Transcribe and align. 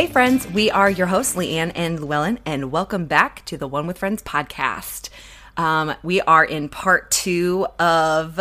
Hey, 0.00 0.06
friends, 0.06 0.48
we 0.48 0.70
are 0.70 0.88
your 0.88 1.08
hosts, 1.08 1.36
Leanne 1.36 1.72
and 1.74 1.98
Luellen, 1.98 2.38
and 2.46 2.72
welcome 2.72 3.04
back 3.04 3.44
to 3.44 3.58
the 3.58 3.68
One 3.68 3.86
with 3.86 3.98
Friends 3.98 4.22
podcast. 4.22 5.10
Um, 5.58 5.94
we 6.02 6.22
are 6.22 6.42
in 6.42 6.70
part 6.70 7.10
two 7.10 7.66
of 7.78 8.40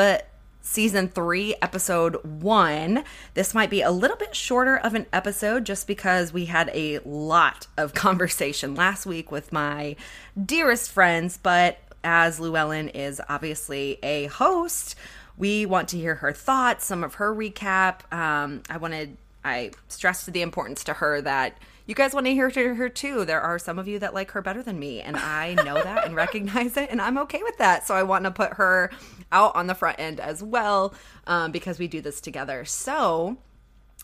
season 0.61 1.09
three, 1.09 1.55
episode 1.61 2.23
one. 2.23 3.03
This 3.33 3.53
might 3.53 3.69
be 3.69 3.81
a 3.81 3.91
little 3.91 4.15
bit 4.15 4.37
shorter 4.37 4.77
of 4.77 4.95
an 4.95 5.05
episode 5.11 5.65
just 5.65 5.85
because 5.85 6.31
we 6.31 6.45
had 6.45 6.71
a 6.73 6.99
lot 6.99 7.67
of 7.75 7.93
conversation 7.93 8.73
last 8.73 9.05
week 9.05 9.29
with 9.29 9.51
my 9.51 9.97
dearest 10.41 10.93
friends, 10.93 11.35
but 11.35 11.77
as 12.05 12.39
Luellen 12.39 12.89
is 12.95 13.19
obviously 13.27 13.99
a 14.01 14.27
host, 14.27 14.95
we 15.37 15.65
want 15.65 15.89
to 15.89 15.97
hear 15.97 16.15
her 16.15 16.31
thoughts, 16.31 16.85
some 16.85 17.03
of 17.03 17.15
her 17.15 17.35
recap. 17.35 18.09
Um, 18.13 18.63
I 18.69 18.77
wanted 18.77 19.17
I 19.49 19.71
stressed 19.87 20.31
the 20.31 20.41
importance 20.41 20.83
to 20.85 20.93
her 20.93 21.21
that 21.21 21.57
you 21.89 21.95
guys 21.95 22.13
want 22.13 22.27
to 22.27 22.33
hear 22.33 22.49
her 22.75 22.87
too. 22.87 23.25
There 23.25 23.41
are 23.41 23.57
some 23.57 23.79
of 23.79 23.87
you 23.87 23.97
that 23.99 24.13
like 24.13 24.31
her 24.31 24.43
better 24.43 24.61
than 24.61 24.77
me, 24.77 25.01
and 25.01 25.17
I 25.17 25.55
know 25.55 25.73
that 25.73 26.05
and 26.05 26.15
recognize 26.25 26.77
it, 26.77 26.89
and 26.91 27.01
I'm 27.01 27.17
okay 27.17 27.41
with 27.41 27.57
that. 27.57 27.87
So 27.87 27.95
I 27.95 28.03
want 28.03 28.25
to 28.25 28.31
put 28.31 28.53
her 28.53 28.91
out 29.31 29.55
on 29.55 29.65
the 29.65 29.73
front 29.73 29.99
end 29.99 30.19
as 30.19 30.43
well 30.43 30.93
um, 31.25 31.51
because 31.51 31.79
we 31.79 31.87
do 31.87 31.99
this 31.99 32.21
together. 32.21 32.63
So, 32.63 33.37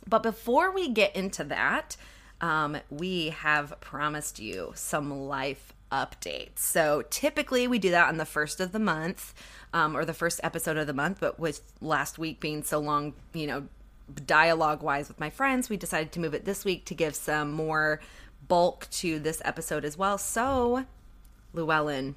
but 0.07 0.23
before 0.23 0.71
we 0.71 0.89
get 0.89 1.15
into 1.15 1.43
that, 1.43 1.95
um, 2.41 2.77
we 2.89 3.29
have 3.29 3.79
promised 3.81 4.39
you 4.39 4.71
some 4.73 5.11
life 5.11 5.73
updates. 5.91 6.59
So 6.59 7.03
typically 7.09 7.67
we 7.67 7.77
do 7.77 7.91
that 7.91 8.09
on 8.09 8.17
the 8.17 8.25
first 8.25 8.59
of 8.59 8.71
the 8.71 8.79
month. 8.79 9.33
Um, 9.73 9.97
or 9.97 10.05
the 10.05 10.13
first 10.13 10.39
episode 10.41 10.77
of 10.77 10.87
the 10.87 10.93
month, 10.93 11.17
but 11.19 11.37
with 11.37 11.61
last 11.81 12.17
week 12.17 12.39
being 12.39 12.63
so 12.63 12.79
long, 12.79 13.13
you 13.33 13.45
know, 13.45 13.67
dialogue 14.25 14.83
wise 14.83 15.07
with 15.07 15.19
my 15.19 15.29
friends, 15.29 15.69
we 15.69 15.77
decided 15.77 16.11
to 16.13 16.19
move 16.19 16.33
it 16.33 16.45
this 16.45 16.65
week 16.65 16.85
to 16.85 16.95
give 16.95 17.15
some 17.15 17.51
more 17.51 17.99
bulk 18.47 18.87
to 18.91 19.19
this 19.19 19.41
episode 19.45 19.85
as 19.85 19.97
well. 19.97 20.17
So, 20.17 20.85
Luellen, 21.55 22.15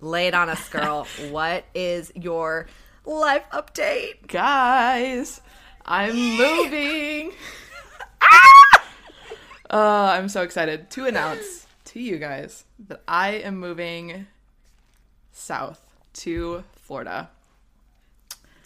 lay 0.00 0.26
it 0.26 0.34
on 0.34 0.48
us, 0.48 0.68
girl. 0.68 1.06
what 1.30 1.64
is 1.74 2.12
your 2.14 2.66
life 3.04 3.44
update? 3.52 4.26
Guys, 4.26 5.40
I'm 5.84 6.14
moving. 6.36 7.32
uh, 9.70 9.76
I'm 10.12 10.28
so 10.28 10.42
excited 10.42 10.90
to 10.90 11.06
announce 11.06 11.66
to 11.86 12.00
you 12.00 12.18
guys 12.18 12.64
that 12.88 13.02
I 13.08 13.30
am 13.30 13.56
moving 13.56 14.26
south 15.32 15.80
to 16.14 16.64
Florida. 16.72 17.30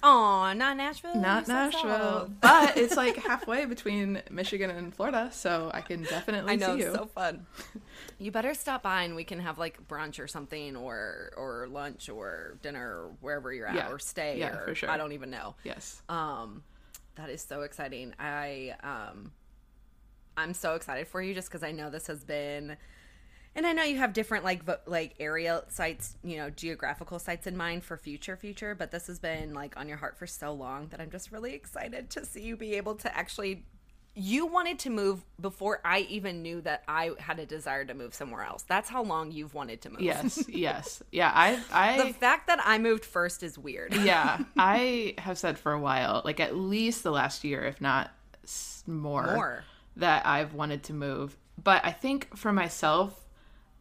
Oh, 0.05 0.53
not 0.57 0.77
Nashville. 0.77 1.15
Not 1.15 1.47
Nashville, 1.47 2.31
but 2.41 2.77
it's 2.77 2.97
like 2.97 3.17
halfway 3.17 3.67
between 3.67 4.21
Michigan 4.31 4.69
and 4.71 4.93
Florida, 4.95 5.29
so 5.33 5.71
I 5.73 5.81
can 5.81 6.03
definitely 6.17 6.53
I 6.53 6.57
know, 6.57 6.77
see 6.77 6.83
you. 6.85 6.93
so 6.95 7.07
fun. 7.07 7.47
You 8.19 8.31
better 8.31 8.55
stop 8.55 8.85
by 8.85 9.03
and 9.03 9.17
we 9.17 9.25
can 9.25 9.41
have 9.41 9.59
like 9.59 9.89
brunch 9.89 10.21
or 10.23 10.29
something, 10.29 10.77
or 10.77 11.33
or 11.37 11.67
lunch 11.69 12.09
or 12.09 12.57
dinner, 12.63 12.87
or 12.89 13.11
wherever 13.21 13.53
you're 13.53 13.67
at, 13.67 13.75
Yeah. 13.75 13.91
or 13.91 13.99
stay. 13.99 14.39
Yeah, 14.39 14.57
or, 14.59 14.67
for 14.69 14.75
sure. 14.77 14.91
I 14.91 14.97
don't 14.97 15.13
even 15.13 15.31
know. 15.31 15.57
Yes. 15.65 16.03
Um, 16.09 16.63
that 17.17 17.31
is 17.31 17.43
so 17.43 17.63
exciting. 17.63 18.15
I 18.21 18.75
um, 18.85 19.33
I'm 20.37 20.55
so 20.55 20.75
excited 20.77 21.09
for 21.09 21.21
you 21.21 21.35
just 21.35 21.49
because 21.49 21.63
I 21.65 21.73
know 21.73 21.91
this 21.91 22.07
has 22.07 22.23
been, 22.25 22.77
and 23.55 23.67
I 23.67 23.73
know 23.73 23.83
you 23.83 23.99
have 23.99 24.13
different 24.13 24.45
like 24.45 24.65
vo- 24.65 24.79
like 24.87 25.15
area 25.21 25.63
sites, 25.69 26.17
you 26.25 26.37
know, 26.37 26.51
geographical 26.51 27.19
sites 27.19 27.47
in 27.47 27.57
mind 27.57 27.85
for 27.85 27.97
future 27.97 28.37
future. 28.37 28.75
But 28.75 28.91
this 28.91 29.07
has 29.09 29.19
been 29.19 29.53
like 29.55 29.77
on 29.77 29.89
your 29.89 29.99
heart 29.99 30.17
for 30.19 30.27
so 30.27 30.53
long 30.53 30.89
that 30.89 31.01
I'm 31.01 31.11
just 31.11 31.31
really 31.33 31.55
excited 31.55 32.11
to 32.11 32.25
see 32.25 32.43
you 32.43 32.57
be 32.57 32.75
able 32.75 32.95
to 32.97 33.17
actually. 33.17 33.65
You 34.15 34.45
wanted 34.45 34.79
to 34.81 34.91
move 34.91 35.25
before 35.41 35.81
I 35.87 36.01
even 36.01 36.43
knew 36.43 36.61
that 36.61 36.83
I 36.87 37.13
had 37.19 37.39
a 37.39 37.47
desire 37.47 37.87
to 37.87 37.95
move 37.95 38.13
somewhere 38.15 38.43
else. 38.43 38.63
That's 38.63 38.91
how 38.91 39.03
long 39.03 39.33
you've 39.33 39.55
wanted 39.55 39.81
to 39.83 39.91
move. 39.91 40.03
Yes. 40.03 40.45
Yes. 40.51 41.03
Yeah. 41.11 41.33
I. 41.35 41.59
I. 41.73 42.09
The 42.09 42.13
fact 42.13 42.49
that 42.49 42.61
I 42.63 42.77
moved 42.77 43.07
first 43.07 43.43
is 43.43 43.57
weird. 43.57 43.95
yeah. 43.95 44.39
I 44.59 45.15
have 45.17 45.39
said 45.39 45.59
for 45.59 45.73
a 45.73 45.81
while, 45.81 46.21
like 46.27 46.41
at 46.41 46.55
least 46.55 47.05
the 47.05 47.11
last 47.11 47.43
year, 47.43 47.65
if 47.65 47.81
not 47.81 48.11
more, 48.87 49.35
More. 49.35 49.65
that 49.97 50.27
I've 50.27 50.53
wanted 50.53 50.83
to 50.85 50.93
move. 50.93 51.37
But 51.63 51.83
I 51.85 51.93
think 51.93 52.37
for 52.37 52.53
myself, 52.53 53.19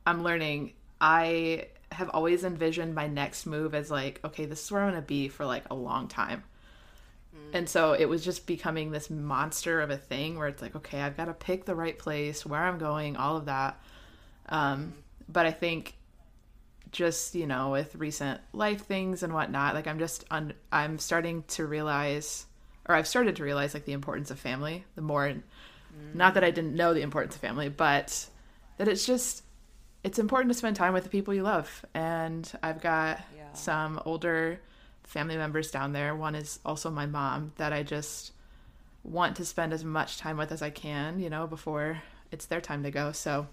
I'm 0.05 0.23
learning. 0.23 0.73
I 0.99 1.67
have 1.91 2.09
always 2.09 2.43
envisioned 2.43 2.95
my 2.95 3.07
next 3.07 3.45
move 3.45 3.75
as 3.75 3.91
like, 3.91 4.19
okay, 4.23 4.45
this 4.45 4.63
is 4.63 4.71
where 4.71 4.81
I'm 4.81 4.91
going 4.91 5.01
to 5.01 5.05
be 5.05 5.27
for 5.27 5.45
like 5.45 5.63
a 5.69 5.75
long 5.75 6.07
time. 6.07 6.43
And 7.53 7.67
so 7.67 7.93
it 7.93 8.05
was 8.05 8.23
just 8.23 8.45
becoming 8.45 8.91
this 8.91 9.09
monster 9.09 9.81
of 9.81 9.89
a 9.89 9.97
thing 9.97 10.37
where 10.37 10.47
it's 10.47 10.61
like, 10.61 10.75
okay, 10.75 11.01
I've 11.01 11.17
got 11.17 11.25
to 11.25 11.33
pick 11.33 11.65
the 11.65 11.75
right 11.75 11.97
place, 11.97 12.45
where 12.45 12.61
I'm 12.61 12.77
going, 12.77 13.17
all 13.17 13.37
of 13.37 13.45
that. 13.45 13.81
Um, 14.49 14.93
but 15.29 15.45
I 15.45 15.51
think 15.51 15.95
just 16.91 17.35
you 17.35 17.47
know 17.47 17.69
with 17.71 17.95
recent 17.95 18.41
life 18.51 18.85
things 18.85 19.23
and 19.23 19.33
whatnot, 19.33 19.75
like 19.75 19.87
I'm 19.87 19.99
just 19.99 20.25
un- 20.29 20.53
I'm 20.71 20.99
starting 20.99 21.43
to 21.49 21.65
realize, 21.65 22.45
or 22.87 22.95
I've 22.95 23.07
started 23.07 23.37
to 23.37 23.43
realize 23.43 23.73
like 23.73 23.85
the 23.85 23.93
importance 23.93 24.31
of 24.31 24.39
family. 24.39 24.83
The 24.95 25.01
more, 25.01 25.33
not 26.13 26.33
that 26.33 26.43
I 26.43 26.51
didn't 26.51 26.75
know 26.75 26.93
the 26.93 27.01
importance 27.01 27.35
of 27.35 27.41
family, 27.41 27.69
but 27.69 28.27
that 28.77 28.87
it's 28.87 29.05
just 29.05 29.43
it's 30.03 30.19
important 30.19 30.51
to 30.51 30.57
spend 30.57 30.75
time 30.75 30.93
with 30.93 31.03
the 31.03 31.09
people 31.09 31.33
you 31.33 31.43
love. 31.43 31.85
And 31.93 32.51
I've 32.63 32.81
got 32.81 33.21
Yeah. 33.35 33.53
some 33.53 34.01
older 34.05 34.59
family 35.03 35.37
members 35.37 35.71
down 35.71 35.93
there. 35.93 36.15
One 36.15 36.35
is 36.35 36.59
also 36.65 36.89
my 36.89 37.05
mom 37.05 37.53
that 37.57 37.73
I 37.73 37.83
just 37.83 38.31
want 39.03 39.35
to 39.37 39.45
spend 39.45 39.73
as 39.73 39.83
much 39.83 40.17
time 40.17 40.37
with 40.37 40.51
as 40.51 40.61
I 40.61 40.69
can, 40.69 41.19
you 41.19 41.29
know, 41.29 41.47
before 41.47 42.01
it's 42.31 42.45
their 42.45 42.61
time 42.61 42.83
to 42.83 42.91
go. 42.91 43.11
So 43.11 43.47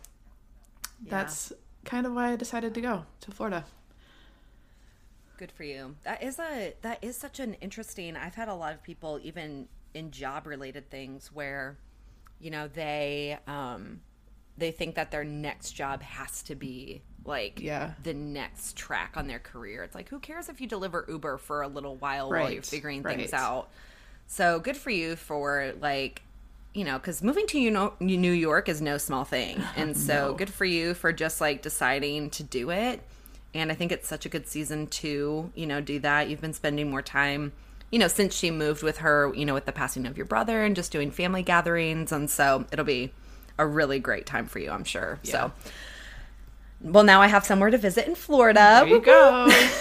that's 1.07 1.53
kind 1.85 2.07
of 2.07 2.13
why 2.15 2.33
I 2.33 2.37
decided 2.37 2.75
to 2.75 2.81
go 2.81 3.05
to 3.21 3.31
Florida. 3.31 3.65
Good 5.37 5.53
for 5.53 5.65
you. 5.65 5.95
That 6.03 6.23
is 6.23 6.39
a 6.39 6.75
that 6.83 6.99
is 7.03 7.17
such 7.17 7.39
an 7.39 7.55
interesting. 7.55 8.17
I've 8.17 8.35
had 8.35 8.49
a 8.49 8.55
lot 8.55 8.75
of 8.75 8.83
people 8.83 9.21
even 9.23 9.69
in 9.95 10.11
job 10.11 10.47
related 10.47 10.91
things 10.91 11.33
where 11.33 11.79
you 12.41 12.51
know 12.51 12.69
they 12.69 13.39
um 13.47 14.01
they 14.59 14.71
think 14.71 14.97
that 14.97 15.11
their 15.11 15.25
next 15.25 15.73
job 15.73 16.03
has 16.03 16.43
to 16.45 16.55
be 16.55 17.03
like 17.25 17.61
Yeah. 17.61 17.93
the 18.03 18.15
next 18.15 18.77
track 18.77 19.13
on 19.17 19.27
their 19.29 19.39
career. 19.39 19.83
It's 19.85 19.95
like 19.95 20.09
who 20.09 20.19
cares 20.19 20.49
if 20.49 20.61
you 20.61 20.67
deliver 20.67 21.05
Uber 21.09 21.39
for 21.39 21.63
a 21.63 21.69
little 21.69 21.97
while 21.97 22.29
while 22.31 22.51
you're 22.51 22.57
Right, 22.59 22.65
figuring 22.67 23.03
things 23.03 23.33
out. 23.33 23.69
So 24.27 24.61
good 24.61 24.77
for 24.77 24.91
you 24.91 25.17
for 25.17 25.73
like 25.81 26.23
you 26.75 26.85
know, 26.85 26.99
because 26.99 27.23
moving 27.23 27.47
to 27.49 27.59
you 27.59 27.71
know, 27.71 27.95
New 27.99 28.31
York 28.33 28.69
is 28.69 28.81
no 28.81 28.99
small 28.99 29.25
thing, 29.25 29.61
and 29.77 29.97
so 29.97 30.29
No. 30.29 30.35
good 30.35 30.51
for 30.51 30.65
you 30.67 30.95
for 30.95 31.13
just 31.13 31.41
like 31.41 31.63
deciding 31.63 32.31
to 32.31 32.43
do 32.43 32.71
it. 32.71 33.01
And 33.55 33.73
I 33.73 33.75
think 33.75 33.91
it's 33.91 34.07
such 34.07 34.27
a 34.27 34.29
good 34.29 34.47
season 34.47 34.87
to 34.89 35.51
you 35.55 35.67
know 35.67 35.81
do 35.81 35.99
that. 36.01 36.29
You've 36.29 36.41
been 36.43 36.53
spending 36.53 36.91
more 36.91 37.03
time, 37.03 37.53
you 37.91 37.99
know, 37.99 38.07
since 38.09 38.35
she 38.37 38.51
moved 38.51 38.83
with 38.83 38.99
her, 38.99 39.33
you 39.35 39.45
know, 39.47 39.55
with 39.55 39.65
the 39.65 39.73
passing 39.73 40.07
of 40.07 40.17
your 40.17 40.27
brother 40.27 40.63
and 40.63 40.77
just 40.77 40.93
doing 40.93 41.11
family 41.11 41.43
gatherings, 41.43 42.13
and 42.13 42.29
so 42.31 42.67
it'll 42.71 42.85
be 42.85 43.13
a 43.59 43.67
really 43.67 43.99
great 43.99 44.27
time 44.27 44.47
for 44.47 44.59
you, 44.59 44.71
I'm 44.71 44.85
sure. 44.85 45.19
So. 45.23 45.53
Well, 46.81 47.05
now 47.05 47.21
I 47.21 47.27
have 47.27 47.45
somewhere 47.45 47.71
to 47.71 47.79
visit 47.79 48.07
in 48.07 48.15
Florida. 48.15 48.83
There 48.85 48.87
you 48.87 49.01
go. 49.01 49.51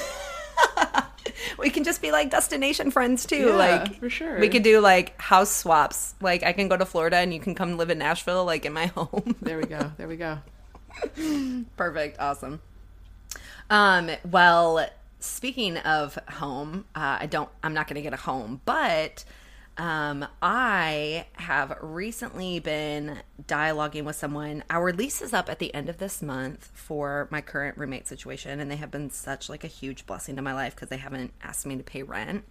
We 1.57 1.69
can 1.69 1.83
just 1.83 2.01
be 2.01 2.11
like 2.11 2.29
destination 2.29 2.91
friends 2.91 3.25
too. 3.25 3.47
Yeah, 3.47 3.55
like 3.55 3.99
for 3.99 4.09
sure. 4.09 4.39
We 4.39 4.49
could 4.49 4.63
do 4.63 4.79
like 4.79 5.19
house 5.19 5.51
swaps. 5.51 6.13
Like 6.21 6.43
I 6.43 6.53
can 6.53 6.67
go 6.67 6.77
to 6.77 6.85
Florida 6.85 7.17
and 7.17 7.33
you 7.33 7.39
can 7.39 7.55
come 7.55 7.77
live 7.77 7.89
in 7.89 7.97
Nashville, 7.97 8.45
like 8.45 8.65
in 8.65 8.73
my 8.73 8.85
home. 8.95 9.35
there 9.41 9.57
we 9.57 9.65
go. 9.65 9.91
There 9.97 10.07
we 10.07 10.17
go. 10.17 10.39
Perfect. 11.75 12.19
Awesome. 12.19 12.61
Um, 13.69 14.11
well, 14.29 14.87
speaking 15.19 15.77
of 15.77 16.17
home, 16.29 16.85
uh, 16.95 17.17
I 17.21 17.25
don't 17.25 17.49
I'm 17.63 17.73
not 17.73 17.87
gonna 17.87 18.01
get 18.01 18.13
a 18.13 18.17
home, 18.17 18.61
but 18.65 19.25
um, 19.77 20.25
I 20.41 21.27
have 21.33 21.77
recently 21.81 22.59
been 22.59 23.19
dialoguing 23.45 24.05
with 24.05 24.15
someone. 24.15 24.63
Our 24.71 24.91
lease 24.91 25.21
is 25.21 25.33
up 25.33 25.49
at 25.49 25.59
the 25.59 25.73
end 25.73 25.87
of 25.87 25.97
this 25.99 26.21
month 26.21 26.71
for 26.73 27.27
my 27.29 27.41
current 27.41 27.77
roommate 27.77 28.07
situation, 28.07 28.59
and 28.59 28.71
they 28.71 28.75
have 28.77 28.89
been 28.89 29.11
such 29.11 29.49
like 29.49 29.63
a 29.63 29.67
huge 29.67 30.07
blessing 30.07 30.35
to 30.35 30.41
my 30.41 30.53
life 30.53 30.73
because 30.73 30.89
they 30.89 30.97
haven't 30.97 31.31
asked 31.43 31.65
me 31.67 31.75
to 31.75 31.83
pay 31.83 32.01
rent. 32.01 32.43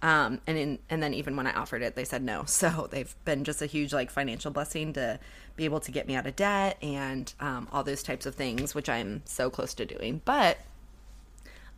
Um, 0.00 0.40
and 0.46 0.56
in, 0.56 0.78
and 0.88 1.02
then 1.02 1.12
even 1.12 1.36
when 1.36 1.46
I 1.46 1.52
offered 1.52 1.82
it, 1.82 1.94
they 1.94 2.04
said 2.04 2.22
no. 2.22 2.44
So 2.62 2.86
they've 2.90 3.12
been 3.24 3.42
just 3.42 3.60
a 3.60 3.66
huge 3.66 3.92
like 3.92 4.10
financial 4.10 4.52
blessing 4.52 4.92
to 4.92 5.18
be 5.56 5.64
able 5.64 5.80
to 5.80 5.90
get 5.90 6.06
me 6.06 6.14
out 6.14 6.26
of 6.26 6.36
debt 6.36 6.78
and 6.80 7.32
um, 7.40 7.66
all 7.72 7.82
those 7.82 8.02
types 8.02 8.24
of 8.24 8.36
things, 8.36 8.74
which 8.74 8.88
I'm 8.88 9.22
so 9.24 9.50
close 9.50 9.74
to 9.74 9.84
doing. 9.84 10.22
But 10.24 10.58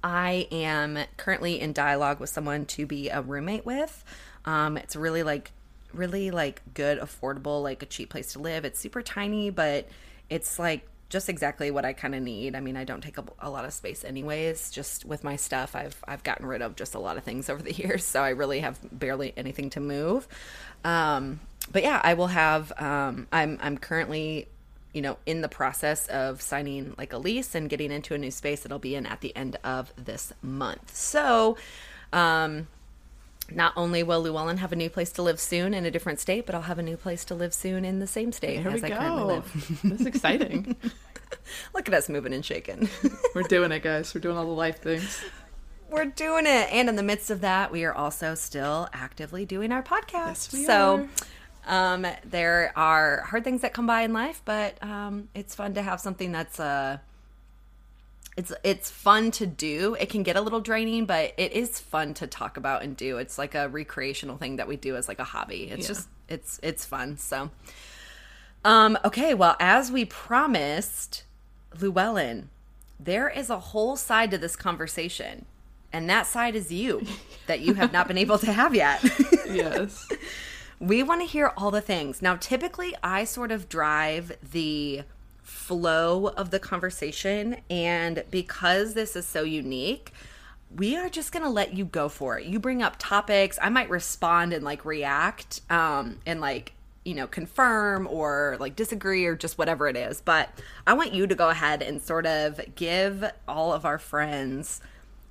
I 0.04 0.46
am 0.52 0.98
currently 1.16 1.58
in 1.58 1.72
dialogue 1.72 2.20
with 2.20 2.28
someone 2.28 2.66
to 2.66 2.86
be 2.86 3.08
a 3.08 3.22
roommate 3.22 3.64
with. 3.64 4.04
Um, 4.44 4.76
it's 4.76 4.96
really 4.96 5.22
like 5.22 5.52
really 5.92 6.30
like 6.30 6.62
good, 6.74 6.98
affordable, 6.98 7.62
like 7.62 7.82
a 7.82 7.86
cheap 7.86 8.10
place 8.10 8.32
to 8.32 8.38
live. 8.38 8.64
It's 8.64 8.78
super 8.78 9.02
tiny, 9.02 9.50
but 9.50 9.88
it's 10.28 10.58
like 10.58 10.86
just 11.08 11.28
exactly 11.28 11.70
what 11.70 11.84
I 11.84 11.92
kind 11.92 12.14
of 12.14 12.22
need. 12.22 12.54
I 12.56 12.60
mean, 12.60 12.76
I 12.76 12.84
don't 12.84 13.00
take 13.00 13.18
up 13.18 13.34
a 13.38 13.48
lot 13.48 13.64
of 13.64 13.72
space 13.72 14.04
anyways. 14.04 14.70
Just 14.70 15.04
with 15.04 15.22
my 15.22 15.36
stuff, 15.36 15.76
I've 15.76 16.02
I've 16.06 16.22
gotten 16.22 16.46
rid 16.46 16.62
of 16.62 16.76
just 16.76 16.94
a 16.94 16.98
lot 16.98 17.16
of 17.16 17.24
things 17.24 17.48
over 17.50 17.62
the 17.62 17.72
years, 17.72 18.04
so 18.04 18.22
I 18.22 18.30
really 18.30 18.60
have 18.60 18.78
barely 18.92 19.32
anything 19.36 19.70
to 19.70 19.80
move. 19.80 20.26
Um, 20.84 21.40
but 21.72 21.82
yeah, 21.82 22.00
I 22.02 22.14
will 22.14 22.28
have. 22.28 22.72
Um, 22.80 23.28
I'm 23.32 23.58
I'm 23.62 23.78
currently, 23.78 24.48
you 24.92 25.02
know, 25.02 25.16
in 25.24 25.40
the 25.40 25.48
process 25.48 26.06
of 26.08 26.42
signing 26.42 26.94
like 26.98 27.12
a 27.12 27.18
lease 27.18 27.54
and 27.54 27.70
getting 27.70 27.90
into 27.92 28.14
a 28.14 28.18
new 28.18 28.30
space 28.30 28.62
that 28.62 28.72
I'll 28.72 28.78
be 28.78 28.94
in 28.94 29.06
at 29.06 29.20
the 29.20 29.34
end 29.36 29.56
of 29.64 29.92
this 29.96 30.32
month. 30.42 30.94
So, 30.94 31.56
um, 32.12 32.66
not 33.50 33.72
only 33.76 34.02
will 34.02 34.22
Luellen 34.22 34.58
have 34.58 34.72
a 34.72 34.76
new 34.76 34.90
place 34.90 35.12
to 35.12 35.22
live 35.22 35.40
soon 35.40 35.74
in 35.74 35.84
a 35.84 35.90
different 35.90 36.20
state, 36.20 36.46
but 36.46 36.54
I'll 36.54 36.62
have 36.62 36.78
a 36.78 36.82
new 36.82 36.96
place 36.96 37.24
to 37.26 37.34
live 37.34 37.52
soon 37.54 37.84
in 37.84 37.98
the 37.98 38.06
same 38.06 38.32
state 38.32 38.60
Here 38.60 38.70
as 38.70 38.82
I 38.82 38.90
currently 38.90 39.24
live. 39.24 39.80
That's 39.84 40.06
exciting. 40.06 40.76
Look 41.74 41.88
at 41.88 41.94
us 41.94 42.08
moving 42.08 42.32
and 42.32 42.44
shaking. 42.44 42.88
We're 43.34 43.42
doing 43.42 43.72
it, 43.72 43.82
guys. 43.82 44.14
We're 44.14 44.20
doing 44.20 44.36
all 44.36 44.44
the 44.46 44.50
life 44.50 44.80
things. 44.80 45.22
We're 45.90 46.06
doing 46.06 46.46
it. 46.46 46.72
And 46.72 46.88
in 46.88 46.96
the 46.96 47.02
midst 47.02 47.30
of 47.30 47.42
that, 47.42 47.70
we 47.70 47.84
are 47.84 47.92
also 47.92 48.34
still 48.34 48.88
actively 48.92 49.44
doing 49.44 49.72
our 49.72 49.82
podcast. 49.82 50.52
Yes, 50.52 50.66
so 50.66 51.08
um 51.66 52.06
there 52.24 52.72
are 52.76 53.22
hard 53.22 53.42
things 53.44 53.62
that 53.62 53.72
come 53.72 53.86
by 53.86 54.02
in 54.02 54.12
life, 54.12 54.42
but 54.44 54.82
um 54.82 55.28
it's 55.34 55.54
fun 55.54 55.74
to 55.74 55.82
have 55.82 56.00
something 56.00 56.32
that's 56.32 56.58
uh 56.60 56.98
it's 58.36 58.52
it's 58.64 58.90
fun 58.90 59.30
to 59.32 59.46
do. 59.46 59.94
It 60.00 60.10
can 60.10 60.22
get 60.22 60.36
a 60.36 60.40
little 60.40 60.60
draining, 60.60 61.06
but 61.06 61.34
it 61.36 61.52
is 61.52 61.78
fun 61.80 62.14
to 62.14 62.26
talk 62.26 62.56
about 62.56 62.82
and 62.82 62.96
do. 62.96 63.18
It's 63.18 63.38
like 63.38 63.54
a 63.54 63.68
recreational 63.68 64.36
thing 64.36 64.56
that 64.56 64.66
we 64.68 64.76
do 64.76 64.96
as 64.96 65.06
like 65.08 65.18
a 65.20 65.24
hobby. 65.24 65.68
It's 65.70 65.82
Yeah. 65.82 65.94
just 65.94 66.08
it's 66.28 66.60
it's 66.62 66.84
fun. 66.84 67.16
So 67.16 67.50
um 68.64 68.98
okay, 69.04 69.34
well, 69.34 69.56
as 69.60 69.92
we 69.92 70.04
promised, 70.04 71.24
Luellen, 71.76 72.44
there 72.98 73.28
is 73.28 73.50
a 73.50 73.58
whole 73.58 73.96
side 73.96 74.30
to 74.30 74.38
this 74.38 74.56
conversation. 74.56 75.46
And 75.92 76.10
that 76.10 76.26
side 76.26 76.56
is 76.56 76.72
you 76.72 77.06
that 77.46 77.60
you 77.60 77.74
have 77.74 77.92
not 77.92 78.08
been 78.08 78.18
able 78.18 78.38
to 78.38 78.52
have 78.52 78.74
yet. 78.74 79.02
Yes. 79.46 80.08
we 80.80 81.02
want 81.04 81.20
to 81.20 81.26
hear 81.26 81.52
all 81.56 81.70
the 81.70 81.82
things. 81.82 82.20
Now, 82.22 82.34
typically, 82.36 82.94
I 83.04 83.22
sort 83.24 83.52
of 83.52 83.68
drive 83.68 84.36
the 84.42 85.02
flow 85.44 86.28
of 86.28 86.50
the 86.50 86.58
conversation. 86.58 87.58
And 87.70 88.24
because 88.30 88.94
this 88.94 89.14
is 89.14 89.26
so 89.26 89.44
unique, 89.44 90.12
we 90.74 90.96
are 90.96 91.08
just 91.08 91.30
going 91.30 91.44
to 91.44 91.50
let 91.50 91.74
you 91.74 91.84
go 91.84 92.08
for 92.08 92.38
it. 92.38 92.46
You 92.46 92.58
bring 92.58 92.82
up 92.82 92.96
topics. 92.98 93.58
I 93.62 93.68
might 93.68 93.88
respond 93.88 94.52
and 94.52 94.64
like 94.64 94.84
react 94.84 95.60
um, 95.70 96.18
and 96.26 96.40
like, 96.40 96.72
you 97.04 97.14
know, 97.14 97.26
confirm 97.26 98.08
or 98.10 98.56
like 98.58 98.74
disagree 98.74 99.26
or 99.26 99.36
just 99.36 99.58
whatever 99.58 99.86
it 99.86 99.96
is. 99.96 100.20
But 100.20 100.48
I 100.86 100.94
want 100.94 101.12
you 101.12 101.26
to 101.26 101.34
go 101.34 101.50
ahead 101.50 101.82
and 101.82 102.02
sort 102.02 102.26
of 102.26 102.60
give 102.74 103.30
all 103.46 103.72
of 103.72 103.84
our 103.84 103.98
friends 103.98 104.80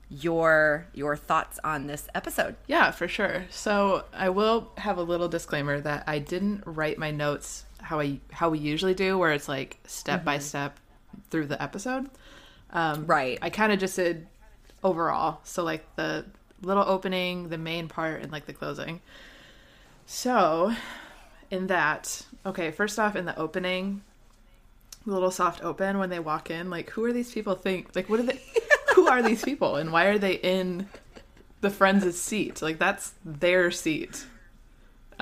your 0.09 0.85
your 0.93 1.15
thoughts 1.15 1.59
on 1.63 1.87
this 1.87 2.07
episode. 2.13 2.55
Yeah, 2.67 2.91
for 2.91 3.07
sure. 3.07 3.45
So 3.49 4.05
I 4.13 4.29
will 4.29 4.71
have 4.77 4.99
a 4.99 5.03
little 5.03 5.27
disclaimer 5.27 5.81
that 5.81 6.03
I 6.05 6.19
didn't 6.19 6.61
write 6.65 6.99
my 6.99 7.09
notes 7.09 7.65
how 7.83 7.99
I 7.99 8.19
how 8.31 8.49
we 8.49 8.59
usually 8.59 8.93
do, 8.93 9.17
where 9.17 9.31
it's 9.31 9.47
like 9.47 9.77
step 9.85 10.23
by 10.23 10.39
step 10.39 10.79
through 11.29 11.47
the 11.47 11.61
episode. 11.61 12.09
Um, 12.71 13.05
Right. 13.05 13.37
I 13.41 13.49
kind 13.49 13.71
of 13.71 13.79
just 13.79 13.95
did 13.95 14.25
overall. 14.83 15.39
So 15.43 15.63
like 15.63 15.85
the 15.95 16.25
little 16.61 16.83
opening, 16.87 17.49
the 17.49 17.57
main 17.57 17.87
part, 17.87 18.21
and 18.21 18.31
like 18.31 18.45
the 18.45 18.53
closing. 18.53 19.01
So 20.05 20.73
in 21.51 21.67
that, 21.67 22.25
okay, 22.45 22.71
first 22.71 22.97
off, 22.99 23.15
in 23.15 23.25
the 23.25 23.37
opening, 23.37 24.01
the 25.05 25.13
little 25.13 25.31
soft 25.31 25.63
open 25.63 25.97
when 25.97 26.09
they 26.09 26.19
walk 26.19 26.49
in, 26.49 26.69
like 26.69 26.89
who 26.91 27.05
are 27.05 27.13
these 27.13 27.31
people? 27.31 27.55
Think 27.55 27.95
like 27.95 28.09
what 28.09 28.19
are 28.19 28.23
they? 28.23 28.39
who 28.95 29.07
are 29.07 29.21
these 29.21 29.43
people, 29.43 29.75
and 29.75 29.91
why 29.91 30.05
are 30.05 30.17
they 30.17 30.35
in 30.35 30.87
the 31.61 31.69
friends' 31.69 32.19
seat? 32.19 32.61
Like 32.61 32.79
that's 32.79 33.13
their 33.25 33.71
seat. 33.71 34.25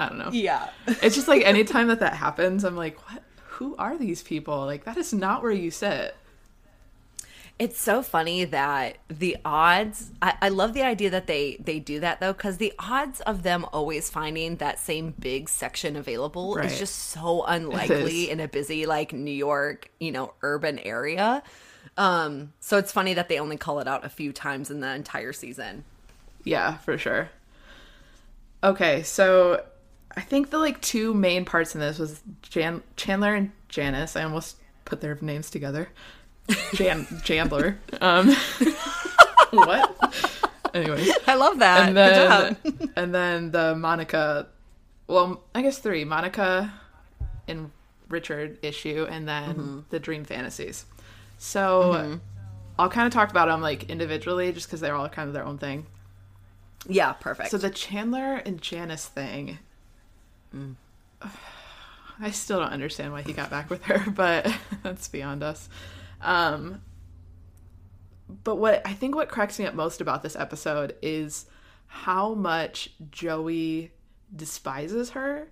I 0.02 0.10
don't 0.10 0.18
know. 0.18 0.30
Yeah. 0.32 0.70
It's 1.02 1.16
just 1.16 1.28
like 1.28 1.44
anytime 1.46 1.88
that 1.88 2.00
that 2.00 2.14
happens, 2.14 2.64
I'm 2.64 2.76
like, 2.76 2.98
what? 3.10 3.24
Who 3.56 3.76
are 3.78 3.98
these 3.98 4.24
people? 4.24 4.66
Like 4.66 4.86
that 4.86 4.98
is 4.98 5.14
not 5.14 5.44
where 5.44 5.52
you 5.52 5.70
sit. 5.72 6.16
It's 7.60 7.80
so 7.80 8.02
funny 8.02 8.44
that 8.46 8.98
the 9.08 9.38
odds. 9.46 10.10
I, 10.20 10.34
I 10.42 10.50
love 10.50 10.74
the 10.74 10.82
idea 10.82 11.12
that 11.12 11.28
they 11.28 11.58
they 11.64 11.80
do 11.80 12.00
that 12.00 12.20
though, 12.20 12.34
because 12.34 12.58
the 12.58 12.74
odds 12.80 13.22
of 13.22 13.44
them 13.44 13.66
always 13.72 14.10
finding 14.10 14.56
that 14.56 14.80
same 14.80 15.14
big 15.20 15.48
section 15.48 15.96
available 15.96 16.56
Right. 16.56 16.66
is 16.66 16.80
just 16.80 16.96
so 16.96 17.44
unlikely 17.46 18.32
in 18.32 18.40
a 18.40 18.48
busy 18.48 18.88
like 18.88 19.14
New 19.14 19.30
York, 19.30 19.92
you 20.00 20.12
know, 20.12 20.34
urban 20.42 20.80
area. 20.80 21.44
Um, 21.98 22.54
so 22.62 22.78
it's 22.80 22.92
funny 22.92 23.14
that 23.14 23.30
they 23.30 23.38
only 23.40 23.58
call 23.58 23.80
it 23.80 23.88
out 23.88 24.04
a 24.06 24.10
few 24.10 24.34
times 24.34 24.72
in 24.72 24.80
the 24.80 24.92
entire 24.96 25.34
season. 25.34 25.84
Yeah, 26.44 26.78
for 26.78 26.98
sure. 26.98 27.30
Okay, 28.64 29.04
so 29.04 29.64
I 30.18 30.22
think 30.22 30.50
the 30.50 30.58
like 30.58 30.82
two 30.82 31.14
main 31.14 31.46
parts 31.46 31.74
in 31.76 31.82
this 31.82 31.98
was 32.00 32.22
Jan- 32.44 32.84
Chandler 32.96 33.34
and 33.36 33.52
Janice. 33.70 34.16
I 34.16 34.24
almost 34.24 34.58
put 34.86 35.02
their 35.02 35.18
names 35.22 35.50
together. 35.50 35.90
Jan 36.74 37.06
Chandler. 37.24 37.78
Um, 38.02 38.30
what? 39.52 40.14
Anyways, 40.74 41.12
I 41.28 41.36
love 41.36 41.60
that. 41.60 41.88
and 41.90 41.98
then 41.98 42.92
and 42.96 43.14
then 43.16 43.52
the 43.52 43.76
Monica. 43.76 44.48
Well, 45.08 45.42
I 45.54 45.62
guess 45.62 45.78
three: 45.80 46.04
Monica 46.06 46.74
and 47.48 47.72
Richard 48.10 48.58
issue, 48.62 49.06
and 49.10 49.28
then 49.28 49.50
Mm-hmm. 49.56 49.80
the 49.90 50.00
Dream 50.00 50.24
Fantasies. 50.24 50.86
So 51.38 52.20
I'll 52.80 52.90
kind 52.90 53.08
of 53.08 53.14
talk 53.14 53.30
about 53.30 53.48
them 53.48 53.62
like 53.62 53.90
individually, 53.90 54.52
just 54.54 54.68
because 54.68 54.80
they're 54.80 54.96
all 54.96 55.10
kind 55.10 55.28
of 55.28 55.34
their 55.34 55.44
own 55.46 55.58
thing. 55.58 55.86
Yeah, 56.88 57.14
perfect. 57.14 57.52
So 57.52 57.58
the 57.58 57.70
Chandler 57.70 58.36
and 58.38 58.62
Janice 58.62 59.06
thing, 59.08 59.60
I 62.20 62.30
still 62.32 62.60
don't 62.60 62.72
understand 62.72 63.12
why 63.12 63.24
he 63.24 63.34
got 63.34 63.50
back 63.50 63.70
with 63.70 63.84
her, 63.86 64.10
but 64.16 64.52
that's 64.84 65.08
beyond 65.08 65.44
us. 65.44 65.70
Um, 66.22 66.82
but 68.44 68.56
what 68.56 68.82
I 68.86 68.94
think 68.94 69.16
what 69.16 69.30
cracks 69.30 69.60
me 69.60 69.66
up 69.66 69.74
most 69.74 70.02
about 70.02 70.24
this 70.24 70.36
episode 70.36 70.96
is 71.02 71.46
how 71.88 72.34
much 72.34 72.92
Joey 73.10 73.92
despises 74.34 75.12
her. 75.12 75.48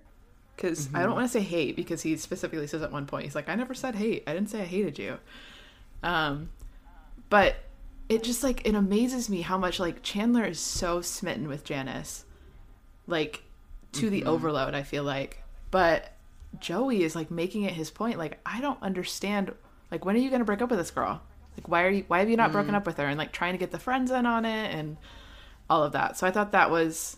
Because 0.56 0.90
I 0.92 1.02
don't 1.02 1.14
want 1.14 1.26
to 1.26 1.32
say 1.32 1.40
hate, 1.40 1.74
because 1.74 2.02
he 2.02 2.18
specifically 2.18 2.66
says 2.66 2.82
at 2.82 2.92
one 2.92 3.06
point, 3.06 3.24
he's 3.24 3.34
like, 3.34 3.48
"I 3.48 3.54
never 3.54 3.72
said 3.72 3.94
hate. 3.94 4.24
I 4.26 4.34
didn't 4.34 4.50
say 4.50 4.60
I 4.60 4.66
hated 4.66 4.98
you." 4.98 5.18
Um, 6.02 6.50
but 7.30 7.56
it 8.10 8.22
just 8.22 8.42
like 8.42 8.66
it 8.66 8.74
amazes 8.74 9.30
me 9.30 9.40
how 9.40 9.56
much 9.56 9.80
like 9.80 10.02
Chandler 10.02 10.44
is 10.44 10.60
so 10.60 11.00
smitten 11.00 11.48
with 11.48 11.64
Janice, 11.64 12.26
like 13.06 13.42
to 13.92 14.10
the 14.10 14.20
mm-hmm. 14.20 14.28
overload. 14.28 14.74
I 14.74 14.82
feel 14.82 15.04
like, 15.04 15.42
but 15.70 16.12
Joey 16.58 17.02
is 17.02 17.14
like 17.14 17.30
making 17.30 17.62
it 17.64 17.72
his 17.72 17.90
point. 17.90 18.18
Like 18.18 18.38
I 18.44 18.60
don't 18.60 18.82
understand. 18.82 19.52
Like 19.90 20.04
when 20.04 20.16
are 20.16 20.18
you 20.18 20.30
gonna 20.30 20.44
break 20.44 20.62
up 20.62 20.70
with 20.70 20.78
this 20.78 20.90
girl? 20.90 21.22
Like 21.56 21.68
why 21.68 21.84
are 21.84 21.90
you? 21.90 22.04
Why 22.08 22.20
have 22.20 22.28
you 22.30 22.36
not 22.36 22.44
mm-hmm. 22.44 22.52
broken 22.52 22.74
up 22.74 22.86
with 22.86 22.96
her? 22.96 23.06
And 23.06 23.18
like 23.18 23.32
trying 23.32 23.52
to 23.52 23.58
get 23.58 23.70
the 23.70 23.78
friends 23.78 24.10
in 24.10 24.26
on 24.26 24.44
it 24.44 24.74
and 24.74 24.96
all 25.68 25.84
of 25.84 25.92
that. 25.92 26.16
So 26.16 26.26
I 26.26 26.30
thought 26.30 26.52
that 26.52 26.70
was 26.70 27.16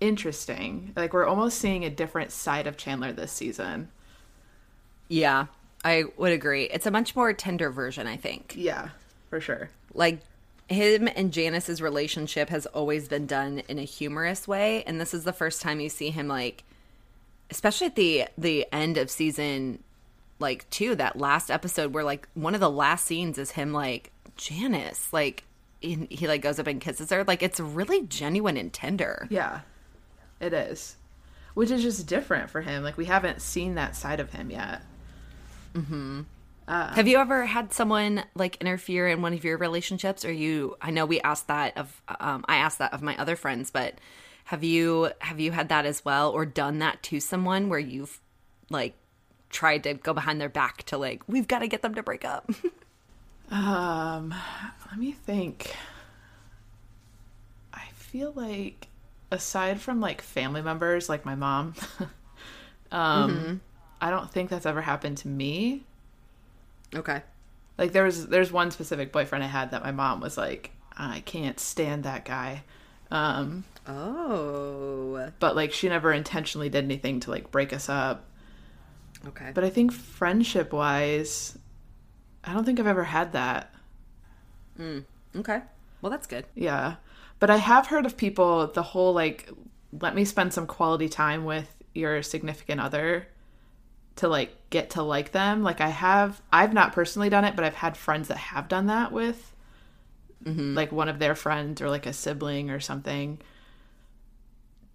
interesting. 0.00 0.92
Like 0.96 1.12
we're 1.12 1.26
almost 1.26 1.58
seeing 1.58 1.84
a 1.84 1.90
different 1.90 2.32
side 2.32 2.66
of 2.66 2.76
Chandler 2.76 3.12
this 3.12 3.32
season. 3.32 3.88
yeah, 5.08 5.46
I 5.84 6.04
would 6.16 6.32
agree. 6.32 6.64
It's 6.64 6.86
a 6.86 6.90
much 6.90 7.14
more 7.16 7.32
tender 7.32 7.70
version, 7.70 8.06
I 8.06 8.16
think. 8.16 8.54
Yeah, 8.56 8.88
for 9.30 9.40
sure. 9.40 9.70
like 9.94 10.20
him 10.72 11.08
and 11.14 11.32
Janice's 11.32 11.80
relationship 11.82 12.48
has 12.48 12.66
always 12.66 13.08
been 13.08 13.26
done 13.26 13.62
in 13.68 13.78
a 13.78 13.84
humorous 13.84 14.48
way 14.48 14.82
and 14.84 15.00
this 15.00 15.14
is 15.14 15.24
the 15.24 15.32
first 15.32 15.62
time 15.62 15.80
you 15.80 15.88
see 15.88 16.10
him 16.10 16.28
like 16.28 16.64
especially 17.50 17.86
at 17.86 17.96
the 17.96 18.24
the 18.38 18.66
end 18.72 18.96
of 18.98 19.10
season 19.10 19.82
like 20.38 20.68
2 20.70 20.96
that 20.96 21.16
last 21.18 21.50
episode 21.50 21.92
where 21.94 22.04
like 22.04 22.28
one 22.34 22.54
of 22.54 22.60
the 22.60 22.70
last 22.70 23.04
scenes 23.04 23.38
is 23.38 23.52
him 23.52 23.72
like 23.72 24.10
Janice 24.36 25.12
like 25.12 25.44
he, 25.80 26.06
he 26.10 26.26
like 26.28 26.42
goes 26.42 26.58
up 26.58 26.66
and 26.66 26.80
kisses 26.80 27.10
her 27.10 27.24
like 27.24 27.42
it's 27.42 27.60
really 27.60 28.06
genuine 28.06 28.56
and 28.56 28.72
tender 28.72 29.26
Yeah, 29.30 29.60
it 30.40 30.52
is. 30.52 30.96
Which 31.54 31.70
is 31.70 31.82
just 31.82 32.06
different 32.06 32.48
for 32.48 32.62
him. 32.62 32.82
Like 32.82 32.96
we 32.96 33.04
haven't 33.04 33.42
seen 33.42 33.74
that 33.74 33.94
side 33.94 34.20
of 34.20 34.32
him 34.32 34.50
yet. 34.50 34.82
Mm-hmm. 35.74 36.22
Have 36.68 37.08
you 37.08 37.18
ever 37.18 37.44
had 37.44 37.72
someone 37.72 38.24
like 38.34 38.56
interfere 38.56 39.08
in 39.08 39.22
one 39.22 39.32
of 39.32 39.44
your 39.44 39.58
relationships? 39.58 40.24
Or 40.24 40.32
you? 40.32 40.76
I 40.80 40.90
know 40.90 41.06
we 41.06 41.20
asked 41.20 41.48
that 41.48 41.76
of. 41.76 42.02
Um, 42.20 42.44
I 42.48 42.56
asked 42.56 42.78
that 42.78 42.92
of 42.92 43.02
my 43.02 43.16
other 43.16 43.36
friends, 43.36 43.70
but 43.70 43.94
have 44.44 44.64
you 44.64 45.10
have 45.20 45.40
you 45.40 45.52
had 45.52 45.68
that 45.68 45.86
as 45.86 46.04
well, 46.04 46.30
or 46.30 46.46
done 46.46 46.78
that 46.78 47.02
to 47.04 47.20
someone 47.20 47.68
where 47.68 47.78
you've 47.78 48.20
like 48.70 48.94
tried 49.50 49.84
to 49.84 49.94
go 49.94 50.14
behind 50.14 50.40
their 50.40 50.48
back 50.48 50.84
to 50.84 50.96
like 50.96 51.22
we've 51.28 51.48
got 51.48 51.58
to 51.60 51.68
get 51.68 51.82
them 51.82 51.94
to 51.94 52.02
break 52.02 52.24
up? 52.24 52.50
Um, 53.52 54.34
let 54.88 54.98
me 54.98 55.12
think. 55.12 55.76
I 57.74 57.84
feel 57.92 58.32
like 58.34 58.88
aside 59.30 59.78
from 59.78 60.00
like 60.00 60.22
family 60.22 60.62
members, 60.62 61.10
like 61.10 61.26
my 61.26 61.34
mom, 61.34 61.74
um, 62.92 63.60
I 64.00 64.10
don't 64.10 64.30
think 64.30 64.48
that's 64.48 64.64
ever 64.64 64.80
happened 64.80 65.18
to 65.18 65.28
me. 65.28 65.84
Okay. 66.94 67.22
Like 67.78 67.92
there 67.92 68.04
was 68.04 68.28
there's 68.28 68.52
one 68.52 68.70
specific 68.70 69.12
boyfriend 69.12 69.42
I 69.44 69.48
had 69.48 69.70
that 69.70 69.82
my 69.82 69.92
mom 69.92 70.20
was 70.20 70.36
like, 70.36 70.72
I 70.96 71.20
can't 71.20 71.58
stand 71.58 72.04
that 72.04 72.24
guy. 72.24 72.64
Um, 73.10 73.64
Oh. 73.86 75.30
But 75.38 75.56
like 75.56 75.72
she 75.72 75.88
never 75.88 76.12
intentionally 76.12 76.68
did 76.68 76.84
anything 76.84 77.20
to 77.20 77.30
like 77.30 77.50
break 77.50 77.72
us 77.72 77.88
up. 77.88 78.24
Okay. 79.26 79.50
But 79.54 79.64
I 79.64 79.70
think 79.70 79.92
friendship 79.92 80.72
wise, 80.72 81.58
I 82.44 82.52
don't 82.52 82.64
think 82.64 82.80
I've 82.80 82.86
ever 82.86 83.04
had 83.04 83.32
that. 83.32 83.74
okay. 85.36 85.60
Well, 86.00 86.10
that's 86.10 86.26
good. 86.26 86.46
Yeah. 86.54 86.96
But 87.38 87.50
I 87.50 87.56
have 87.56 87.88
heard 87.88 88.06
of 88.06 88.16
people 88.16 88.68
the 88.68 88.82
whole 88.82 89.12
like 89.12 89.50
let 90.00 90.14
me 90.14 90.24
spend 90.24 90.52
some 90.52 90.66
quality 90.66 91.08
time 91.08 91.44
with 91.44 91.74
your 91.94 92.22
significant 92.22 92.80
other 92.80 93.26
to 94.16 94.28
like 94.28 94.56
get 94.72 94.90
to 94.90 95.02
like 95.02 95.30
them. 95.30 95.62
Like 95.62 95.80
I 95.80 95.88
have 95.88 96.42
I've 96.52 96.72
not 96.72 96.92
personally 96.92 97.28
done 97.28 97.44
it, 97.44 97.54
but 97.54 97.64
I've 97.64 97.76
had 97.76 97.96
friends 97.96 98.26
that 98.28 98.38
have 98.38 98.66
done 98.66 98.86
that 98.86 99.12
with 99.12 99.54
mm-hmm. 100.44 100.74
like 100.74 100.90
one 100.90 101.08
of 101.08 101.20
their 101.20 101.36
friends 101.36 101.80
or 101.80 101.88
like 101.88 102.06
a 102.06 102.12
sibling 102.12 102.70
or 102.70 102.80
something. 102.80 103.38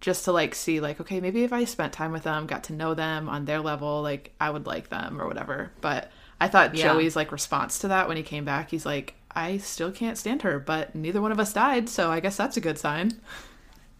Just 0.00 0.26
to 0.26 0.32
like 0.32 0.54
see 0.54 0.80
like 0.80 1.00
okay, 1.00 1.20
maybe 1.20 1.44
if 1.44 1.52
I 1.52 1.64
spent 1.64 1.94
time 1.94 2.12
with 2.12 2.24
them, 2.24 2.46
got 2.46 2.64
to 2.64 2.74
know 2.74 2.92
them 2.92 3.28
on 3.28 3.46
their 3.46 3.60
level, 3.60 4.02
like 4.02 4.34
I 4.38 4.50
would 4.50 4.66
like 4.66 4.90
them 4.90 5.20
or 5.20 5.26
whatever. 5.26 5.72
But 5.80 6.10
I 6.40 6.48
thought 6.48 6.74
Yeah. 6.74 6.92
Joey's 6.92 7.16
like 7.16 7.32
response 7.32 7.78
to 7.80 7.88
that 7.88 8.08
when 8.08 8.18
he 8.18 8.22
came 8.22 8.44
back, 8.44 8.70
he's 8.70 8.84
like 8.84 9.14
I 9.34 9.58
still 9.58 9.92
can't 9.92 10.18
stand 10.18 10.42
her, 10.42 10.58
but 10.58 10.94
neither 10.94 11.22
one 11.22 11.32
of 11.32 11.40
us 11.40 11.52
died, 11.52 11.88
so 11.88 12.10
I 12.10 12.20
guess 12.20 12.36
that's 12.36 12.56
a 12.56 12.60
good 12.60 12.78
sign. 12.78 13.20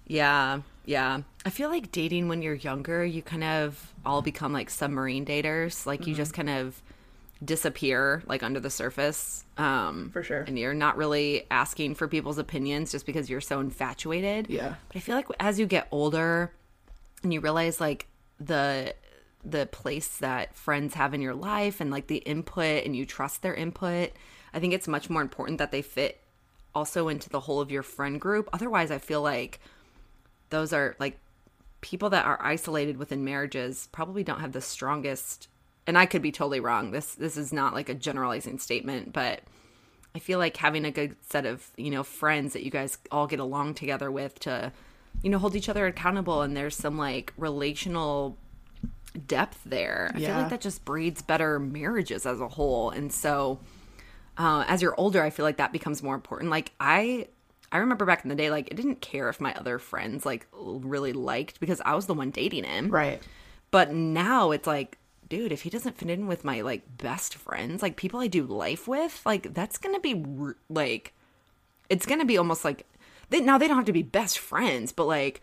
Yeah. 0.08 0.62
Yeah. 0.84 1.20
I 1.44 1.50
feel 1.50 1.68
like 1.68 1.92
dating 1.92 2.28
when 2.28 2.42
you're 2.42 2.54
younger, 2.54 3.04
you 3.04 3.22
kind 3.22 3.44
of 3.44 3.94
all 4.04 4.22
become 4.22 4.52
like 4.52 4.70
submarine 4.70 5.24
daters. 5.24 5.86
Like 5.86 6.06
you 6.06 6.14
just 6.14 6.32
kind 6.32 6.50
of 6.50 6.82
disappear 7.44 8.22
like 8.26 8.42
under 8.42 8.58
the 8.58 8.70
surface. 8.70 9.44
Um 9.56 10.10
For 10.10 10.22
sure. 10.22 10.40
And 10.40 10.58
you're 10.58 10.74
not 10.74 10.96
really 10.96 11.46
asking 11.50 11.94
for 11.94 12.08
people's 12.08 12.38
opinions 12.38 12.90
just 12.90 13.06
because 13.06 13.30
you're 13.30 13.40
so 13.40 13.60
infatuated. 13.60 14.48
Yeah. 14.48 14.74
But 14.88 14.96
I 14.96 15.00
feel 15.00 15.14
like 15.14 15.28
as 15.38 15.60
you 15.60 15.66
get 15.66 15.88
older 15.92 16.52
and 17.22 17.32
you 17.32 17.40
realize 17.40 17.80
like 17.80 18.06
the 18.40 18.94
the 19.44 19.66
place 19.66 20.18
that 20.18 20.54
friends 20.54 20.94
have 20.94 21.14
in 21.14 21.20
your 21.20 21.34
life 21.34 21.80
and 21.80 21.90
like 21.90 22.08
the 22.08 22.16
input 22.18 22.84
and 22.84 22.96
you 22.96 23.06
trust 23.06 23.42
their 23.42 23.54
input, 23.54 24.10
I 24.52 24.58
think 24.58 24.72
it's 24.72 24.88
much 24.88 25.08
more 25.08 25.22
important 25.22 25.58
that 25.58 25.70
they 25.70 25.82
fit 25.82 26.20
also 26.74 27.08
into 27.08 27.28
the 27.28 27.40
whole 27.40 27.60
of 27.60 27.70
your 27.70 27.82
friend 27.82 28.20
group. 28.20 28.48
Otherwise, 28.52 28.90
I 28.90 28.98
feel 28.98 29.22
like 29.22 29.60
those 30.50 30.72
are 30.72 30.96
like 30.98 31.18
people 31.80 32.10
that 32.10 32.24
are 32.24 32.38
isolated 32.42 32.96
within 32.96 33.24
marriages 33.24 33.88
probably 33.92 34.24
don't 34.24 34.40
have 34.40 34.52
the 34.52 34.60
strongest 34.60 35.48
and 35.86 35.96
I 35.96 36.04
could 36.04 36.20
be 36.20 36.32
totally 36.32 36.60
wrong. 36.60 36.90
This 36.90 37.14
this 37.14 37.36
is 37.36 37.52
not 37.52 37.72
like 37.72 37.88
a 37.88 37.94
generalizing 37.94 38.58
statement, 38.58 39.12
but 39.12 39.40
I 40.14 40.18
feel 40.18 40.38
like 40.38 40.56
having 40.58 40.84
a 40.84 40.90
good 40.90 41.16
set 41.22 41.46
of, 41.46 41.66
you 41.76 41.90
know, 41.90 42.02
friends 42.02 42.52
that 42.52 42.62
you 42.64 42.70
guys 42.70 42.98
all 43.10 43.26
get 43.26 43.40
along 43.40 43.74
together 43.74 44.10
with 44.10 44.38
to, 44.40 44.72
you 45.22 45.30
know, 45.30 45.38
hold 45.38 45.56
each 45.56 45.68
other 45.68 45.86
accountable 45.86 46.42
and 46.42 46.56
there's 46.56 46.76
some 46.76 46.98
like 46.98 47.32
relational 47.38 48.36
depth 49.26 49.60
there. 49.64 50.10
I 50.14 50.18
feel 50.18 50.28
Yeah. 50.28 50.38
like 50.38 50.50
that 50.50 50.60
just 50.60 50.84
breeds 50.84 51.22
better 51.22 51.58
marriages 51.58 52.26
as 52.26 52.40
a 52.40 52.48
whole. 52.48 52.90
And 52.90 53.12
so 53.12 53.60
uh, 54.36 54.64
as 54.68 54.82
you're 54.82 54.94
older, 54.98 55.22
I 55.22 55.30
feel 55.30 55.44
like 55.44 55.56
that 55.56 55.72
becomes 55.72 56.02
more 56.02 56.14
important. 56.14 56.50
Like 56.50 56.72
I 56.78 57.28
I 57.70 57.78
remember 57.78 58.04
back 58.04 58.24
in 58.24 58.28
the 58.28 58.34
day, 58.34 58.50
like 58.50 58.68
I 58.72 58.74
didn't 58.74 59.00
care 59.00 59.28
if 59.28 59.40
my 59.40 59.54
other 59.54 59.78
friends 59.78 60.24
like 60.24 60.46
really 60.52 61.12
liked 61.12 61.60
because 61.60 61.80
I 61.84 61.94
was 61.94 62.06
the 62.06 62.14
one 62.14 62.30
dating 62.30 62.64
him. 62.64 62.90
Right. 62.90 63.22
But 63.70 63.92
now 63.92 64.50
it's 64.50 64.66
like, 64.66 64.98
dude, 65.28 65.52
if 65.52 65.62
he 65.62 65.70
doesn't 65.70 65.98
fit 65.98 66.08
in 66.08 66.26
with 66.26 66.44
my 66.44 66.62
like 66.62 66.82
best 66.96 67.34
friends, 67.34 67.82
like 67.82 67.96
people 67.96 68.20
I 68.20 68.26
do 68.26 68.44
life 68.44 68.88
with, 68.88 69.20
like 69.26 69.52
that's 69.54 69.76
gonna 69.78 70.00
be 70.00 70.24
like, 70.70 71.12
it's 71.90 72.06
gonna 72.06 72.24
be 72.24 72.38
almost 72.38 72.64
like 72.64 72.86
they 73.30 73.40
now 73.40 73.58
they 73.58 73.68
don't 73.68 73.76
have 73.76 73.86
to 73.86 73.92
be 73.92 74.02
best 74.02 74.38
friends, 74.38 74.92
but 74.92 75.06
like 75.06 75.42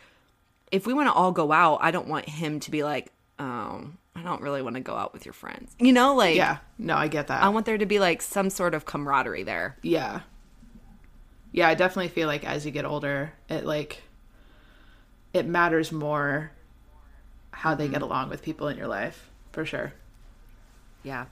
if 0.72 0.88
we 0.88 0.94
want 0.94 1.08
to 1.08 1.13
all 1.13 1.32
go 1.32 1.51
out, 1.51 1.77
I 1.82 1.91
don't 1.91 2.08
want 2.08 2.27
him 2.27 2.60
to 2.62 2.72
be 2.72 2.84
like, 2.84 3.12
oh, 3.38 3.88
I 4.15 4.24
don't 4.24 4.41
really 4.41 4.63
want 4.63 4.75
to 4.75 4.82
go 4.82 4.96
out 4.96 5.13
with 5.13 5.25
your 5.25 5.34
friends, 5.34 5.75
you 5.79 5.94
know, 5.94 6.15
like 6.15 6.36
Yeah. 6.36 6.58
No, 6.79 6.96
I 6.96 7.08
get 7.08 7.27
that. 7.27 7.44
I 7.44 7.50
want 7.50 7.67
there 7.67 7.77
to 7.77 7.86
be 7.86 8.00
like 8.00 8.24
some 8.24 8.50
sort 8.50 8.74
of 8.74 8.86
camaraderie 8.86 9.44
there. 9.44 9.77
yeah. 9.84 10.22
Yeah, 11.55 11.69
I 11.69 11.74
definitely 11.74 12.09
feel 12.09 12.27
like 12.27 12.43
as 12.43 12.65
you 12.65 12.71
get 12.74 12.83
older, 12.83 13.31
it 13.47 13.65
like 13.65 14.03
it 15.33 15.45
matters 15.45 15.89
more 15.89 16.51
how 17.51 17.75
they 17.75 17.88
get 17.88 18.01
along 18.01 18.27
with 18.29 18.41
people 18.41 18.67
in 18.67 18.77
your 18.77 18.88
life, 18.88 19.29
for 19.53 19.65
sure. 19.65 19.93
Yeah. 21.01 21.27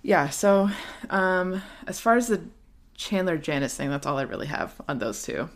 Yeah, 0.00 0.28
so 0.28 0.70
um 1.10 1.60
as 1.88 1.98
far 1.98 2.14
as 2.14 2.28
the 2.28 2.40
Chandler 2.94 3.36
Janice 3.36 3.74
thing, 3.74 3.90
that's 3.90 4.06
all 4.06 4.16
I 4.16 4.22
really 4.22 4.46
have 4.46 4.80
on 4.88 5.00
those 5.00 5.24
two. 5.24 5.48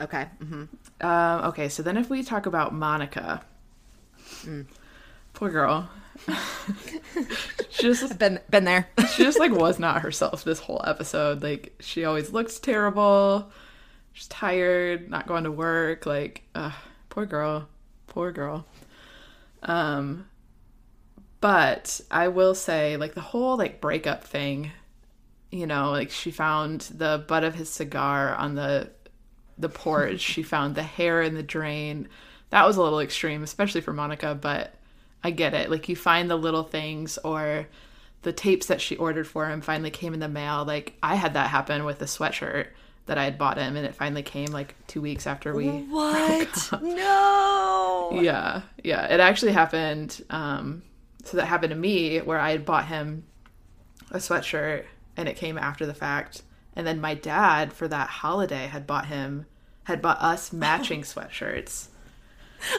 Okay. 0.00 0.26
Mm-hmm. 0.42 1.06
Um, 1.06 1.44
okay, 1.50 1.68
so 1.68 1.84
then 1.84 1.96
if 1.96 2.10
we 2.10 2.24
talk 2.24 2.46
about 2.46 2.74
Monica, 2.74 3.44
poor 5.34 5.50
girl, 5.50 5.88
she 7.70 7.82
just 7.82 8.18
Been 8.18 8.40
been 8.50 8.64
there. 8.64 8.88
she 9.12 9.24
just 9.24 9.38
like 9.38 9.52
was 9.52 9.78
not 9.78 10.02
herself 10.02 10.44
this 10.44 10.60
whole 10.60 10.82
episode. 10.86 11.42
Like 11.42 11.74
she 11.80 12.04
always 12.04 12.30
looks 12.30 12.58
terrible. 12.58 13.50
She's 14.12 14.28
tired, 14.28 15.10
not 15.10 15.26
going 15.26 15.44
to 15.44 15.50
work. 15.50 16.06
Like, 16.06 16.42
uh, 16.54 16.70
poor 17.08 17.26
girl, 17.26 17.68
poor 18.06 18.30
girl. 18.30 18.64
Um, 19.64 20.26
but 21.40 22.00
I 22.10 22.28
will 22.28 22.54
say, 22.54 22.96
like 22.96 23.14
the 23.14 23.20
whole 23.20 23.56
like 23.58 23.80
breakup 23.80 24.24
thing. 24.24 24.70
You 25.50 25.66
know, 25.66 25.90
like 25.90 26.10
she 26.10 26.30
found 26.30 26.82
the 26.82 27.24
butt 27.28 27.44
of 27.44 27.54
his 27.54 27.70
cigar 27.70 28.34
on 28.34 28.54
the 28.54 28.90
the 29.58 29.68
porch. 29.68 30.20
she 30.32 30.42
found 30.42 30.74
the 30.74 30.82
hair 30.82 31.22
in 31.22 31.34
the 31.34 31.42
drain. 31.42 32.08
That 32.50 32.66
was 32.66 32.76
a 32.76 32.82
little 32.82 33.00
extreme, 33.00 33.42
especially 33.42 33.80
for 33.80 33.92
Monica, 33.92 34.34
but 34.34 34.74
I 35.24 35.30
get 35.30 35.54
it. 35.54 35.70
Like 35.70 35.88
you 35.88 35.96
find 35.96 36.30
the 36.30 36.36
little 36.36 36.62
things 36.62 37.18
or 37.18 37.66
the 38.22 38.32
tapes 38.32 38.66
that 38.66 38.80
she 38.80 38.96
ordered 38.96 39.26
for 39.26 39.48
him 39.48 39.62
finally 39.62 39.90
came 39.90 40.12
in 40.14 40.20
the 40.20 40.28
mail. 40.28 40.64
Like 40.64 40.94
I 41.02 41.14
had 41.14 41.34
that 41.34 41.48
happen 41.48 41.84
with 41.84 42.00
a 42.02 42.04
sweatshirt 42.04 42.68
that 43.06 43.18
I 43.18 43.24
had 43.24 43.38
bought 43.38 43.58
him 43.58 43.76
and 43.76 43.86
it 43.86 43.94
finally 43.94 44.22
came 44.22 44.48
like 44.48 44.74
2 44.86 45.00
weeks 45.00 45.26
after 45.26 45.54
we 45.54 45.68
What? 45.68 46.70
No. 46.82 48.10
Yeah. 48.20 48.62
Yeah, 48.82 49.06
it 49.06 49.20
actually 49.20 49.52
happened 49.52 50.22
um 50.30 50.82
so 51.24 51.38
that 51.38 51.46
happened 51.46 51.70
to 51.70 51.76
me 51.76 52.18
where 52.18 52.38
I 52.38 52.50
had 52.50 52.66
bought 52.66 52.86
him 52.86 53.24
a 54.10 54.18
sweatshirt 54.18 54.84
and 55.16 55.28
it 55.28 55.36
came 55.36 55.56
after 55.56 55.86
the 55.86 55.94
fact. 55.94 56.42
And 56.76 56.86
then 56.86 57.00
my 57.00 57.14
dad 57.14 57.72
for 57.72 57.88
that 57.88 58.08
holiday 58.08 58.66
had 58.66 58.86
bought 58.86 59.06
him 59.06 59.46
had 59.84 60.02
bought 60.02 60.20
us 60.20 60.52
matching 60.66 61.00
sweatshirts. 61.02 61.88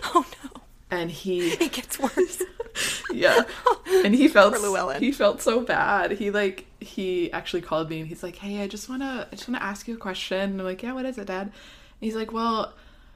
Oh 0.03 0.25
no. 0.43 0.61
And 0.91 1.09
he 1.11 1.49
It 1.53 1.71
gets 1.71 1.99
worse. 1.99 2.43
yeah. 3.13 3.43
And 4.03 4.13
he 4.13 4.27
felt 4.35 4.55
he 4.99 5.11
felt 5.11 5.41
so 5.41 5.61
bad. 5.61 6.11
He 6.11 6.31
like 6.31 6.65
he 6.79 7.31
actually 7.31 7.61
called 7.61 7.89
me 7.89 7.99
and 7.99 8.07
he's 8.07 8.21
like 8.21 8.35
hey 8.35 8.61
i 8.61 8.67
just 8.67 8.87
want 8.89 9.01
to 9.01 9.27
i 9.31 9.35
just 9.35 9.49
want 9.49 9.59
to 9.59 9.65
ask 9.65 9.87
you 9.87 9.95
a 9.95 9.97
question. 9.97 10.39
And 10.39 10.59
i'm 10.61 10.65
like 10.67 10.83
yeah 10.83 10.93
what 10.93 11.05
is 11.05 11.17
it 11.17 11.25
dad? 11.27 11.47
And 11.47 11.51
he's 11.99 12.15
like 12.15 12.31
well 12.31 12.73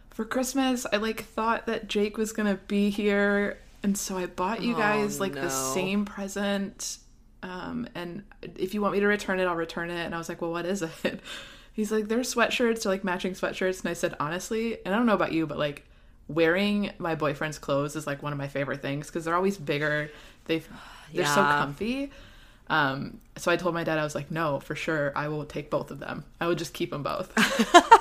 for 0.09 0.25
christmas 0.25 0.85
i 0.91 0.97
like 0.97 1.23
thought 1.23 1.67
that 1.67 1.88
jake 1.88 2.17
was 2.17 2.33
gonna 2.33 2.59
be 2.67 2.89
here 2.89 3.59
and 3.83 3.95
so 3.97 4.17
i 4.17 4.25
bought 4.25 4.61
you 4.63 4.73
Oh, 4.75 4.77
guys 4.79 5.19
like 5.19 5.35
no. 5.35 5.41
the 5.41 5.49
same 5.49 6.03
present 6.03 6.97
um 7.43 7.88
and 7.95 8.23
if 8.57 8.73
you 8.73 8.81
want 8.81 8.95
me 8.95 8.99
to 9.01 9.07
return 9.07 9.39
it 9.39 9.45
i'll 9.45 9.55
return 9.55 9.91
it. 9.91 10.03
And 10.03 10.15
i 10.15 10.17
was 10.17 10.27
like 10.27 10.41
well 10.41 10.51
what 10.51 10.65
is 10.65 10.81
it? 10.81 11.19
He's 11.73 11.91
like 11.91 12.07
they're 12.07 12.19
sweatshirts 12.19 12.83
they're 12.83 12.91
like 12.91 13.03
matching 13.03 13.33
sweatshirts. 13.33 13.81
And 13.81 13.89
i 13.89 13.93
said 13.93 14.15
honestly 14.19 14.77
and 14.83 14.95
i 14.95 14.97
don't 14.97 15.05
know 15.05 15.13
about 15.13 15.31
you 15.31 15.45
but 15.45 15.59
like 15.59 15.85
wearing 16.29 16.91
my 17.00 17.15
boyfriend's 17.15 17.59
clothes 17.59 17.98
is 17.98 18.07
like 18.07 18.24
one 18.24 18.31
of 18.31 18.38
my 18.39 18.48
favorite 18.48 18.81
things 18.81 19.07
because 19.07 19.25
they're 19.25 19.36
always 19.36 19.57
bigger 19.57 20.09
they 20.45 20.62
they're 21.13 21.25
so 21.36 21.41
comfy 21.43 22.09
um 22.69 23.19
so 23.36 23.51
i 23.51 23.57
told 23.57 23.74
my 23.74 23.83
dad 23.83 23.98
i 23.98 24.03
was 24.03 24.15
like 24.15 24.31
no 24.31 24.59
for 24.62 24.75
sure 24.75 25.12
i 25.15 25.27
will 25.27 25.43
take 25.43 25.69
both 25.69 25.89
of 25.91 26.00
them 26.00 26.24
i 26.39 26.48
will 26.48 26.55
just 26.55 26.74
keep 26.74 26.91
them 26.91 27.03
both 27.03 27.33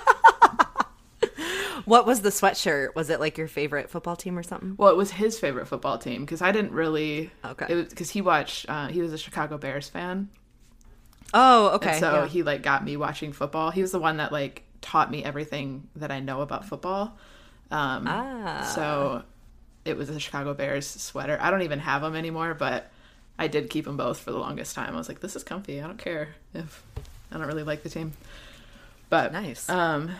What 1.85 2.05
was 2.05 2.21
the 2.21 2.29
sweatshirt? 2.29 2.95
Was 2.95 3.09
it 3.09 3.19
like 3.19 3.39
your 3.39 3.49
favorite 3.49 3.89
football 3.89 4.15
team 4.15 4.37
or 4.37 4.43
something? 4.43 4.75
well 4.77 4.91
it 4.91 4.97
was 4.97 5.11
his 5.11 5.39
favorite 5.41 5.67
football 5.67 5.97
team 5.97 6.21
because 6.23 6.43
i 6.43 6.53
didn't 6.53 6.73
really 6.73 7.31
Okay. 7.43 7.83
because 7.89 8.11
he 8.11 8.21
watched 8.21 8.67
uh, 8.69 8.89
he 8.89 9.01
was 9.01 9.13
a 9.15 9.19
chicago 9.19 9.57
bears 9.57 9.89
fan 9.89 10.29
Oh, 11.35 11.71
okay. 11.77 11.91
And 11.91 12.01
so 12.01 12.13
yeah. 12.23 12.27
he 12.27 12.43
like 12.43 12.63
got 12.63 12.83
me 12.85 12.97
watching 12.97 13.35
football. 13.35 13.71
He 13.71 13.83
was 13.83 13.93
the 13.93 13.99
one 13.99 14.17
that 14.17 14.33
like 14.33 14.63
taught 14.81 15.11
me 15.11 15.23
everything 15.23 15.87
that 15.97 16.11
I 16.11 16.21
know 16.21 16.41
about 16.41 16.65
football. 16.65 17.19
Um, 17.71 18.05
Ah. 18.09 18.71
So 18.75 19.23
it 19.85 19.97
was 19.97 20.09
a 20.11 20.19
Chicago 20.19 20.55
Bears 20.55 20.87
sweater. 20.87 21.39
I 21.41 21.51
don't 21.51 21.63
even 21.63 21.79
have 21.81 22.03
them 22.03 22.15
anymore, 22.15 22.55
but 22.55 22.91
I 23.39 23.47
did 23.49 23.71
keep 23.71 23.85
them 23.85 23.97
both 23.97 24.19
for 24.21 24.33
the 24.33 24.39
longest 24.39 24.75
time. 24.75 24.95
I 24.95 24.99
was 24.99 25.09
like, 25.09 25.21
this 25.21 25.37
is 25.37 25.45
comfy. 25.45 25.81
I 25.81 25.87
don't 25.87 25.99
care 25.99 26.31
if 26.55 26.83
I 27.31 27.39
don't 27.39 27.47
really 27.47 27.63
like 27.63 27.83
the 27.83 27.89
team. 27.89 28.13
But 29.11 29.33
Nice. 29.33 29.69
Um, 29.69 30.11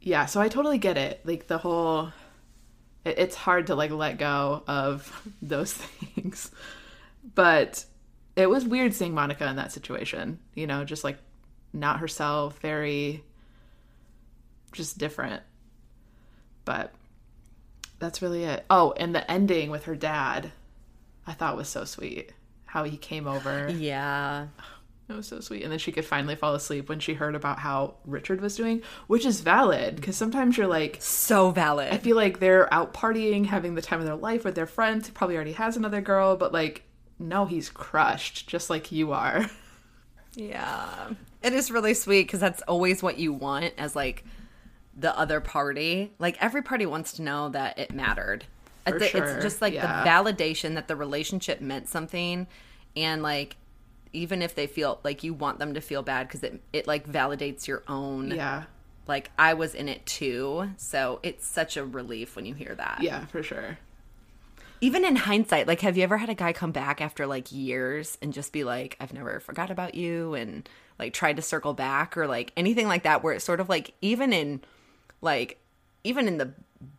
yeah. 0.00 0.26
So 0.26 0.40
I 0.40 0.48
totally 0.48 0.78
get 0.78 0.96
it. 0.98 1.20
Like 1.24 1.46
the 1.46 1.58
whole, 1.58 2.12
it, 3.04 3.18
it's 3.18 3.36
hard 3.36 3.68
to 3.68 3.74
like 3.74 3.90
let 3.90 4.18
go 4.18 4.62
of 4.66 5.10
those 5.42 5.72
things, 5.72 6.50
but 7.34 7.84
it 8.34 8.48
was 8.48 8.64
weird 8.64 8.94
seeing 8.94 9.14
Monica 9.14 9.46
in 9.46 9.56
that 9.56 9.72
situation. 9.72 10.38
You 10.54 10.66
know, 10.66 10.84
just 10.84 11.04
like 11.04 11.18
not 11.72 12.00
herself, 12.00 12.58
very 12.60 13.22
just 14.72 14.98
different. 14.98 15.42
But 16.64 16.92
that's 17.98 18.22
really 18.22 18.44
it. 18.44 18.64
Oh, 18.70 18.92
and 18.96 19.14
the 19.14 19.28
ending 19.30 19.70
with 19.70 19.84
her 19.84 19.96
dad, 19.96 20.52
I 21.26 21.32
thought 21.32 21.56
was 21.56 21.68
so 21.68 21.84
sweet. 21.84 22.32
How 22.66 22.84
he 22.84 22.96
came 22.96 23.26
over. 23.26 23.70
Yeah. 23.70 24.48
It 25.08 25.16
was 25.16 25.26
so 25.26 25.40
sweet. 25.40 25.62
And 25.62 25.70
then 25.70 25.80
she 25.80 25.92
could 25.92 26.06
finally 26.06 26.36
fall 26.36 26.54
asleep 26.54 26.88
when 26.88 27.00
she 27.00 27.12
heard 27.12 27.34
about 27.34 27.58
how 27.58 27.96
Richard 28.06 28.40
was 28.40 28.56
doing, 28.56 28.82
which 29.08 29.26
is 29.26 29.40
valid 29.40 29.96
because 29.96 30.16
sometimes 30.16 30.56
you're 30.56 30.68
like, 30.68 30.96
So 31.00 31.50
valid. 31.50 31.92
I 31.92 31.98
feel 31.98 32.16
like 32.16 32.38
they're 32.38 32.72
out 32.72 32.94
partying, 32.94 33.44
having 33.44 33.74
the 33.74 33.82
time 33.82 33.98
of 33.98 34.06
their 34.06 34.14
life 34.14 34.42
with 34.44 34.54
their 34.54 34.64
friends. 34.64 35.08
He 35.08 35.12
probably 35.12 35.34
already 35.34 35.52
has 35.52 35.76
another 35.76 36.00
girl, 36.00 36.36
but 36.36 36.52
like, 36.52 36.84
no, 37.18 37.44
he's 37.44 37.68
crushed, 37.68 38.46
just 38.48 38.70
like 38.70 38.90
you 38.92 39.12
are. 39.12 39.50
Yeah. 40.34 41.10
It 41.42 41.52
is 41.52 41.70
really 41.70 41.94
sweet 41.94 42.22
because 42.22 42.40
that's 42.40 42.62
always 42.62 43.02
what 43.02 43.18
you 43.18 43.32
want 43.32 43.74
as 43.76 43.94
like 43.94 44.24
the 44.96 45.16
other 45.18 45.40
party. 45.40 46.12
Like 46.18 46.36
every 46.42 46.62
party 46.62 46.86
wants 46.86 47.14
to 47.14 47.22
know 47.22 47.48
that 47.50 47.78
it 47.78 47.92
mattered. 47.92 48.44
The- 48.84 49.06
sure, 49.06 49.24
It's 49.24 49.42
just 49.44 49.62
like 49.62 49.74
yeah. 49.74 50.02
the 50.02 50.08
validation 50.10 50.74
that 50.74 50.88
the 50.88 50.96
relationship 50.96 51.60
meant 51.60 51.88
something 51.88 52.46
and 52.96 53.22
like 53.22 53.56
even 54.12 54.42
if 54.42 54.54
they 54.54 54.66
feel 54.66 55.00
like 55.04 55.22
you 55.24 55.32
want 55.32 55.58
them 55.58 55.74
to 55.74 55.80
feel 55.80 56.02
bad 56.02 56.26
because 56.28 56.42
it 56.42 56.60
it 56.72 56.86
like 56.86 57.08
validates 57.08 57.66
your 57.66 57.82
own 57.88 58.30
Yeah. 58.32 58.64
like 59.06 59.30
I 59.38 59.54
was 59.54 59.74
in 59.74 59.88
it 59.88 60.04
too. 60.04 60.70
So 60.76 61.20
it's 61.22 61.46
such 61.46 61.76
a 61.76 61.84
relief 61.84 62.34
when 62.36 62.44
you 62.44 62.54
hear 62.54 62.74
that. 62.74 62.98
Yeah, 63.02 63.24
for 63.26 63.42
sure. 63.42 63.78
Even 64.80 65.04
in 65.04 65.14
hindsight, 65.14 65.68
like 65.68 65.80
have 65.82 65.96
you 65.96 66.02
ever 66.02 66.18
had 66.18 66.28
a 66.28 66.34
guy 66.34 66.52
come 66.52 66.72
back 66.72 67.00
after 67.00 67.24
like 67.26 67.52
years 67.52 68.18
and 68.20 68.32
just 68.32 68.52
be 68.52 68.64
like, 68.64 68.96
I've 69.00 69.14
never 69.14 69.38
forgot 69.38 69.70
about 69.70 69.94
you 69.94 70.34
and 70.34 70.68
like 70.98 71.12
tried 71.14 71.36
to 71.36 71.42
circle 71.42 71.72
back 71.72 72.16
or 72.16 72.26
like 72.26 72.52
anything 72.56 72.88
like 72.88 73.04
that 73.04 73.22
where 73.22 73.32
it's 73.32 73.44
sort 73.44 73.60
of 73.60 73.68
like 73.68 73.94
even 74.02 74.32
in 74.32 74.60
like 75.22 75.58
even 76.04 76.28
in 76.28 76.36
the 76.36 76.52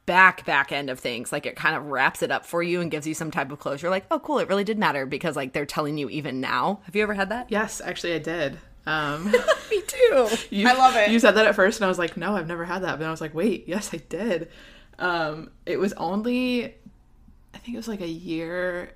back 0.06 0.46
back 0.46 0.72
end 0.72 0.90
of 0.90 1.00
things, 1.00 1.32
like 1.32 1.46
it 1.46 1.56
kind 1.56 1.76
of 1.76 1.86
wraps 1.86 2.24
it 2.24 2.32
up 2.32 2.46
for 2.46 2.64
you 2.64 2.82
and 2.82 2.90
gives 2.90 3.06
you 3.06 3.14
some 3.14 3.30
type 3.32 3.52
of 3.52 3.60
closure, 3.60 3.90
like, 3.90 4.06
oh 4.10 4.20
cool, 4.20 4.40
it 4.40 4.48
really 4.50 4.64
did 4.64 4.78
matter 4.80 5.06
because 5.06 5.36
like 5.36 5.54
they're 5.54 5.66
telling 5.66 5.98
you 5.98 6.10
even 6.10 6.42
now. 6.42 6.80
Have 6.86 6.96
you 6.96 7.04
ever 7.04 7.14
had 7.14 7.30
that? 7.30 7.48
Yes, 7.52 7.82
actually, 7.84 8.14
I 8.16 8.20
did. 8.20 8.58
Um, 8.86 9.26
Me 9.72 9.82
too. 9.88 10.28
you, 10.50 10.68
i 10.68 10.74
love 10.74 10.96
it 10.96 11.10
You 11.12 11.20
said 11.20 11.32
that 11.32 11.46
at 11.48 11.56
first, 11.56 11.80
and 11.80 11.86
I 11.86 11.88
was 11.88 12.00
like, 12.00 12.18
no, 12.18 12.36
I've 12.36 12.48
never 12.48 12.66
had 12.66 12.84
that. 12.84 13.00
But 13.00 13.06
I 13.06 13.12
was 13.12 13.22
like, 13.22 13.34
wait, 13.34 13.66
yes, 13.68 13.92
I 13.94 13.98
did. 13.98 14.50
Um, 15.00 15.52
it 15.66 15.78
was 15.78 15.94
only, 15.94 16.66
I 17.54 17.58
think 17.60 17.76
it 17.76 17.78
was 17.78 17.88
like 17.88 18.02
a 18.02 18.08
year 18.08 18.94